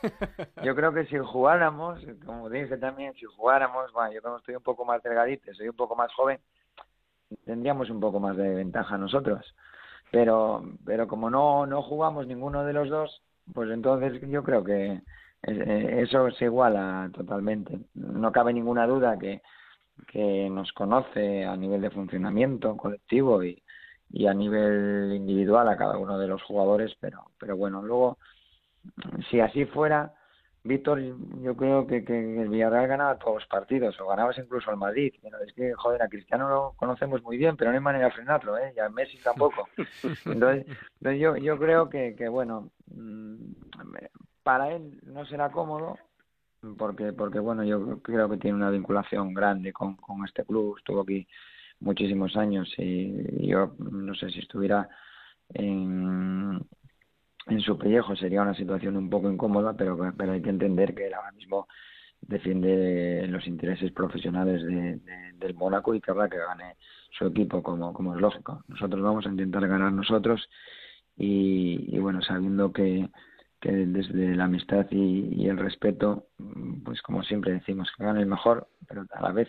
Yo 0.62 0.76
creo 0.76 0.92
que 0.92 1.06
si 1.06 1.18
jugáramos, 1.18 2.00
como 2.24 2.48
dije 2.48 2.76
también, 2.76 3.12
si 3.14 3.24
jugáramos, 3.24 3.92
bueno, 3.92 4.12
yo 4.12 4.22
como 4.22 4.36
estoy 4.36 4.54
un 4.54 4.62
poco 4.62 4.84
más 4.84 5.02
delgadito, 5.02 5.52
soy 5.54 5.68
un 5.68 5.74
poco 5.74 5.96
más 5.96 6.12
joven, 6.12 6.38
tendríamos 7.44 7.90
un 7.90 7.98
poco 7.98 8.20
más 8.20 8.36
de 8.36 8.54
ventaja 8.54 8.96
nosotros. 8.98 9.44
Pero, 10.12 10.62
pero 10.84 11.08
como 11.08 11.28
no, 11.28 11.66
no 11.66 11.82
jugamos 11.82 12.28
ninguno 12.28 12.64
de 12.64 12.72
los 12.72 12.88
dos, 12.88 13.22
pues 13.52 13.68
entonces 13.70 14.20
yo 14.28 14.44
creo 14.44 14.62
que 14.62 15.00
eh, 15.42 16.00
eso 16.02 16.30
se 16.32 16.44
iguala 16.44 17.10
totalmente. 17.12 17.80
No 17.94 18.30
cabe 18.30 18.52
ninguna 18.52 18.86
duda 18.86 19.18
que, 19.18 19.42
que 20.06 20.48
nos 20.50 20.72
conoce 20.72 21.44
a 21.44 21.56
nivel 21.56 21.80
de 21.80 21.90
funcionamiento 21.90 22.76
colectivo 22.76 23.42
y, 23.42 23.60
y 24.10 24.26
a 24.26 24.34
nivel 24.34 25.12
individual 25.14 25.68
a 25.68 25.76
cada 25.76 25.98
uno 25.98 26.18
de 26.18 26.28
los 26.28 26.42
jugadores, 26.42 26.96
pero, 27.00 27.30
pero 27.38 27.56
bueno, 27.56 27.82
luego, 27.82 28.18
si 29.30 29.40
así 29.40 29.64
fuera, 29.66 30.14
Víctor, 30.66 31.00
yo 31.42 31.56
creo 31.56 31.86
que, 31.86 32.04
que 32.04 32.42
el 32.42 32.48
Villarreal 32.48 32.88
ganaba 32.88 33.18
todos 33.18 33.36
los 33.36 33.46
partidos, 33.46 33.98
o 34.00 34.08
ganabas 34.08 34.36
incluso 34.38 34.70
al 34.70 34.76
Madrid. 34.76 35.14
Pero 35.22 35.38
es 35.38 35.52
que, 35.52 35.72
joder, 35.74 36.02
a 36.02 36.08
Cristiano 36.08 36.48
lo 36.48 36.74
conocemos 36.76 37.22
muy 37.22 37.36
bien, 37.36 37.56
pero 37.56 37.70
no 37.70 37.76
hay 37.76 37.82
manera 37.82 38.06
de 38.06 38.12
frenarlo, 38.12 38.58
¿eh? 38.58 38.72
Y 38.76 38.80
a 38.80 38.88
Messi 38.88 39.18
tampoco. 39.18 39.68
Entonces, 40.24 40.66
entonces 40.98 41.20
yo, 41.20 41.36
yo 41.36 41.58
creo 41.58 41.88
que, 41.88 42.16
que, 42.16 42.28
bueno, 42.28 42.70
mm, 42.92 43.36
para 44.42 44.72
él 44.72 44.98
no 45.04 45.24
será 45.26 45.50
cómodo, 45.50 45.98
porque, 46.76 47.12
porque 47.12 47.38
bueno, 47.38 47.62
yo 47.62 48.00
creo 48.02 48.28
que 48.28 48.36
tiene 48.36 48.56
una 48.56 48.70
vinculación 48.70 49.34
grande 49.34 49.72
con, 49.72 49.96
con 49.96 50.24
este 50.24 50.44
club, 50.44 50.76
estuvo 50.78 51.02
aquí 51.02 51.28
muchísimos 51.86 52.36
años 52.36 52.68
y, 52.78 53.46
yo 53.46 53.74
no 53.78 54.14
sé 54.14 54.30
si 54.30 54.40
estuviera 54.40 54.88
en, 55.54 56.60
su 57.60 57.78
pellejo 57.78 58.16
sería 58.16 58.42
una 58.42 58.54
situación 58.54 58.96
un 58.96 59.08
poco 59.08 59.30
incómoda, 59.30 59.74
pero, 59.74 59.96
pero 60.18 60.32
hay 60.32 60.42
que 60.42 60.50
entender 60.50 60.94
que 60.94 61.06
él 61.06 61.14
ahora 61.14 61.32
mismo 61.32 61.68
defiende 62.20 63.26
los 63.28 63.46
intereses 63.46 63.92
profesionales 63.92 64.62
de, 64.64 65.00
del 65.38 65.54
Mónaco 65.54 65.94
y 65.94 66.00
querrá 66.00 66.28
que 66.28 66.38
gane 66.38 66.76
su 67.16 67.26
equipo 67.26 67.62
como, 67.62 68.14
es 68.14 68.20
lógico. 68.20 68.64
Nosotros 68.68 69.00
vamos 69.00 69.26
a 69.26 69.30
intentar 69.30 69.66
ganar 69.68 69.92
nosotros 69.92 70.48
y, 71.16 71.96
y 71.96 71.98
bueno, 72.00 72.20
sabiendo 72.20 72.72
que, 72.72 73.08
que 73.60 73.70
desde 73.72 74.34
la 74.34 74.44
amistad 74.44 74.86
y, 74.90 75.48
el 75.48 75.56
respeto, 75.56 76.26
pues 76.84 77.00
como 77.02 77.22
siempre 77.22 77.52
decimos, 77.52 77.90
que 77.96 78.04
gane 78.04 78.20
el 78.20 78.26
mejor, 78.26 78.68
pero 78.88 79.06
a 79.12 79.22
la 79.22 79.32
vez 79.32 79.48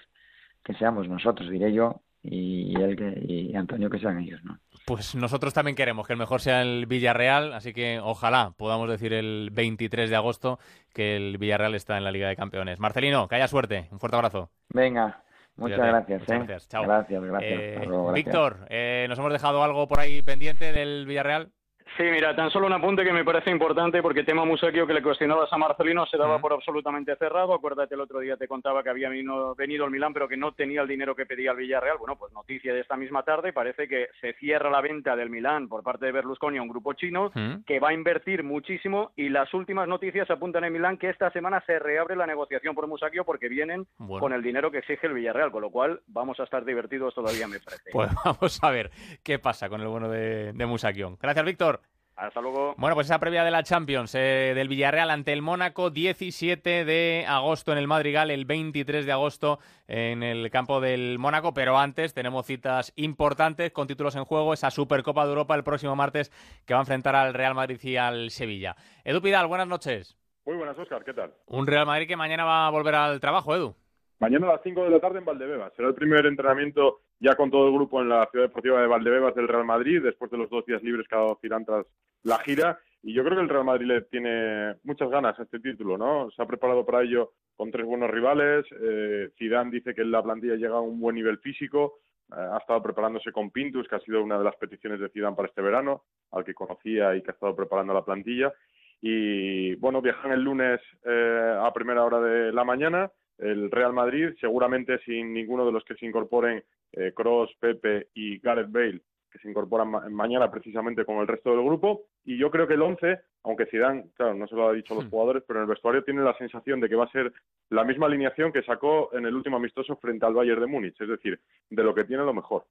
que 0.63 0.73
seamos 0.75 1.07
nosotros, 1.07 1.49
diré 1.49 1.73
yo, 1.73 2.01
y, 2.29 2.75
él 2.75 2.95
que, 2.95 3.23
y 3.25 3.55
Antonio 3.55 3.89
que 3.89 3.99
sean 3.99 4.19
ellos, 4.19 4.43
¿no? 4.43 4.59
Pues 4.85 5.15
nosotros 5.15 5.53
también 5.53 5.75
queremos 5.75 6.07
que 6.07 6.13
el 6.13 6.19
mejor 6.19 6.39
sea 6.39 6.61
el 6.61 6.85
Villarreal, 6.85 7.53
así 7.53 7.73
que 7.73 7.99
ojalá 8.01 8.53
podamos 8.55 8.89
decir 8.89 9.11
el 9.11 9.49
23 9.51 10.09
de 10.09 10.15
agosto 10.15 10.59
que 10.93 11.17
el 11.17 11.37
Villarreal 11.37 11.75
está 11.75 11.97
en 11.97 12.05
la 12.05 12.11
Liga 12.11 12.29
de 12.29 12.37
Campeones. 12.37 12.79
Marcelino, 12.79 13.27
que 13.27 13.35
haya 13.35 13.49
suerte. 13.49 13.89
Un 13.91 13.99
fuerte 13.99 14.15
abrazo. 14.15 14.49
Venga, 14.69 15.23
muchas 15.57 15.79
gracias. 15.79 16.21
Muchas 16.21 16.35
¿eh? 16.35 16.37
gracias. 16.37 16.67
Chao. 16.69 16.83
Gracias, 16.83 17.21
gracias. 17.21 17.51
Eh, 17.51 17.73
Hasta 17.75 17.85
luego, 17.89 18.05
gracias. 18.07 18.25
Víctor, 18.25 18.67
eh, 18.69 19.05
¿nos 19.09 19.19
hemos 19.19 19.33
dejado 19.33 19.61
algo 19.61 19.87
por 19.89 19.99
ahí 19.99 20.21
pendiente 20.21 20.71
del 20.71 21.05
Villarreal? 21.05 21.51
Sí, 21.95 22.03
mira, 22.03 22.35
tan 22.35 22.51
solo 22.51 22.67
un 22.67 22.73
apunte 22.73 23.03
que 23.03 23.13
me 23.13 23.23
parece 23.23 23.49
importante 23.49 24.01
porque 24.01 24.23
tema 24.23 24.45
Musakio 24.45 24.85
que 24.85 24.93
le 24.93 25.01
cuestionabas 25.01 25.51
a 25.53 25.57
Marcelino 25.57 26.05
se 26.05 26.17
daba 26.17 26.39
por 26.39 26.53
absolutamente 26.53 27.15
cerrado. 27.15 27.53
Acuérdate, 27.53 27.95
el 27.95 28.01
otro 28.01 28.19
día 28.19 28.35
te 28.37 28.47
contaba 28.47 28.83
que 28.83 28.89
había 28.89 29.09
venido, 29.09 29.55
venido 29.55 29.85
el 29.85 29.91
Milán 29.91 30.13
pero 30.13 30.27
que 30.27 30.37
no 30.37 30.51
tenía 30.51 30.81
el 30.81 30.87
dinero 30.87 31.15
que 31.15 31.25
pedía 31.25 31.51
el 31.51 31.57
Villarreal. 31.57 31.97
Bueno, 31.97 32.15
pues 32.17 32.33
noticia 32.33 32.73
de 32.73 32.81
esta 32.81 32.97
misma 32.97 33.23
tarde, 33.23 33.53
parece 33.53 33.87
que 33.87 34.09
se 34.21 34.33
cierra 34.33 34.69
la 34.69 34.81
venta 34.81 35.15
del 35.15 35.29
Milán 35.29 35.67
por 35.67 35.83
parte 35.83 36.05
de 36.07 36.11
Berlusconi 36.11 36.57
a 36.57 36.61
un 36.61 36.67
grupo 36.69 36.93
chino 36.93 37.31
que 37.65 37.79
va 37.79 37.89
a 37.89 37.93
invertir 37.93 38.43
muchísimo 38.43 39.11
y 39.15 39.29
las 39.29 39.53
últimas 39.53 39.87
noticias 39.87 40.29
apuntan 40.29 40.63
en 40.65 40.73
Milán 40.73 40.97
que 40.97 41.09
esta 41.09 41.31
semana 41.31 41.63
se 41.65 41.79
reabre 41.79 42.15
la 42.15 42.27
negociación 42.27 42.75
por 42.75 42.87
Musakio 42.87 43.23
porque 43.25 43.47
vienen 43.49 43.87
Bueno. 43.97 44.19
con 44.21 44.33
el 44.33 44.41
dinero 44.43 44.71
que 44.71 44.79
exige 44.79 45.07
el 45.07 45.13
Villarreal, 45.13 45.51
con 45.51 45.61
lo 45.61 45.69
cual 45.71 46.01
vamos 46.07 46.39
a 46.39 46.43
estar 46.43 46.65
divertidos 46.65 47.15
todavía, 47.15 47.47
me 47.47 47.59
parece. 47.59 47.83
Pues 47.91 48.11
vamos 48.23 48.59
a 48.63 48.69
ver 48.71 48.91
qué 49.23 49.39
pasa 49.39 49.69
con 49.69 49.81
el 49.81 49.87
bueno 49.87 50.09
de, 50.09 50.53
de 50.53 50.65
Musakion. 50.65 51.17
Gracias, 51.21 51.45
Víctor. 51.45 51.76
Hasta 52.17 52.41
luego. 52.41 52.73
Bueno, 52.77 52.95
pues 52.95 53.05
esa 53.05 53.19
previa 53.19 53.43
de 53.43 53.51
la 53.51 53.61
Champions 53.61 54.15
eh, 54.15 54.53
del 54.55 54.67
Villarreal 54.67 55.11
ante 55.11 55.33
el 55.33 55.43
Mónaco, 55.43 55.91
17 55.91 56.83
de 56.83 57.25
agosto 57.27 57.71
en 57.71 57.77
el 57.77 57.87
Madrigal, 57.87 58.31
el 58.31 58.45
23 58.45 59.05
de 59.05 59.11
agosto 59.11 59.59
en 59.87 60.23
el 60.23 60.49
campo 60.49 60.81
del 60.81 61.19
Mónaco, 61.19 61.53
pero 61.53 61.77
antes 61.77 62.15
tenemos 62.15 62.47
citas 62.47 62.91
importantes 62.95 63.71
con 63.71 63.85
títulos 63.85 64.15
en 64.15 64.25
juego, 64.25 64.53
esa 64.53 64.71
Supercopa 64.71 65.25
de 65.25 65.29
Europa 65.29 65.53
el 65.53 65.63
próximo 65.63 65.95
martes 65.95 66.31
que 66.65 66.73
va 66.73 66.79
a 66.79 66.83
enfrentar 66.83 67.15
al 67.15 67.35
Real 67.35 67.53
Madrid 67.53 67.79
y 67.83 67.97
al 67.97 68.31
Sevilla. 68.31 68.75
Edu 69.05 69.21
Pidal, 69.21 69.45
buenas 69.45 69.67
noches. 69.67 70.17
Muy 70.43 70.55
buenas, 70.55 70.77
Oscar, 70.79 71.03
¿qué 71.03 71.13
tal? 71.13 71.33
Un 71.45 71.67
Real 71.67 71.85
Madrid 71.85 72.07
que 72.07 72.17
mañana 72.17 72.45
va 72.45 72.65
a 72.65 72.71
volver 72.71 72.95
al 72.95 73.19
trabajo, 73.19 73.55
Edu. 73.55 73.75
Mañana 74.19 74.47
a 74.47 74.53
las 74.53 74.63
5 74.63 74.83
de 74.85 74.89
la 74.89 74.99
tarde 74.99 75.19
en 75.19 75.25
Valdebebas. 75.25 75.71
Será 75.75 75.89
el 75.89 75.93
primer 75.93 76.25
entrenamiento 76.25 77.01
ya 77.19 77.35
con 77.35 77.51
todo 77.51 77.67
el 77.67 77.73
grupo 77.73 78.01
en 78.01 78.09
la 78.09 78.27
ciudad 78.31 78.45
deportiva 78.45 78.81
de 78.81 78.87
Valdebebas 78.87 79.35
del 79.35 79.47
Real 79.47 79.65
Madrid, 79.65 80.01
después 80.01 80.31
de 80.31 80.37
los 80.37 80.49
dos 80.49 80.65
días 80.65 80.81
libres 80.81 81.07
que 81.07 81.15
ha 81.15 81.19
dado 81.19 81.37
Zidane 81.39 81.65
tras 81.65 81.85
la 82.23 82.39
gira. 82.39 82.79
Y 83.03 83.13
yo 83.13 83.23
creo 83.23 83.35
que 83.35 83.43
el 83.43 83.49
Real 83.49 83.63
Madrid 83.63 83.87
le 83.87 84.01
tiene 84.03 84.75
muchas 84.83 85.09
ganas 85.09 85.39
a 85.39 85.43
este 85.43 85.59
título, 85.59 85.97
¿no? 85.97 86.29
Se 86.31 86.41
ha 86.41 86.45
preparado 86.45 86.85
para 86.85 87.03
ello 87.03 87.33
con 87.55 87.71
tres 87.71 87.85
buenos 87.85 88.09
rivales. 88.09 88.65
Eh, 88.81 89.29
Zidane 89.37 89.71
dice 89.71 89.93
que 89.93 90.03
la 90.03 90.23
plantilla 90.23 90.55
llega 90.55 90.75
a 90.75 90.81
un 90.81 90.99
buen 90.99 91.15
nivel 91.15 91.37
físico. 91.39 91.99
Eh, 92.31 92.35
ha 92.35 92.57
estado 92.57 92.81
preparándose 92.81 93.31
con 93.31 93.51
Pintus, 93.51 93.87
que 93.87 93.95
ha 93.95 93.99
sido 93.99 94.23
una 94.23 94.37
de 94.37 94.43
las 94.43 94.55
peticiones 94.57 94.99
de 94.99 95.09
Zidane 95.09 95.35
para 95.35 95.47
este 95.47 95.61
verano, 95.61 96.03
al 96.31 96.43
que 96.43 96.53
conocía 96.53 97.15
y 97.15 97.21
que 97.21 97.31
ha 97.31 97.33
estado 97.33 97.55
preparando 97.55 97.93
la 97.93 98.03
plantilla. 98.03 98.51
Y 98.99 99.75
bueno, 99.75 100.01
viajan 100.01 100.31
el 100.31 100.41
lunes 100.41 100.81
eh, 101.05 101.55
a 101.59 101.71
primera 101.71 102.03
hora 102.03 102.19
de 102.19 102.51
la 102.51 102.63
mañana 102.63 103.11
el 103.37 103.69
Real 103.69 103.93
Madrid, 103.93 104.29
seguramente 104.39 104.99
sin 104.99 105.33
ninguno 105.33 105.65
de 105.65 105.71
los 105.71 105.83
que 105.83 105.95
se 105.95 106.05
incorporen, 106.05 106.63
eh, 106.93 107.11
Cross, 107.13 107.51
Pepe 107.59 108.07
y 108.13 108.39
Gareth 108.39 108.71
Bale, 108.71 109.01
que 109.31 109.39
se 109.39 109.49
incorporan 109.49 109.89
ma 109.89 110.09
mañana 110.09 110.49
precisamente 110.49 111.05
con 111.05 111.17
el 111.17 111.27
resto 111.27 111.51
del 111.51 111.63
grupo. 111.63 112.03
Y 112.23 112.37
yo 112.37 112.49
creo 112.51 112.67
que 112.67 112.75
el 112.75 112.81
11, 112.81 113.19
aunque 113.43 113.65
Zidane, 113.65 114.09
claro, 114.15 114.33
no 114.33 114.47
se 114.47 114.55
lo 114.55 114.69
ha 114.69 114.73
dicho 114.73 114.93
a 114.93 114.97
los 114.97 115.09
jugadores, 115.09 115.43
pero 115.47 115.59
en 115.59 115.63
el 115.63 115.69
vestuario 115.69 116.03
tiene 116.03 116.21
la 116.21 116.37
sensación 116.37 116.79
de 116.79 116.89
que 116.89 116.95
va 116.95 117.05
a 117.05 117.11
ser 117.11 117.31
la 117.69 117.83
misma 117.83 118.07
alineación 118.07 118.51
que 118.51 118.63
sacó 118.63 119.13
en 119.13 119.25
el 119.25 119.35
último 119.35 119.57
amistoso 119.57 119.95
frente 119.97 120.25
al 120.25 120.33
Bayern 120.33 120.61
de 120.61 120.67
Múnich, 120.67 120.99
es 120.99 121.07
decir, 121.07 121.39
de 121.69 121.83
lo 121.83 121.93
que 121.93 122.05
tiene 122.05 122.23
lo 122.23 122.33
mejor. 122.33 122.65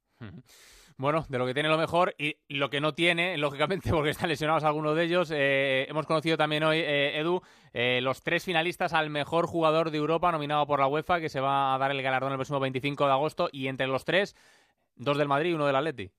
Bueno, 0.99 1.27
de 1.29 1.37
lo 1.37 1.45
que 1.45 1.53
tiene 1.53 1.69
lo 1.69 1.77
mejor 1.77 2.15
y 2.17 2.37
lo 2.49 2.71
que 2.71 2.81
no 2.81 2.95
tiene, 2.95 3.37
lógicamente, 3.37 3.91
porque 3.91 4.09
están 4.09 4.29
lesionados 4.29 4.63
algunos 4.63 4.95
de 4.95 5.03
ellos. 5.03 5.31
Eh, 5.31 5.85
hemos 5.87 6.07
conocido 6.07 6.37
también 6.37 6.63
hoy, 6.63 6.79
eh, 6.79 7.19
Edu, 7.19 7.41
eh, 7.71 8.01
los 8.01 8.23
tres 8.23 8.43
finalistas 8.43 8.93
al 8.93 9.11
mejor 9.11 9.45
jugador 9.45 9.91
de 9.91 9.99
Europa 9.99 10.31
nominado 10.31 10.65
por 10.65 10.79
la 10.79 10.87
UEFA, 10.87 11.19
que 11.19 11.29
se 11.29 11.39
va 11.39 11.75
a 11.75 11.77
dar 11.77 11.91
el 11.91 12.01
galardón 12.01 12.31
el 12.31 12.37
próximo 12.37 12.59
25 12.59 13.05
de 13.05 13.11
agosto. 13.11 13.49
Y 13.51 13.67
entre 13.67 13.85
los 13.85 14.05
tres, 14.05 14.35
dos 14.95 15.19
del 15.19 15.27
Madrid 15.27 15.51
y 15.51 15.53
uno 15.53 15.67
del 15.67 15.75
Atleti. 15.75 16.11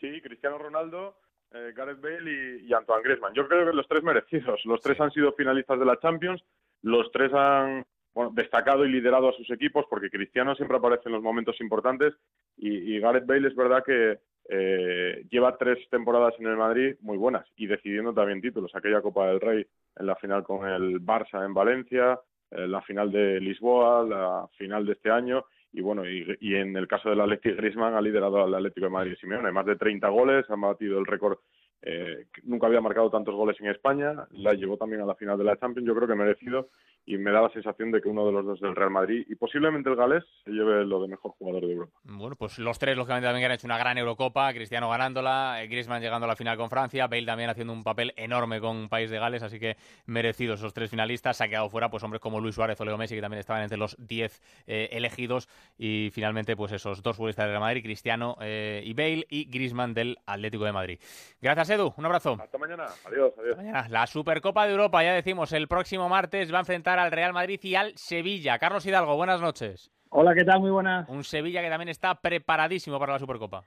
Sí, 0.00 0.20
Cristiano 0.20 0.58
Ronaldo, 0.58 1.16
eh, 1.52 1.72
Gareth 1.74 2.00
Bale 2.00 2.30
y, 2.30 2.66
y 2.66 2.72
Antoine 2.72 3.02
Griezmann. 3.02 3.34
Yo 3.34 3.46
creo 3.46 3.66
que 3.66 3.76
los 3.76 3.86
tres 3.88 4.02
merecidos. 4.02 4.64
Los 4.64 4.80
tres 4.80 5.00
han 5.00 5.10
sido 5.10 5.32
finalistas 5.32 5.78
de 5.78 5.84
la 5.84 5.98
Champions. 5.98 6.42
Los 6.82 7.10
tres 7.12 7.32
han 7.34 7.84
bueno, 8.14 8.30
destacado 8.34 8.84
y 8.84 8.90
liderado 8.90 9.28
a 9.28 9.32
sus 9.32 9.50
equipos 9.50 9.84
porque 9.88 10.10
Cristiano 10.10 10.54
siempre 10.54 10.78
aparece 10.78 11.04
en 11.06 11.12
los 11.12 11.22
momentos 11.22 11.60
importantes 11.60 12.14
y, 12.56 12.94
y 12.94 12.98
Gareth 12.98 13.26
Bale 13.26 13.48
es 13.48 13.54
verdad 13.54 13.84
que 13.84 14.18
eh, 14.48 15.24
lleva 15.30 15.56
tres 15.56 15.78
temporadas 15.90 16.34
en 16.40 16.46
el 16.46 16.56
Madrid 16.56 16.96
muy 17.02 17.16
buenas 17.16 17.46
y 17.56 17.66
decidiendo 17.66 18.12
también 18.12 18.40
títulos. 18.40 18.74
Aquella 18.74 19.00
Copa 19.00 19.28
del 19.28 19.40
Rey 19.40 19.64
en 19.96 20.06
la 20.06 20.16
final 20.16 20.42
con 20.42 20.66
el 20.68 21.00
Barça 21.00 21.44
en 21.44 21.54
Valencia, 21.54 22.18
eh, 22.50 22.66
la 22.66 22.82
final 22.82 23.12
de 23.12 23.40
Lisboa, 23.40 24.04
la 24.04 24.48
final 24.56 24.86
de 24.86 24.92
este 24.92 25.10
año 25.10 25.44
y 25.72 25.80
bueno, 25.80 26.08
y, 26.08 26.36
y 26.40 26.54
en 26.54 26.76
el 26.76 26.88
caso 26.88 27.10
del 27.10 27.20
Atlético 27.20 27.56
Griezmann 27.56 27.94
ha 27.94 28.00
liderado 28.00 28.42
al 28.42 28.54
Atlético 28.54 28.86
de 28.86 28.92
Madrid 28.92 29.16
Simeone, 29.20 29.52
más 29.52 29.66
de 29.66 29.76
30 29.76 30.08
goles, 30.08 30.46
ha 30.48 30.56
batido 30.56 30.98
el 30.98 31.06
récord 31.06 31.38
eh, 31.82 32.26
nunca 32.44 32.66
había 32.66 32.80
marcado 32.80 33.10
tantos 33.10 33.34
goles 33.34 33.56
en 33.60 33.68
España, 33.68 34.26
la 34.32 34.54
llevó 34.54 34.76
también 34.76 35.02
a 35.02 35.06
la 35.06 35.14
final 35.14 35.38
de 35.38 35.44
la 35.44 35.56
Champions, 35.56 35.86
yo 35.86 35.94
creo 35.94 36.08
que 36.08 36.14
merecido 36.14 36.68
y 37.06 37.16
me 37.16 37.32
da 37.32 37.42
la 37.42 37.50
sensación 37.50 37.90
de 37.90 38.00
que 38.00 38.08
uno 38.08 38.26
de 38.26 38.32
los 38.32 38.44
dos 38.44 38.60
del 38.60 38.76
Real 38.76 38.90
Madrid 38.90 39.24
y 39.28 39.34
posiblemente 39.34 39.88
el 39.88 39.96
galés 39.96 40.22
se 40.44 40.50
lleve 40.50 40.84
lo 40.84 41.02
de 41.02 41.08
mejor 41.08 41.32
jugador 41.32 41.66
de 41.66 41.72
Europa. 41.72 41.92
Bueno, 42.04 42.36
pues 42.36 42.58
los 42.58 42.78
tres, 42.78 42.96
lógicamente, 42.96 43.26
también 43.26 43.46
han 43.46 43.52
hecho 43.52 43.66
una 43.66 43.78
gran 43.78 43.98
Eurocopa. 43.98 44.52
Cristiano 44.52 44.88
ganándola, 44.90 45.62
eh, 45.62 45.66
Griezmann 45.66 46.02
llegando 46.02 46.26
a 46.26 46.28
la 46.28 46.36
final 46.36 46.56
con 46.56 46.70
Francia, 46.70 47.06
Bale 47.08 47.26
también 47.26 47.50
haciendo 47.50 47.72
un 47.72 47.82
papel 47.82 48.12
enorme 48.16 48.60
con 48.60 48.88
País 48.88 49.10
de 49.10 49.18
Gales, 49.18 49.42
así 49.42 49.58
que 49.58 49.76
merecidos 50.06 50.60
esos 50.60 50.74
tres 50.74 50.90
finalistas. 50.90 51.36
Se 51.36 51.44
ha 51.44 51.48
quedado 51.48 51.68
fuera, 51.68 51.90
pues 51.90 52.02
hombres 52.04 52.20
como 52.20 52.40
Luis 52.40 52.54
Suárez 52.54 52.80
o 52.80 52.84
Leo 52.84 52.98
Messi, 52.98 53.14
que 53.14 53.20
también 53.20 53.40
estaban 53.40 53.62
entre 53.62 53.78
los 53.78 53.96
diez 53.98 54.40
eh, 54.66 54.90
elegidos. 54.92 55.48
Y 55.78 56.10
finalmente, 56.12 56.54
pues 56.54 56.72
esos 56.72 57.02
dos 57.02 57.16
futbolistas 57.16 57.44
del 57.44 57.52
Real 57.52 57.60
Madrid, 57.60 57.82
Cristiano 57.82 58.36
eh, 58.40 58.82
y 58.84 58.92
Bale, 58.92 59.26
y 59.30 59.46
Griezmann 59.46 59.94
del 59.94 60.18
Atlético 60.26 60.64
de 60.64 60.72
Madrid. 60.72 60.98
Gracias, 61.40 61.69
Edu. 61.70 61.94
Un 61.96 62.04
abrazo. 62.04 62.36
Hasta 62.40 62.58
mañana. 62.58 62.86
Adiós, 63.06 63.32
adiós. 63.38 63.56
Mañana, 63.56 63.88
la 63.88 64.06
Supercopa 64.06 64.66
de 64.66 64.72
Europa, 64.72 65.02
ya 65.02 65.14
decimos, 65.14 65.52
el 65.52 65.68
próximo 65.68 66.08
martes 66.08 66.52
va 66.52 66.58
a 66.58 66.60
enfrentar 66.60 66.98
al 66.98 67.12
Real 67.12 67.32
Madrid 67.32 67.60
y 67.62 67.74
al 67.74 67.96
Sevilla. 67.96 68.58
Carlos 68.58 68.84
Hidalgo, 68.84 69.16
buenas 69.16 69.40
noches. 69.40 69.90
Hola, 70.10 70.34
¿qué 70.34 70.44
tal? 70.44 70.60
Muy 70.60 70.70
buenas. 70.70 71.08
Un 71.08 71.22
Sevilla 71.22 71.62
que 71.62 71.70
también 71.70 71.88
está 71.88 72.16
preparadísimo 72.16 72.98
para 72.98 73.12
la 73.12 73.18
Supercopa. 73.18 73.62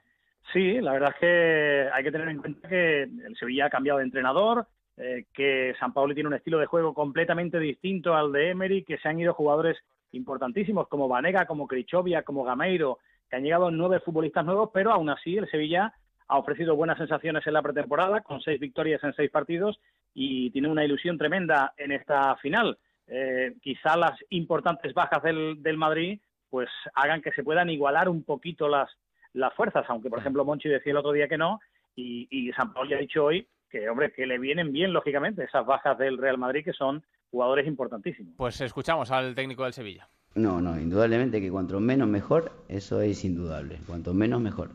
Sí, 0.52 0.80
la 0.80 0.92
verdad 0.92 1.10
es 1.14 1.16
que 1.18 1.88
hay 1.92 2.04
que 2.04 2.12
tener 2.12 2.28
en 2.28 2.38
cuenta 2.38 2.68
que 2.68 3.02
el 3.02 3.36
Sevilla 3.38 3.66
ha 3.66 3.70
cambiado 3.70 3.98
de 3.98 4.04
entrenador, 4.04 4.66
eh, 4.96 5.24
que 5.32 5.74
San 5.80 5.92
Paolo 5.94 6.14
tiene 6.14 6.28
un 6.28 6.34
estilo 6.34 6.58
de 6.58 6.66
juego 6.66 6.92
completamente 6.92 7.58
distinto 7.58 8.14
al 8.14 8.30
de 8.30 8.50
Emery, 8.50 8.84
que 8.84 8.98
se 8.98 9.08
han 9.08 9.18
ido 9.18 9.32
jugadores 9.32 9.78
importantísimos 10.12 10.86
como 10.88 11.08
Vanega, 11.08 11.46
como 11.46 11.66
Crichovia, 11.66 12.22
como 12.22 12.44
Gameiro, 12.44 12.98
que 13.28 13.36
han 13.36 13.42
llegado 13.42 13.70
nueve 13.70 14.00
futbolistas 14.00 14.44
nuevos, 14.44 14.70
pero 14.72 14.92
aún 14.92 15.08
así 15.08 15.36
el 15.36 15.50
Sevilla 15.50 15.94
ha 16.28 16.38
ofrecido 16.38 16.76
buenas 16.76 16.98
sensaciones 16.98 17.46
en 17.46 17.52
la 17.52 17.62
pretemporada, 17.62 18.20
con 18.20 18.40
seis 18.40 18.58
victorias 18.60 19.02
en 19.04 19.14
seis 19.14 19.30
partidos 19.30 19.78
y 20.14 20.50
tiene 20.50 20.68
una 20.68 20.84
ilusión 20.84 21.18
tremenda 21.18 21.74
en 21.76 21.92
esta 21.92 22.36
final. 22.36 22.78
Eh, 23.06 23.54
quizá 23.60 23.96
las 23.96 24.18
importantes 24.30 24.94
bajas 24.94 25.22
del, 25.22 25.62
del, 25.62 25.76
Madrid 25.76 26.20
pues 26.48 26.70
hagan 26.94 27.20
que 27.20 27.32
se 27.32 27.42
puedan 27.42 27.68
igualar 27.68 28.08
un 28.08 28.24
poquito 28.24 28.66
las, 28.68 28.88
las 29.34 29.52
fuerzas, 29.54 29.84
aunque 29.88 30.08
por 30.08 30.20
ejemplo 30.20 30.44
Monchi 30.44 30.70
decía 30.70 30.92
el 30.92 30.96
otro 30.96 31.12
día 31.12 31.28
que 31.28 31.36
no 31.36 31.60
y, 31.94 32.26
y 32.30 32.50
San 32.52 32.72
Paulo 32.72 32.88
ya 32.88 32.96
ha 32.96 33.00
dicho 33.00 33.24
hoy 33.24 33.46
que 33.68 33.90
hombre 33.90 34.12
que 34.12 34.26
le 34.26 34.38
vienen 34.38 34.72
bien 34.72 34.92
lógicamente 34.94 35.44
esas 35.44 35.66
bajas 35.66 35.98
del 35.98 36.16
Real 36.16 36.38
Madrid 36.38 36.64
que 36.64 36.72
son 36.72 37.04
jugadores 37.30 37.66
importantísimos. 37.66 38.32
Pues 38.38 38.60
escuchamos 38.60 39.10
al 39.10 39.34
técnico 39.34 39.64
del 39.64 39.72
Sevilla. 39.74 40.08
No, 40.34 40.60
no, 40.60 40.78
indudablemente 40.80 41.40
que 41.40 41.50
cuanto 41.50 41.78
menos 41.80 42.08
mejor, 42.08 42.52
eso 42.68 43.00
es 43.02 43.24
indudable, 43.24 43.78
cuanto 43.86 44.14
menos 44.14 44.40
mejor. 44.40 44.70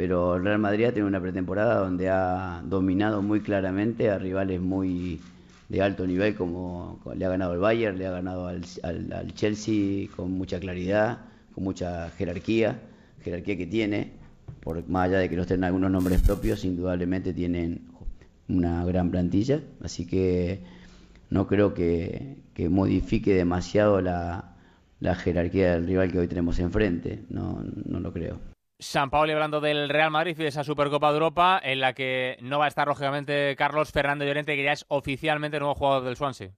Pero 0.00 0.36
el 0.36 0.44
Real 0.44 0.58
Madrid 0.58 0.86
ha 0.86 0.92
tenido 0.92 1.08
una 1.08 1.20
pretemporada 1.20 1.74
donde 1.74 2.08
ha 2.08 2.62
dominado 2.64 3.20
muy 3.20 3.42
claramente 3.42 4.08
a 4.08 4.16
rivales 4.16 4.58
muy 4.58 5.20
de 5.68 5.82
alto 5.82 6.06
nivel 6.06 6.34
como 6.36 6.98
le 7.14 7.22
ha 7.22 7.28
ganado 7.28 7.52
el 7.52 7.58
Bayern, 7.58 7.98
le 7.98 8.06
ha 8.06 8.10
ganado 8.10 8.46
al, 8.46 8.62
al, 8.82 9.34
Chelsea 9.34 10.08
con 10.16 10.32
mucha 10.32 10.58
claridad, 10.58 11.18
con 11.54 11.64
mucha 11.64 12.08
jerarquía, 12.16 12.80
jerarquía 13.22 13.58
que 13.58 13.66
tiene, 13.66 14.12
por 14.60 14.88
más 14.88 15.10
allá 15.10 15.18
de 15.18 15.28
que 15.28 15.36
no 15.36 15.42
estén 15.42 15.64
algunos 15.64 15.90
nombres 15.90 16.22
propios, 16.22 16.64
indudablemente 16.64 17.34
tienen 17.34 17.82
una 18.48 18.82
gran 18.86 19.10
plantilla, 19.10 19.60
así 19.82 20.06
que 20.06 20.62
no 21.28 21.46
creo 21.46 21.74
que, 21.74 22.38
que 22.54 22.70
modifique 22.70 23.34
demasiado 23.34 24.00
la, 24.00 24.56
la, 24.98 25.14
jerarquía 25.14 25.74
del 25.74 25.86
rival 25.86 26.10
que 26.10 26.20
hoy 26.20 26.26
tenemos 26.26 26.58
enfrente, 26.58 27.22
no, 27.28 27.62
no 27.84 28.00
lo 28.00 28.14
creo. 28.14 28.49
San 28.80 29.10
Paolo 29.10 29.32
hablando 29.34 29.60
del 29.60 29.88
Real 29.88 30.10
Madrid 30.10 30.34
y 30.38 30.42
de 30.42 30.48
esa 30.48 30.64
Supercopa 30.64 31.08
de 31.08 31.14
Europa 31.14 31.60
en 31.62 31.80
la 31.80 31.92
que 31.92 32.36
no 32.40 32.58
va 32.58 32.64
a 32.64 32.68
estar 32.68 32.88
lógicamente 32.88 33.54
Carlos 33.56 33.92
Fernando 33.92 34.24
Llorente 34.24 34.56
que 34.56 34.64
ya 34.64 34.72
es 34.72 34.86
oficialmente 34.88 35.58
nuevo 35.58 35.74
jugador 35.74 36.04
del 36.04 36.16
Swansea. 36.16 36.50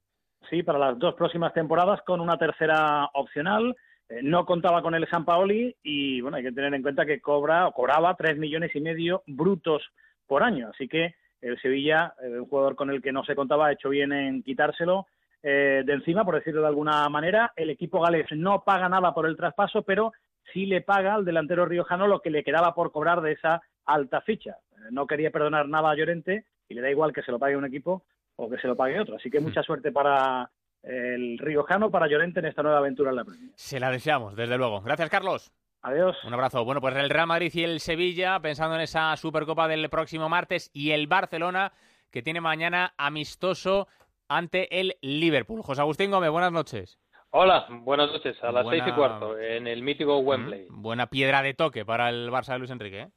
Sí, 0.48 0.62
para 0.62 0.78
las 0.78 0.98
dos 0.98 1.14
próximas 1.14 1.52
temporadas 1.52 2.00
con 2.06 2.20
una 2.20 2.38
tercera 2.38 3.06
opcional. 3.14 3.74
Eh, 4.08 4.20
no 4.22 4.46
contaba 4.46 4.82
con 4.82 4.94
el 4.94 5.08
San 5.08 5.24
Paoli 5.24 5.74
y 5.82 6.20
bueno, 6.20 6.36
hay 6.36 6.44
que 6.44 6.52
tener 6.52 6.72
en 6.74 6.82
cuenta 6.82 7.04
que 7.04 7.20
cobra 7.20 7.66
o 7.66 7.72
cobraba 7.72 8.14
tres 8.14 8.38
millones 8.38 8.70
y 8.74 8.80
medio 8.80 9.22
brutos 9.26 9.82
por 10.26 10.42
año, 10.42 10.70
así 10.72 10.88
que 10.88 11.14
el 11.40 11.60
Sevilla, 11.60 12.14
eh, 12.22 12.38
un 12.38 12.46
jugador 12.46 12.76
con 12.76 12.90
el 12.90 13.02
que 13.02 13.12
no 13.12 13.24
se 13.24 13.34
contaba, 13.34 13.66
ha 13.66 13.72
hecho 13.72 13.88
bien 13.88 14.12
en 14.12 14.42
quitárselo 14.42 15.06
eh, 15.42 15.82
de 15.84 15.92
encima, 15.92 16.24
por 16.24 16.36
decirlo 16.36 16.60
de 16.60 16.68
alguna 16.68 17.08
manera. 17.08 17.52
El 17.56 17.70
equipo 17.70 18.00
galés 18.00 18.26
no 18.30 18.62
paga 18.62 18.88
nada 18.88 19.12
por 19.12 19.26
el 19.26 19.36
traspaso, 19.36 19.82
pero 19.82 20.12
sí 20.52 20.66
le 20.66 20.80
paga 20.80 21.14
al 21.14 21.24
delantero 21.24 21.66
riojano 21.66 22.06
lo 22.06 22.20
que 22.20 22.30
le 22.30 22.44
quedaba 22.44 22.74
por 22.74 22.92
cobrar 22.92 23.20
de 23.20 23.32
esa 23.32 23.62
alta 23.84 24.20
ficha. 24.20 24.56
Eh, 24.72 24.88
no 24.90 25.06
quería 25.06 25.30
perdonar 25.30 25.68
nada 25.68 25.90
a 25.90 25.96
Llorente 25.96 26.46
y 26.68 26.74
le 26.74 26.80
da 26.80 26.90
igual 26.90 27.12
que 27.12 27.22
se 27.22 27.32
lo 27.32 27.38
pague 27.38 27.56
un 27.56 27.64
equipo 27.64 28.04
o 28.36 28.48
que 28.50 28.58
se 28.58 28.68
lo 28.68 28.76
pague 28.76 29.00
otro. 29.00 29.16
Así 29.16 29.30
que 29.30 29.40
mucha 29.40 29.62
suerte 29.62 29.92
para 29.92 30.50
el 30.82 31.38
riojano, 31.38 31.90
para 31.90 32.08
Llorente 32.08 32.40
en 32.40 32.46
esta 32.46 32.62
nueva 32.62 32.78
aventura 32.78 33.10
en 33.10 33.16
la 33.16 33.24
Premier. 33.24 33.50
Se 33.54 33.78
la 33.78 33.90
deseamos, 33.90 34.34
desde 34.34 34.56
luego. 34.56 34.80
Gracias, 34.80 35.10
Carlos. 35.10 35.52
Adiós. 35.82 36.16
Un 36.24 36.34
abrazo. 36.34 36.64
Bueno, 36.64 36.80
pues 36.80 36.94
el 36.96 37.10
Real 37.10 37.26
Madrid 37.26 37.52
y 37.54 37.64
el 37.64 37.80
Sevilla, 37.80 38.38
pensando 38.40 38.76
en 38.76 38.82
esa 38.82 39.16
Supercopa 39.16 39.66
del 39.66 39.88
próximo 39.90 40.28
martes, 40.28 40.70
y 40.72 40.90
el 40.90 41.08
Barcelona, 41.08 41.72
que 42.10 42.22
tiene 42.22 42.40
mañana 42.40 42.94
amistoso 42.96 43.88
ante 44.28 44.80
el 44.80 44.96
Liverpool. 45.02 45.62
José 45.62 45.80
Agustín 45.80 46.10
Gómez, 46.10 46.30
buenas 46.30 46.52
noches. 46.52 46.98
Hola, 47.34 47.66
buenas 47.70 48.12
noches. 48.12 48.36
A 48.44 48.52
las 48.52 48.68
seis 48.68 48.82
y 48.86 48.92
cuarto, 48.92 49.38
en 49.38 49.66
el 49.66 49.80
mítico 49.80 50.18
Wembley. 50.18 50.66
buena 50.68 51.06
piedra 51.06 51.40
de 51.40 51.54
toque 51.54 51.82
para 51.82 52.10
el 52.10 52.28
Barça 52.30 52.52
de 52.52 52.58
Luis 52.58 52.70
Enrique, 52.70 53.00
¿eh? 53.00 53.08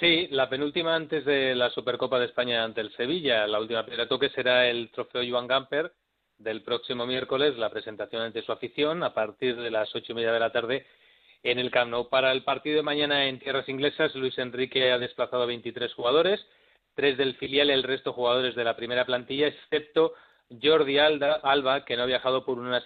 Sí, 0.00 0.26
la 0.32 0.48
penúltima 0.48 0.96
antes 0.96 1.24
de 1.24 1.54
la 1.54 1.70
Supercopa 1.70 2.18
de 2.18 2.26
España 2.26 2.64
ante 2.64 2.80
el 2.80 2.92
Sevilla. 2.96 3.46
La 3.46 3.60
última 3.60 3.86
piedra 3.86 4.02
de 4.02 4.08
toque 4.08 4.30
será 4.30 4.66
el 4.68 4.90
trofeo 4.90 5.22
Joan 5.28 5.46
Gamper 5.46 5.92
del 6.38 6.62
próximo 6.62 7.06
miércoles, 7.06 7.56
la 7.56 7.70
presentación 7.70 8.22
ante 8.22 8.42
su 8.42 8.50
afición 8.50 9.04
a 9.04 9.14
partir 9.14 9.54
de 9.54 9.70
las 9.70 9.94
ocho 9.94 10.10
y 10.10 10.16
media 10.16 10.32
de 10.32 10.40
la 10.40 10.50
tarde 10.50 10.84
en 11.44 11.60
el 11.60 11.70
Camp 11.70 11.92
Nou. 11.92 12.08
Para 12.08 12.32
el 12.32 12.42
partido 12.42 12.78
de 12.78 12.82
mañana 12.82 13.26
en 13.26 13.38
tierras 13.38 13.68
inglesas, 13.68 14.12
Luis 14.16 14.36
Enrique 14.38 14.90
ha 14.90 14.98
desplazado 14.98 15.44
a 15.44 15.46
23 15.46 15.94
jugadores, 15.94 16.44
tres 16.96 17.16
del 17.16 17.36
filial 17.36 17.68
y 17.68 17.74
el 17.74 17.84
resto 17.84 18.12
jugadores 18.12 18.56
de 18.56 18.64
la 18.64 18.74
primera 18.74 19.04
plantilla, 19.04 19.46
excepto 19.46 20.14
Jordi 20.62 20.98
Alba, 20.98 21.84
que 21.84 21.96
no 21.96 22.04
ha 22.04 22.06
viajado 22.06 22.44
por 22.44 22.58
unas 22.58 22.84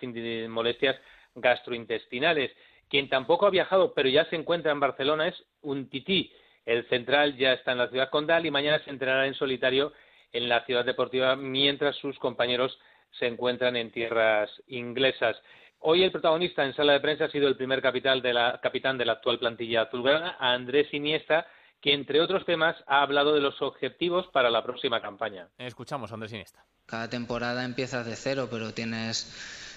molestias 0.49 0.97
gastrointestinales. 1.35 2.53
Quien 2.89 3.09
tampoco 3.09 3.47
ha 3.47 3.51
viajado, 3.51 3.95
pero 3.95 4.09
ya 4.09 4.25
se 4.27 4.37
encuentra 4.37 4.73
en 4.73 4.81
Barcelona, 4.81 5.29
es 5.29 5.45
un 5.63 5.89
tití. 5.89 6.33
El 6.67 6.89
central 6.89 7.37
ya 7.37 7.53
está 7.53 7.73
en 7.73 7.79
la 7.79 7.89
ciudad 7.89 8.11
condal 8.11 8.47
y 8.47 8.51
mañana 8.51 8.83
se 8.85 8.91
entrenará 8.91 9.27
en 9.27 9.35
solitario 9.35 9.93
en 10.33 10.49
la 10.49 10.65
ciudad 10.65 10.85
deportiva, 10.85 11.37
mientras 11.37 11.97
sus 11.97 12.19
compañeros 12.19 12.79
se 13.13 13.27
encuentran 13.27 13.77
en 13.77 13.91
tierras 13.91 14.51
inglesas. 14.69 15.37
Hoy 15.81 16.03
el 16.03 16.13
protagonista 16.13 16.65
en 16.65 16.75
sala 16.75 16.93
de 16.93 17.01
prensa 17.01 17.25
ha 17.25 17.31
sido 17.31 17.49
el 17.49 17.57
primer 17.57 17.81
capital 17.81 18.21
de 18.23 18.35
la, 18.35 18.61
capitán 18.63 18.99
de 18.99 19.07
la 19.07 19.13
actual 19.13 19.39
plantilla 19.39 19.83
azulgrana, 19.83 20.37
Andrés 20.39 20.93
Iniesta, 20.93 21.47
que 21.81 21.95
entre 21.95 22.21
otros 22.21 22.45
temas 22.45 22.77
ha 22.87 23.03
hablado 23.03 23.35
de 23.35 23.41
los 23.41 23.61
objetivos 23.63 24.27
para 24.33 24.51
la 24.51 24.63
próxima 24.63 25.01
campaña. 25.01 25.49
Escuchamos 25.59 26.11
a 26.11 26.15
Andrés 26.15 26.33
Iniesta. 26.33 26.65
Cada 26.87 27.09
temporada 27.09 27.65
empiezas 27.65 28.07
de 28.07 28.17
cero, 28.17 28.49
pero 28.51 28.75
tienes, 28.75 29.33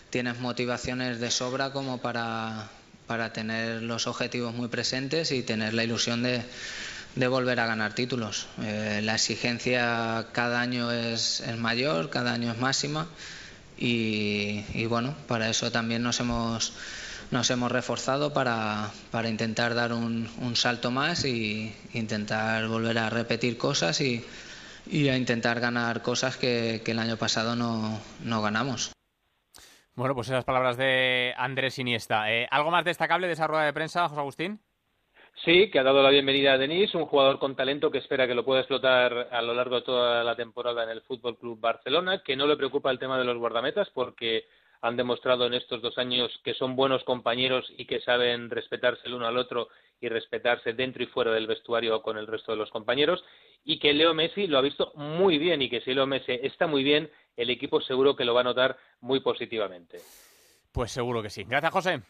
tienes 0.10 0.40
motivaciones 0.40 1.20
de 1.20 1.32
sobra 1.32 1.72
como 1.72 2.02
para, 2.02 2.70
para 3.08 3.32
tener 3.32 3.84
los 3.84 4.08
objetivos 4.08 4.54
muy 4.54 4.68
presentes 4.68 5.32
y 5.32 5.44
tener 5.44 5.74
la 5.74 5.84
ilusión 5.84 6.24
de, 6.24 6.44
de 7.16 7.28
volver 7.28 7.60
a 7.60 7.68
ganar 7.68 7.94
títulos. 7.94 8.48
Eh, 8.62 9.02
la 9.04 9.16
exigencia 9.16 10.28
cada 10.32 10.62
año 10.62 10.92
es, 10.92 11.42
es 11.42 11.58
mayor, 11.58 12.10
cada 12.10 12.34
año 12.34 12.52
es 12.52 12.58
máxima 12.58 13.08
y, 13.78 14.86
bueno, 14.86 15.16
para 15.28 15.50
eso 15.50 15.72
también 15.72 16.04
nos 16.04 16.20
hemos, 16.20 16.74
nos 17.34 17.50
hemos 17.50 17.72
reforzado 17.72 18.32
para, 18.32 18.92
para 19.12 19.28
intentar 19.28 19.74
dar 19.74 19.92
un, 19.92 20.30
un, 20.40 20.56
salto 20.56 20.92
más 20.92 21.26
y 21.26 21.74
intentar 21.94 22.68
volver 22.68 23.00
a 23.00 23.10
repetir 23.10 23.58
cosas 23.58 24.00
y, 24.02 24.24
y 24.86 25.10
a 25.10 25.18
intentar 25.18 25.60
ganar 25.60 26.04
cosas 26.04 26.38
que, 26.38 26.82
que 26.86 26.92
el 26.92 27.00
año 27.00 27.18
pasado 27.18 27.56
no, 27.56 28.00
no, 28.24 28.42
ganamos. 28.44 28.94
Bueno, 29.96 30.14
pues 30.14 30.30
esas 30.30 30.46
palabras 30.46 30.78
de 30.78 31.34
Andrés 31.36 31.80
Iniesta. 31.80 32.32
Eh, 32.32 32.48
¿Algo 32.52 32.70
más 32.70 32.86
destacable 32.86 33.26
de 33.26 33.34
esa 33.34 33.48
rueda 33.48 33.66
de 33.66 33.74
prensa, 33.74 34.08
José 34.08 34.20
Agustín? 34.20 34.60
Sí, 35.44 35.72
que 35.72 35.80
ha 35.80 35.84
dado 35.84 36.04
la 36.04 36.12
bienvenida 36.12 36.54
a 36.54 36.58
Denis, 36.60 36.94
un 36.94 37.08
jugador 37.08 37.40
con 37.40 37.56
talento 37.56 37.90
que 37.90 37.98
espera 37.98 38.28
que 38.28 38.36
lo 38.36 38.46
pueda 38.46 38.62
explotar 38.62 39.30
a 39.32 39.42
lo 39.42 39.56
largo 39.56 39.78
de 39.78 39.82
toda 39.82 40.24
la 40.24 40.36
temporada 40.36 40.84
en 40.84 40.90
el 40.92 41.02
Fútbol 41.02 41.40
Club 41.40 41.60
Barcelona, 41.60 42.22
que 42.24 42.36
no 42.36 42.46
le 42.46 42.58
preocupa 42.58 42.92
el 42.92 43.00
tema 43.00 43.18
de 43.18 43.26
los 43.26 43.40
guardametas 43.40 43.90
porque 43.90 44.46
han 44.84 44.98
demostrado 44.98 45.48
en 45.48 45.54
estos 45.54 45.82
dos 45.82 45.98
años 45.98 46.30
que 46.44 46.54
son 46.54 46.76
buenos 46.76 47.06
compañeros 47.06 47.66
y 47.78 47.86
que 47.86 48.02
saben 48.02 48.50
respetarse 48.50 49.08
el 49.08 49.14
uno 49.14 49.26
al 49.26 49.38
otro 49.38 49.70
y 50.02 50.10
respetarse 50.10 50.74
dentro 50.74 51.02
y 51.02 51.06
fuera 51.06 51.32
del 51.32 51.48
vestuario 51.48 52.02
con 52.02 52.18
el 52.18 52.28
resto 52.28 52.52
de 52.52 52.58
los 52.58 52.70
compañeros 52.70 53.24
y 53.64 53.80
que 53.80 53.94
Leo 53.94 54.14
Messi 54.14 54.46
lo 54.46 54.58
ha 54.58 54.62
visto 54.62 54.92
muy 54.96 55.38
bien 55.38 55.62
y 55.62 55.70
que 55.70 55.80
si 55.80 55.94
Leo 55.94 56.06
Messi 56.06 56.34
está 56.34 56.68
muy 56.68 56.84
bien, 56.84 57.10
el 57.38 57.50
equipo 57.50 57.80
seguro 57.80 58.14
que 58.18 58.26
lo 58.26 58.34
va 58.34 58.42
a 58.42 58.44
notar 58.44 58.78
muy 59.00 59.22
positivamente. 59.22 60.00
Pues 60.74 60.92
seguro 60.92 61.24
que 61.24 61.30
sí. 61.30 61.46
Gracias, 61.46 61.72
José. 61.72 62.02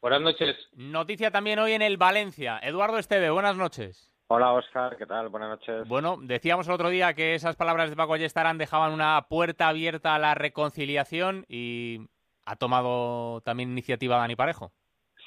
Buenas 0.00 0.20
noches. 0.20 0.56
Noticia 0.74 1.32
también 1.32 1.58
hoy 1.58 1.72
en 1.72 1.82
el 1.82 1.96
Valencia. 1.96 2.60
Eduardo 2.62 2.98
Esteve, 2.98 3.30
buenas 3.30 3.56
noches. 3.56 4.13
Hola 4.28 4.52
Oscar, 4.52 4.96
¿qué 4.96 5.06
tal? 5.06 5.28
Buenas 5.28 5.50
noches. 5.50 5.86
Bueno, 5.86 6.16
decíamos 6.20 6.66
el 6.66 6.74
otro 6.74 6.88
día 6.88 7.12
que 7.14 7.34
esas 7.34 7.56
palabras 7.56 7.90
de 7.90 7.96
Paco 7.96 8.14
Ayestarán 8.14 8.56
dejaban 8.56 8.92
una 8.92 9.26
puerta 9.28 9.68
abierta 9.68 10.14
a 10.14 10.18
la 10.18 10.34
reconciliación 10.34 11.44
y 11.46 12.08
ha 12.46 12.56
tomado 12.56 13.42
también 13.42 13.70
iniciativa 13.70 14.16
Dani 14.16 14.34
Parejo. 14.34 14.72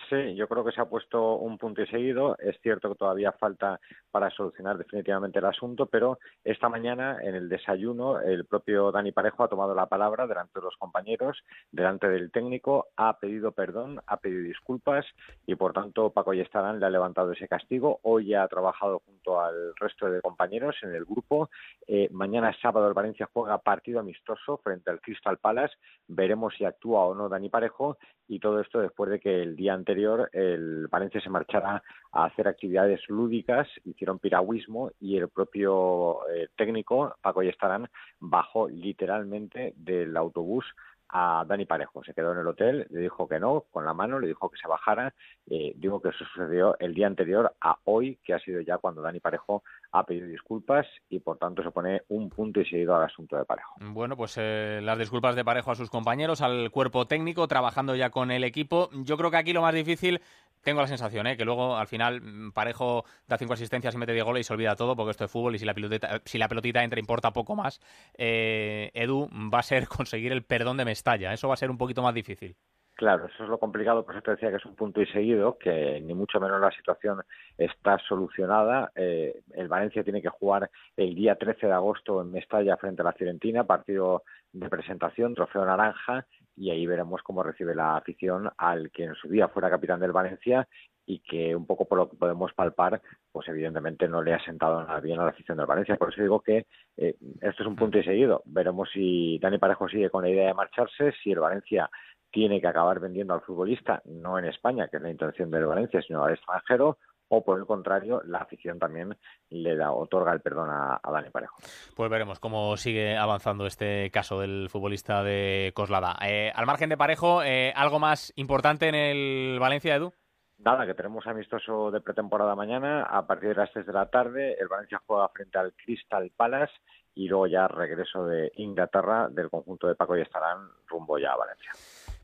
Sí, 0.10 0.36
yo 0.36 0.48
creo 0.48 0.64
que 0.64 0.72
se 0.72 0.80
ha 0.80 0.86
puesto 0.86 1.36
un 1.36 1.58
punto 1.58 1.82
y 1.82 1.88
seguido. 1.88 2.38
Es 2.40 2.58
cierto 2.62 2.90
que 2.90 2.96
todavía 2.96 3.34
falta 3.34 3.78
para 4.10 4.30
solucionar 4.30 4.78
definitivamente 4.78 5.40
el 5.40 5.46
asunto, 5.46 5.88
pero 5.88 6.20
esta 6.46 6.70
mañana 6.70 7.18
en 7.22 7.36
el 7.36 7.50
desayuno 7.50 8.22
el 8.22 8.46
propio 8.46 8.90
Dani 8.94 9.12
Parejo 9.12 9.44
ha 9.44 9.50
tomado 9.50 9.76
la 9.76 9.88
palabra 9.88 10.26
delante 10.26 10.60
de 10.60 10.66
los 10.66 10.78
compañeros, 10.78 11.44
delante 11.72 12.08
del 12.08 12.32
técnico, 12.32 12.88
ha 12.96 13.20
pedido 13.20 13.52
perdón, 13.52 14.00
ha 14.08 14.18
pedido 14.18 14.44
disculpas 14.44 15.06
y 15.46 15.56
por 15.56 15.74
tanto 15.74 16.12
Paco 16.12 16.34
Yestarán 16.34 16.80
le 16.80 16.86
ha 16.86 16.90
levantado 16.90 17.34
ese 17.34 17.50
castigo. 17.50 18.00
Hoy 18.04 18.34
ha 18.34 18.48
trabajado 18.48 19.02
junto 19.06 19.42
al 19.42 19.76
resto 19.76 20.10
de 20.10 20.22
compañeros 20.22 20.78
en 20.84 20.96
el 20.96 21.04
grupo. 21.04 21.50
Eh, 21.86 22.08
mañana 22.12 22.56
sábado 22.62 22.88
el 22.88 22.94
Valencia 22.94 23.30
juega 23.34 23.58
partido 23.58 24.00
amistoso 24.00 24.58
frente 24.64 24.90
al 24.90 25.02
Crystal 25.02 25.38
Palace. 25.38 25.76
Veremos 26.08 26.54
si 26.56 26.64
actúa 26.64 27.06
o 27.06 27.14
no 27.14 27.28
Dani 27.28 27.50
Parejo 27.50 27.98
y 28.28 28.40
todo 28.40 28.60
esto 28.60 28.80
después 28.80 29.10
de 29.10 29.20
que 29.20 29.42
el 29.42 29.56
día 29.56 29.74
anterior 29.74 29.97
anterior 29.98 30.30
el 30.32 30.88
Valencia 30.88 31.20
se 31.22 31.30
marchara 31.30 31.82
a 32.12 32.26
hacer 32.26 32.48
actividades 32.48 33.02
lúdicas, 33.10 33.68
hicieron 33.84 34.20
piragüismo 34.20 34.92
y 35.00 35.18
el 35.18 35.28
propio 35.30 36.20
eh, 36.30 36.50
técnico, 36.56 37.16
Paco 37.22 37.42
Yestarán, 37.42 37.90
bajó 38.20 38.70
literalmente 38.70 39.74
del 39.76 40.16
autobús 40.16 40.66
a 41.10 41.46
Dani 41.48 41.66
Parejo. 41.66 42.04
Se 42.04 42.14
quedó 42.14 42.34
en 42.34 42.40
el 42.40 42.48
hotel, 42.48 42.86
le 42.92 43.00
dijo 43.00 43.28
que 43.28 43.40
no, 43.40 43.66
con 43.72 43.86
la 43.86 43.94
mano, 43.94 44.20
le 44.20 44.28
dijo 44.28 44.50
que 44.50 44.60
se 44.60 44.68
bajara. 44.68 45.16
Eh, 45.50 45.74
digo 45.78 46.00
que 46.00 46.10
eso 46.10 46.26
sucedió 46.26 46.78
el 46.80 46.94
día 46.94 47.08
anterior 47.08 47.56
a 47.60 47.80
hoy, 47.86 48.20
que 48.24 48.36
ha 48.36 48.40
sido 48.40 48.62
ya 48.62 48.78
cuando 48.78 49.02
Dani 49.02 49.20
Parejo 49.20 49.64
ha 49.92 50.04
pedido 50.06 50.28
disculpas 50.28 50.86
y 51.10 51.20
por 51.20 51.38
tanto 51.38 51.64
se 51.64 51.72
pone 51.72 52.02
un 52.10 52.30
punto 52.30 52.62
y 52.62 52.66
seguido 52.66 52.96
al 52.96 53.06
asunto 53.06 53.38
de 53.38 53.46
Parejo. 53.46 53.76
Bueno, 53.80 54.16
pues 54.16 54.36
eh, 54.38 54.80
las 54.84 54.98
disculpas 54.98 55.36
de 55.36 55.46
Parejo 55.46 55.72
a 55.72 55.76
sus 55.76 55.90
compañeros, 55.90 56.42
al 56.42 56.72
cuerpo 56.72 57.08
técnico, 57.08 57.48
trabajando 57.48 57.96
ya 57.96 58.10
con 58.10 58.32
el 58.32 58.44
equipo. 58.44 58.90
Yo 58.94 59.18
creo 59.18 59.32
que 59.32 59.38
aquí 59.38 59.54
lo 59.54 59.62
más 59.62 59.74
difícil 59.74 60.22
tengo 60.62 60.82
la 60.82 60.88
sensación 60.88 61.28
¿eh? 61.28 61.38
que 61.38 61.46
luego 61.46 61.78
al 61.78 61.88
final 61.88 62.22
mm, 62.22 62.52
Parejo 62.52 63.06
da 63.28 63.38
cinco 63.38 63.54
asistencias 63.54 63.96
y 63.96 63.98
mete 63.98 64.14
10 64.14 64.26
goles 64.26 64.42
y 64.42 64.44
se 64.44 64.54
olvida 64.54 64.76
todo 64.76 64.96
porque 64.96 65.12
esto 65.12 65.26
es 65.26 65.32
fútbol 65.32 65.56
y 65.56 65.60
si 65.60 65.66
la 65.66 65.74
pelotita, 65.74 66.22
si 66.26 66.38
la 66.38 66.48
pelotita 66.48 66.84
entra 66.84 67.00
importa 67.00 67.32
poco 67.32 67.56
más. 67.56 67.80
Eh, 68.18 68.92
Edu 68.94 69.30
va 69.54 69.60
a 69.60 69.64
ser 69.64 69.88
conseguir 69.88 70.32
el 70.32 70.44
perdón 70.44 70.78
de 70.78 70.86
Mestalla. 70.86 71.34
Eso 71.34 71.48
va 71.48 71.54
a 71.54 71.58
ser 71.58 71.72
un 71.72 71.78
poquito 71.78 72.02
más 72.02 72.14
difícil. 72.14 72.56
Claro, 72.98 73.28
eso 73.28 73.44
es 73.44 73.50
lo 73.50 73.60
complicado, 73.60 74.04
por 74.04 74.16
eso 74.16 74.24
te 74.24 74.32
decía 74.32 74.50
que 74.50 74.56
es 74.56 74.66
un 74.66 74.76
punto 74.76 75.00
y 75.00 75.06
seguido, 75.06 75.56
que 75.60 76.02
ni 76.02 76.16
mucho 76.16 76.40
menos 76.40 76.60
la 76.60 76.72
situación 76.72 77.22
está 77.56 78.00
solucionada. 78.00 78.92
Eh, 78.96 79.44
el 79.54 79.68
Valencia 79.68 80.04
tiene 80.04 80.20
que 80.20 80.30
jugar 80.30 80.72
el 80.96 81.14
día 81.14 81.36
13 81.36 81.68
de 81.68 81.74
agosto 81.74 82.20
en 82.24 82.32
Mestalla 82.32 82.76
frente 82.76 83.04
a 83.04 83.06
la 83.06 83.14
Fiorentina, 83.14 83.66
partido 83.66 84.24
de 84.52 84.68
presentación, 84.68 85.36
trofeo 85.36 85.64
naranja, 85.64 86.26
y 86.56 86.72
ahí 86.72 86.88
veremos 86.88 87.22
cómo 87.22 87.44
recibe 87.44 87.76
la 87.76 87.98
afición 87.98 88.50
al 88.58 88.90
que 88.90 89.04
en 89.04 89.14
su 89.14 89.30
día 89.30 89.48
fuera 89.48 89.70
capitán 89.70 90.00
del 90.00 90.12
Valencia 90.12 90.68
y 91.06 91.20
que 91.20 91.56
un 91.56 91.68
poco 91.68 91.86
por 91.86 92.00
lo 92.00 92.10
que 92.10 92.18
podemos 92.18 92.52
palpar, 92.54 93.00
pues 93.32 93.48
evidentemente 93.48 94.08
no 94.08 94.24
le 94.24 94.34
ha 94.34 94.44
sentado 94.44 94.84
nada 94.84 95.00
bien 95.00 95.20
a 95.20 95.24
la 95.24 95.30
afición 95.30 95.58
del 95.58 95.68
Valencia. 95.68 95.98
Por 95.98 96.12
eso 96.12 96.24
digo 96.24 96.42
que 96.42 96.66
eh, 96.98 97.16
esto 97.42 97.62
es 97.62 97.68
un 97.68 97.76
punto 97.76 98.00
y 98.00 98.04
seguido. 98.04 98.42
Veremos 98.46 98.90
si 98.92 99.38
Dani 99.38 99.60
Parejo 99.60 99.88
sigue 99.88 100.10
con 100.10 100.24
la 100.24 100.30
idea 100.32 100.48
de 100.48 100.54
marcharse, 100.56 101.14
si 101.24 101.32
el 101.32 101.40
Valencia 101.40 101.90
tiene 102.32 102.62
que 102.62 102.68
acabar 102.68 103.00
vendiendo 103.00 103.34
al 103.34 103.42
futbolista, 103.42 104.02
no 104.06 104.38
en 104.38 104.46
España, 104.46 104.88
que 104.90 104.98
es 104.98 105.04
la 105.04 105.12
intención 105.12 105.50
del 105.50 105.66
Valencia, 105.66 106.02
sino 106.02 106.24
al 106.24 106.34
extranjero, 106.34 106.98
o 107.30 107.44
por 107.44 107.60
el 107.60 107.66
contrario, 107.66 108.22
la 108.26 108.40
afición 108.40 108.80
también 108.80 109.18
le 109.50 109.76
da, 109.76 109.92
otorga 109.92 110.32
el 110.32 110.42
perdón 110.42 110.70
a, 110.72 111.00
Dani 111.04 111.30
Parejo. 111.30 111.58
Pues 111.96 112.10
veremos 112.10 112.40
cómo 112.40 112.78
sigue 112.78 113.18
avanzando 113.18 113.66
este 113.66 114.10
caso 114.12 114.40
del 114.40 114.70
futbolista 114.70 115.24
de 115.24 115.72
Coslada. 115.76 116.18
Eh, 116.26 116.52
al 116.56 116.66
margen 116.66 116.90
de 116.90 116.98
Parejo, 116.98 117.44
eh, 117.44 117.74
¿algo 117.76 118.00
más 118.00 118.32
importante 118.38 118.88
en 118.88 118.96
el 118.96 119.60
Valencia, 119.60 119.96
Edu? 119.96 120.14
Nada, 120.60 120.88
que 120.88 120.96
tenemos 120.96 121.28
amistoso 121.28 121.92
de 121.92 122.02
pretemporada 122.02 122.56
mañana 122.56 123.04
a 123.04 123.28
partir 123.28 123.50
de 123.50 123.56
las 123.56 123.72
3 123.72 123.86
de 123.86 123.94
la 123.94 124.10
tarde. 124.10 124.56
El 124.60 124.68
Valencia 124.68 125.02
juega 125.06 125.30
frente 125.30 125.60
al 125.60 125.74
Crystal 125.74 126.32
Palace 126.36 126.74
y 127.14 127.28
luego 127.28 127.48
ya 127.48 127.68
regreso 127.68 128.26
de 128.26 128.52
Inglaterra 128.56 129.28
del 129.30 129.50
conjunto 129.50 129.88
de 129.88 129.96
Paco 129.96 130.18
y 130.18 130.22
estarán 130.22 130.70
rumbo 130.88 131.20
ya 131.20 131.34
a 131.34 131.38
Valencia. 131.38 131.72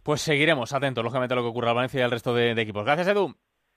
Pues 0.03 0.21
seguiremos 0.21 0.73
atentos, 0.73 1.03
lógicamente, 1.03 1.33
a 1.33 1.37
lo 1.37 1.43
que 1.43 1.49
ocurra 1.49 1.69
al 1.69 1.75
Valencia 1.75 2.01
y 2.01 2.03
al 2.03 2.11
resto 2.11 2.33
de 2.33 2.51
equipos. 2.51 2.83
Gracias, 2.83 3.07
Edu. 3.07 3.33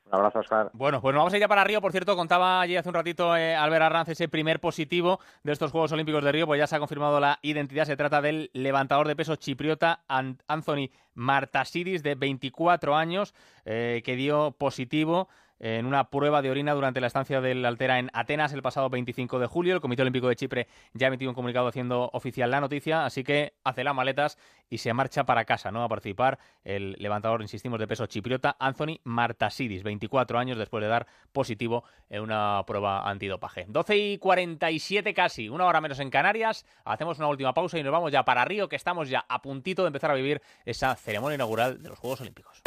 Un 0.07 0.14
abrazo, 0.14 0.39
Oscar. 0.39 0.70
Bueno, 0.72 1.01
pues 1.01 1.12
nos 1.12 1.20
vamos 1.20 1.33
a 1.33 1.37
ir 1.37 1.41
ya 1.41 1.49
para 1.49 1.64
Río. 1.64 1.81
Por 1.81 1.91
cierto, 1.91 2.14
contaba 2.14 2.61
allí 2.61 2.77
hace 2.77 2.89
un 2.89 2.95
ratito 2.95 3.37
eh, 3.37 3.57
Albert 3.57 3.83
Arranz 3.83 4.09
ese 4.11 4.29
primer 4.29 4.61
positivo 4.61 5.18
de 5.43 5.53
estos 5.53 5.72
Juegos 5.72 5.91
Olímpicos 5.91 6.22
de 6.22 6.31
Río, 6.31 6.47
pues 6.47 6.59
ya 6.59 6.68
se 6.68 6.77
ha 6.77 6.79
confirmado 6.79 7.18
la 7.18 7.41
identidad. 7.43 7.87
Se 7.87 7.97
trata 7.97 8.22
del 8.22 8.51
levantador 8.53 9.09
de 9.09 9.16
peso 9.16 9.35
chipriota 9.35 10.05
Anthony 10.07 10.91
Martasidis, 11.14 12.05
de 12.05 12.14
24 12.14 12.95
años, 12.95 13.35
eh, 13.64 14.03
que 14.05 14.14
dio 14.14 14.53
positivo 14.53 15.29
en 15.59 15.87
una 15.87 16.11
prueba 16.11 16.43
de 16.43 16.51
orina 16.51 16.75
durante 16.75 17.01
la 17.01 17.07
estancia 17.07 17.41
del 17.41 17.65
Altera 17.65 17.99
en 17.99 18.11
Atenas 18.13 18.53
el 18.53 18.63
pasado 18.63 18.91
25 18.91 19.39
de 19.39 19.47
julio. 19.47 19.75
El 19.75 19.81
Comité 19.81 20.03
Olímpico 20.03 20.29
de 20.29 20.37
Chipre 20.37 20.69
ya 20.93 21.07
ha 21.07 21.09
emitido 21.09 21.31
un 21.31 21.35
comunicado 21.35 21.69
haciendo 21.69 22.11
oficial 22.13 22.51
la 22.51 22.61
noticia, 22.61 23.05
así 23.05 23.25
que 23.25 23.55
hace 23.65 23.85
las 23.85 23.95
maletas 23.95 24.39
y 24.69 24.79
se 24.79 24.93
marcha 24.93 25.25
para 25.25 25.45
casa, 25.45 25.71
¿no? 25.71 25.83
A 25.83 25.89
participar 25.89 26.39
el 26.65 26.97
levantador, 26.99 27.43
insistimos, 27.43 27.79
de 27.79 27.87
peso 27.87 28.07
chipriota, 28.07 28.57
Anthony 28.59 29.01
Martasidis, 29.05 29.83
24 29.83 30.39
años 30.39 30.59
después 30.59 30.83
de 30.83 30.89
dar 30.89 31.07
positivo 31.33 31.85
en 32.11 32.23
una 32.23 32.63
prueba 32.67 33.09
antidopaje. 33.09 33.67
12 33.69 33.97
y 33.97 34.19
47 34.19 35.15
casi, 35.15 35.49
una 35.49 35.67
hora 35.67 35.81
menos 35.81 36.01
en 36.01 36.11
Canarias. 36.11 36.65
Hacemos 36.85 37.19
una 37.19 37.29
última 37.29 37.55
pausa 37.55 37.79
y 37.79 37.83
nos 37.83 37.93
vamos 37.93 38.13
ya 38.13 38.25
para 38.25 38.45
Río, 38.45 38.69
que 38.69 38.77
estamos 38.77 39.09
ya 39.09 39.25
a 39.29 39.41
puntito 39.41 39.83
de 39.83 39.89
empezar 39.89 40.11
a 40.11 40.15
vivir 40.15 40.43
esa 40.65 40.95
ceremonia 40.97 41.37
inaugural 41.37 41.83
de 41.83 41.89
los 41.89 41.99
Juegos 41.99 42.21
Olímpicos. 42.21 42.63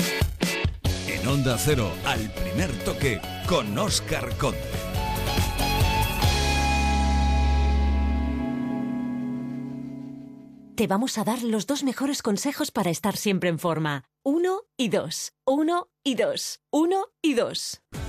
En 1.11 1.27
Onda 1.27 1.57
Cero, 1.57 1.91
al 2.05 2.31
primer 2.33 2.71
toque, 2.85 3.19
con 3.47 3.75
Oscar 3.79 4.37
Conde. 4.37 4.59
Te 10.75 10.85
vamos 10.85 11.17
a 11.17 11.23
dar 11.23 11.41
los 11.41 11.65
dos 11.65 11.83
mejores 11.83 12.21
consejos 12.21 12.69
para 12.69 12.91
estar 12.91 13.17
siempre 13.17 13.49
en 13.49 13.57
forma. 13.57 14.05
Uno 14.23 14.65
y 14.77 14.89
dos. 14.89 15.33
Uno 15.47 15.89
y 16.03 16.13
dos. 16.13 16.59
Uno 16.71 17.07
y 17.23 17.33
dos. 17.33 17.81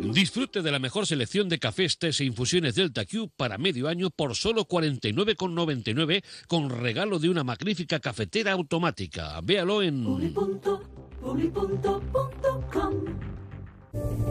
Disfrute 0.00 0.62
de 0.62 0.70
la 0.70 0.78
mejor 0.78 1.06
selección 1.06 1.48
de 1.48 1.58
cafés, 1.58 1.98
tés 1.98 2.20
e 2.20 2.24
infusiones 2.24 2.74
Delta 2.74 3.04
Q 3.04 3.30
para 3.36 3.58
medio 3.58 3.88
año 3.88 4.10
por 4.10 4.34
solo 4.34 4.66
49,99 4.66 6.24
con 6.48 6.70
regalo 6.70 7.18
de 7.18 7.28
una 7.28 7.44
magnífica 7.44 8.00
cafetera 8.00 8.52
automática. 8.52 9.40
Véalo 9.42 9.82
en... 9.82 10.06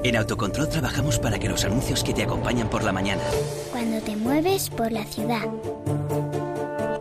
En 0.04 0.18
Autocontrol 0.18 0.70
trabajamos 0.70 1.20
para 1.20 1.39
que 1.39 1.48
los 1.48 1.64
anuncios 1.64 2.04
que 2.04 2.14
te 2.14 2.24
acompañan 2.24 2.70
por 2.70 2.84
la 2.84 2.91
mañana. 2.91 3.24
Cuando 3.72 4.02
te 4.02 4.16
mueves 4.16 4.70
por 4.70 4.91
la 4.91 5.06
ciudad. 5.06 5.48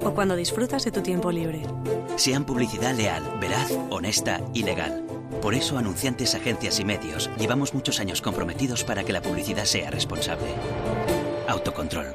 O 0.04 0.14
cuando 0.14 0.36
disfrutas 0.36 0.84
de 0.84 0.92
tu 0.92 1.02
tiempo 1.02 1.32
libre. 1.32 1.62
Sean 2.16 2.44
publicidad 2.44 2.94
leal, 2.94 3.22
veraz, 3.40 3.72
honesta 3.90 4.40
y 4.54 4.62
legal. 4.62 5.11
Por 5.42 5.54
eso, 5.54 5.76
anunciantes, 5.76 6.36
agencias 6.36 6.78
y 6.78 6.84
medios, 6.84 7.28
llevamos 7.36 7.74
muchos 7.74 7.98
años 7.98 8.22
comprometidos 8.22 8.84
para 8.84 9.02
que 9.02 9.12
la 9.12 9.20
publicidad 9.20 9.64
sea 9.64 9.90
responsable. 9.90 10.54
Autocontrol. 11.48 12.14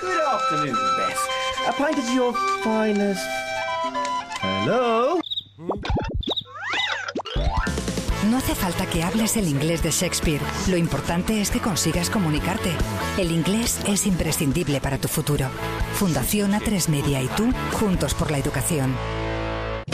Good 0.00 0.20
afternoon, 0.28 0.76
Beth. 0.98 1.68
A 1.68 1.72
pint 1.72 1.98
of 1.98 2.14
your 2.14 2.34
finest. 2.64 3.22
Hello? 4.42 5.20
No 8.28 8.38
hace 8.38 8.56
falta 8.56 8.86
que 8.86 9.04
hables 9.04 9.36
el 9.36 9.46
inglés 9.46 9.84
de 9.84 9.92
Shakespeare. 9.92 10.42
Lo 10.68 10.76
importante 10.76 11.40
es 11.40 11.52
que 11.52 11.60
consigas 11.60 12.10
comunicarte. 12.10 12.72
El 13.16 13.30
inglés 13.30 13.78
es 13.86 14.06
imprescindible 14.06 14.80
para 14.80 14.98
tu 14.98 15.06
futuro. 15.06 15.46
Fundación 15.94 16.52
A3 16.52 16.88
Media 16.88 17.22
y 17.22 17.28
tú, 17.28 17.48
juntos 17.78 18.12
por 18.14 18.32
la 18.32 18.38
educación. 18.38 18.96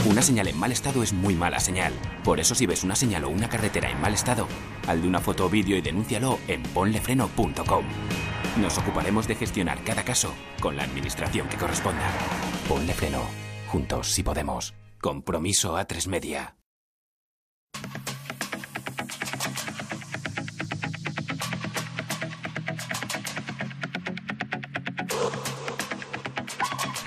Una 0.05 0.21
señal 0.21 0.49
en 0.49 0.59
mal 0.59 0.73
estado 0.73 1.01
es 1.01 1.13
muy 1.13 1.33
mala 1.33 1.61
señal. 1.61 1.93
Por 2.25 2.41
eso 2.41 2.55
si 2.55 2.65
ves 2.65 2.83
una 2.83 2.95
señal 2.95 3.23
o 3.23 3.29
una 3.29 3.47
carretera 3.47 3.89
en 3.89 4.01
mal 4.01 4.13
estado, 4.13 4.47
al 4.85 5.01
de 5.01 5.07
una 5.07 5.21
foto 5.21 5.45
o 5.45 5.49
vídeo 5.49 5.77
y 5.77 5.81
denúncialo 5.81 6.39
en 6.49 6.61
ponlefreno.com. 6.61 7.85
Nos 8.57 8.77
ocuparemos 8.77 9.27
de 9.27 9.35
gestionar 9.35 9.81
cada 9.85 10.03
caso 10.03 10.33
con 10.59 10.75
la 10.75 10.83
administración 10.83 11.47
que 11.47 11.57
corresponda. 11.57 12.11
Ponle 12.67 12.93
freno. 12.93 13.21
Juntos 13.67 14.09
si 14.09 14.23
podemos. 14.23 14.73
Compromiso 14.99 15.77
a 15.77 15.85
tres 15.85 16.07
media. 16.07 16.57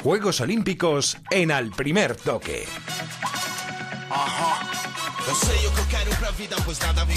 Juegos 0.07 0.41
Olímpicos 0.41 1.19
en 1.33 1.51
Al 1.51 1.73
Primer 1.73 2.15
Toque. 2.15 2.65
Eu 5.27 5.35
sei 5.35 5.67
o 5.67 5.73
que 5.73 5.81
eu 5.81 5.87
quero 5.89 6.11
pra 6.21 6.31
vida, 6.31 6.55
pois 6.65 6.79
nada 6.79 7.05
me 7.07 7.15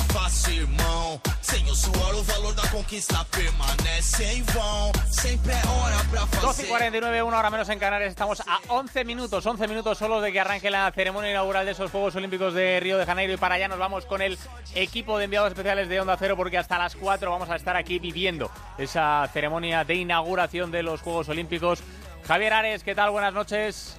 irmão. 0.56 1.22
Sem 1.40 1.64
o 1.70 1.76
suor, 1.76 2.16
o 2.16 2.24
valor 2.24 2.54
da 2.56 2.68
conquista 2.70 3.24
permanece 3.26 4.24
em 4.24 4.42
vão. 4.42 4.92
Sempre 5.08 5.52
é 5.52 5.68
hora 5.68 6.04
pra 6.10 6.26
fazer. 6.26 6.48
12 6.48 6.64
y 6.64 6.68
49, 6.68 7.24
una 7.24 7.38
hora 7.38 7.52
menos 7.52 7.70
en 7.70 7.78
Canarias. 7.78 8.10
Estamos 8.10 8.42
a 8.42 8.60
11 8.70 9.06
minutos, 9.06 9.46
11 9.46 9.68
minutos 9.68 9.98
solo 9.98 10.20
de 10.20 10.32
que 10.32 10.40
arranque 10.40 10.72
la 10.72 10.92
ceremonia 10.92 11.30
inaugural 11.30 11.66
de 11.66 11.74
esos 11.74 11.92
Juegos 11.92 12.16
Olímpicos 12.16 12.56
de 12.56 12.80
Río 12.80 12.98
de 12.98 13.06
Janeiro. 13.06 13.34
Y 13.34 13.38
para 13.38 13.56
allá 13.56 13.68
nos 13.68 13.78
vamos 13.78 14.06
con 14.06 14.24
el 14.24 14.36
equipo 14.74 15.20
de 15.20 15.26
enviados 15.26 15.50
especiales 15.50 15.90
de 15.90 16.02
Onda 16.02 16.18
Cero, 16.18 16.36
porque 16.36 16.58
hasta 16.58 16.80
las 16.80 16.96
4 16.96 17.30
vamos 17.30 17.52
a 17.52 17.56
estar 17.56 17.76
aquí 17.76 18.00
viviendo 18.00 18.50
esa 18.80 19.30
ceremonia 19.32 19.84
de 19.84 19.94
inauguración 19.94 20.72
de 20.72 20.82
los 20.82 21.02
Juegos 21.02 21.30
Olímpicos. 21.30 21.84
Javier 22.30 22.54
Ares, 22.54 22.84
¿qué 22.84 22.94
tal? 22.94 23.10
Buenas 23.10 23.34
noches. 23.34 23.98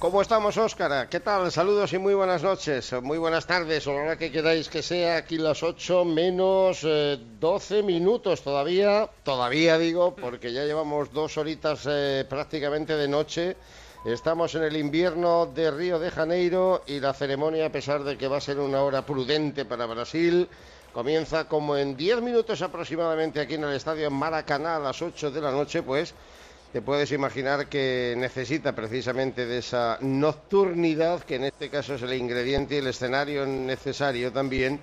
¿Cómo 0.00 0.20
estamos, 0.20 0.56
Óscar? 0.56 1.08
¿Qué 1.08 1.20
tal? 1.20 1.52
Saludos 1.52 1.92
y 1.92 1.98
muy 1.98 2.12
buenas 2.12 2.42
noches, 2.42 2.92
muy 3.04 3.18
buenas 3.18 3.46
tardes, 3.46 3.86
o 3.86 3.92
la 3.92 4.02
hora 4.02 4.18
que 4.18 4.32
queráis 4.32 4.68
que 4.68 4.82
sea, 4.82 5.18
aquí 5.18 5.38
las 5.38 5.62
8 5.62 6.04
menos 6.04 6.80
eh, 6.82 7.20
12 7.38 7.84
minutos 7.84 8.42
todavía, 8.42 9.08
todavía 9.22 9.78
digo, 9.78 10.16
porque 10.16 10.52
ya 10.52 10.64
llevamos 10.64 11.12
dos 11.12 11.38
horitas 11.38 11.86
eh, 11.88 12.26
prácticamente 12.28 12.96
de 12.96 13.06
noche. 13.06 13.56
Estamos 14.04 14.56
en 14.56 14.64
el 14.64 14.76
invierno 14.76 15.46
de 15.46 15.70
Río 15.70 16.00
de 16.00 16.10
Janeiro 16.10 16.82
y 16.84 16.98
la 16.98 17.14
ceremonia, 17.14 17.66
a 17.66 17.70
pesar 17.70 18.02
de 18.02 18.18
que 18.18 18.26
va 18.26 18.38
a 18.38 18.40
ser 18.40 18.58
una 18.58 18.82
hora 18.82 19.06
prudente 19.06 19.64
para 19.64 19.86
Brasil, 19.86 20.48
comienza 20.92 21.44
como 21.44 21.76
en 21.76 21.96
10 21.96 22.22
minutos 22.22 22.60
aproximadamente 22.60 23.38
aquí 23.38 23.54
en 23.54 23.62
el 23.62 23.76
estadio 23.76 24.10
Maracaná 24.10 24.74
a 24.74 24.80
las 24.80 25.00
8 25.00 25.30
de 25.30 25.40
la 25.40 25.52
noche, 25.52 25.84
pues 25.84 26.12
te 26.72 26.82
puedes 26.82 27.12
imaginar 27.12 27.66
que 27.66 28.14
necesita 28.18 28.74
precisamente 28.74 29.46
de 29.46 29.58
esa 29.58 29.98
nocturnidad, 30.00 31.22
que 31.22 31.36
en 31.36 31.44
este 31.44 31.70
caso 31.70 31.94
es 31.94 32.02
el 32.02 32.12
ingrediente 32.12 32.74
y 32.74 32.78
el 32.78 32.88
escenario 32.88 33.46
necesario 33.46 34.32
también 34.32 34.80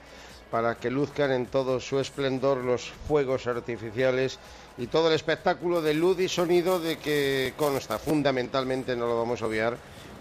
para 0.50 0.76
que 0.76 0.90
luzcan 0.90 1.32
en 1.32 1.46
todo 1.48 1.80
su 1.80 2.00
esplendor 2.00 2.58
los 2.58 2.90
fuegos 3.08 3.46
artificiales 3.46 4.40
y 4.78 4.88
todo 4.88 5.10
el 5.10 5.14
espectáculo 5.14 5.82
de 5.82 5.94
luz 5.94 6.20
y 6.20 6.28
sonido 6.28 6.80
de 6.80 6.98
que 6.98 7.54
consta 7.56 8.00
fundamentalmente, 8.00 8.96
no 8.96 9.06
lo 9.06 9.18
vamos 9.18 9.42
a 9.42 9.48
obviar, 9.48 9.78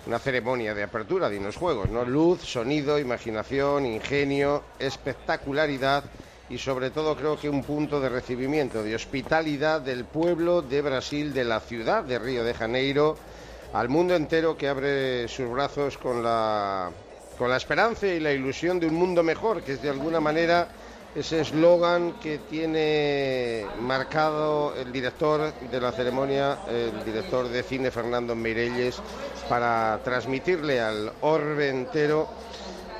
una 0.06 0.18
ceremonia 0.18 0.74
de 0.74 0.82
apertura 0.82 1.30
de 1.30 1.38
unos 1.38 1.56
juegos, 1.56 1.88
¿no? 1.88 2.04
Luz, 2.04 2.42
sonido, 2.42 2.98
imaginación, 2.98 3.86
ingenio, 3.86 4.62
espectacularidad 4.78 6.04
y 6.48 6.58
sobre 6.58 6.90
todo 6.90 7.16
creo 7.16 7.38
que 7.38 7.48
un 7.48 7.62
punto 7.62 8.00
de 8.00 8.08
recibimiento, 8.08 8.82
de 8.82 8.94
hospitalidad 8.94 9.80
del 9.80 10.04
pueblo 10.04 10.62
de 10.62 10.82
Brasil, 10.82 11.32
de 11.32 11.44
la 11.44 11.60
ciudad 11.60 12.04
de 12.04 12.18
Río 12.18 12.44
de 12.44 12.54
Janeiro, 12.54 13.16
al 13.72 13.88
mundo 13.88 14.14
entero 14.14 14.56
que 14.56 14.68
abre 14.68 15.26
sus 15.28 15.50
brazos 15.50 15.96
con 15.98 16.22
la, 16.22 16.90
con 17.38 17.48
la 17.50 17.56
esperanza 17.56 18.06
y 18.06 18.20
la 18.20 18.32
ilusión 18.32 18.78
de 18.78 18.86
un 18.86 18.94
mundo 18.94 19.22
mejor, 19.22 19.62
que 19.62 19.72
es 19.72 19.82
de 19.82 19.90
alguna 19.90 20.20
manera 20.20 20.68
ese 21.14 21.40
eslogan 21.40 22.14
que 22.20 22.38
tiene 22.38 23.64
marcado 23.80 24.74
el 24.76 24.92
director 24.92 25.52
de 25.54 25.80
la 25.80 25.92
ceremonia, 25.92 26.58
el 26.68 27.04
director 27.04 27.48
de 27.48 27.62
cine 27.62 27.90
Fernando 27.90 28.34
Meirelles, 28.34 29.00
para 29.48 30.00
transmitirle 30.02 30.80
al 30.80 31.12
orbe 31.20 31.68
entero 31.68 32.28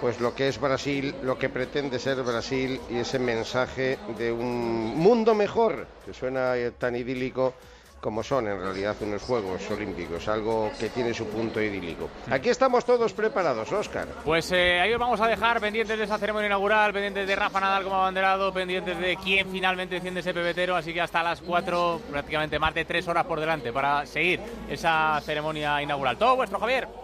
pues 0.04 0.20
lo 0.20 0.34
que 0.34 0.48
es 0.48 0.60
Brasil, 0.60 1.14
lo 1.22 1.38
que 1.38 1.48
pretende 1.48 1.98
ser 1.98 2.22
Brasil 2.22 2.78
y 2.90 2.98
ese 2.98 3.18
mensaje 3.18 3.98
de 4.18 4.30
un 4.30 4.94
mundo 4.98 5.34
mejor, 5.34 5.86
que 6.04 6.12
suena 6.12 6.52
tan 6.78 6.94
idílico 6.94 7.54
como 8.02 8.22
son 8.22 8.46
en 8.48 8.60
realidad 8.60 8.94
unos 9.00 9.22
Juegos 9.22 9.62
Olímpicos, 9.70 10.28
algo 10.28 10.70
que 10.78 10.90
tiene 10.90 11.14
su 11.14 11.26
punto 11.28 11.58
idílico. 11.58 12.10
Aquí 12.30 12.50
estamos 12.50 12.84
todos 12.84 13.14
preparados, 13.14 13.72
Óscar. 13.72 14.08
Pues 14.26 14.52
eh, 14.52 14.78
ahí 14.78 14.92
os 14.92 15.00
vamos 15.00 15.22
a 15.22 15.26
dejar 15.26 15.58
pendientes 15.58 15.96
de 15.96 16.04
esa 16.04 16.18
ceremonia 16.18 16.48
inaugural, 16.48 16.92
pendientes 16.92 17.26
de 17.26 17.34
Rafa 17.34 17.58
Nadal 17.60 17.84
como 17.84 17.96
abanderado, 17.96 18.52
pendientes 18.52 18.98
de 18.98 19.16
quién 19.16 19.50
finalmente 19.50 19.94
defiende 19.94 20.20
ese 20.20 20.34
pebetero, 20.34 20.76
así 20.76 20.92
que 20.92 21.00
hasta 21.00 21.22
las 21.22 21.40
4, 21.40 22.02
prácticamente 22.10 22.58
más 22.58 22.74
de 22.74 22.84
3 22.84 23.08
horas 23.08 23.24
por 23.24 23.40
delante 23.40 23.72
para 23.72 24.04
seguir 24.04 24.38
esa 24.68 25.18
ceremonia 25.22 25.80
inaugural. 25.80 26.18
Todo 26.18 26.36
vuestro, 26.36 26.60
Javier. 26.60 27.03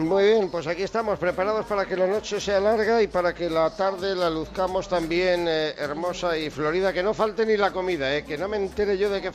Muy 0.00 0.24
bien, 0.24 0.48
pues 0.48 0.66
aquí 0.66 0.82
estamos 0.82 1.18
preparados 1.18 1.66
para 1.66 1.84
que 1.84 1.94
la 1.94 2.06
noche 2.06 2.40
sea 2.40 2.58
larga 2.58 3.02
y 3.02 3.06
para 3.06 3.34
que 3.34 3.50
la 3.50 3.68
tarde 3.68 4.16
la 4.16 4.30
luzcamos 4.30 4.88
también 4.88 5.46
eh, 5.46 5.74
hermosa 5.76 6.38
y 6.38 6.48
florida. 6.48 6.90
Que 6.90 7.02
no 7.02 7.12
falte 7.12 7.44
ni 7.44 7.58
la 7.58 7.70
comida, 7.70 8.16
eh, 8.16 8.24
que 8.24 8.38
no 8.38 8.48
me 8.48 8.56
entere 8.56 8.96
yo 8.96 9.10
de 9.10 9.20
que 9.20 9.28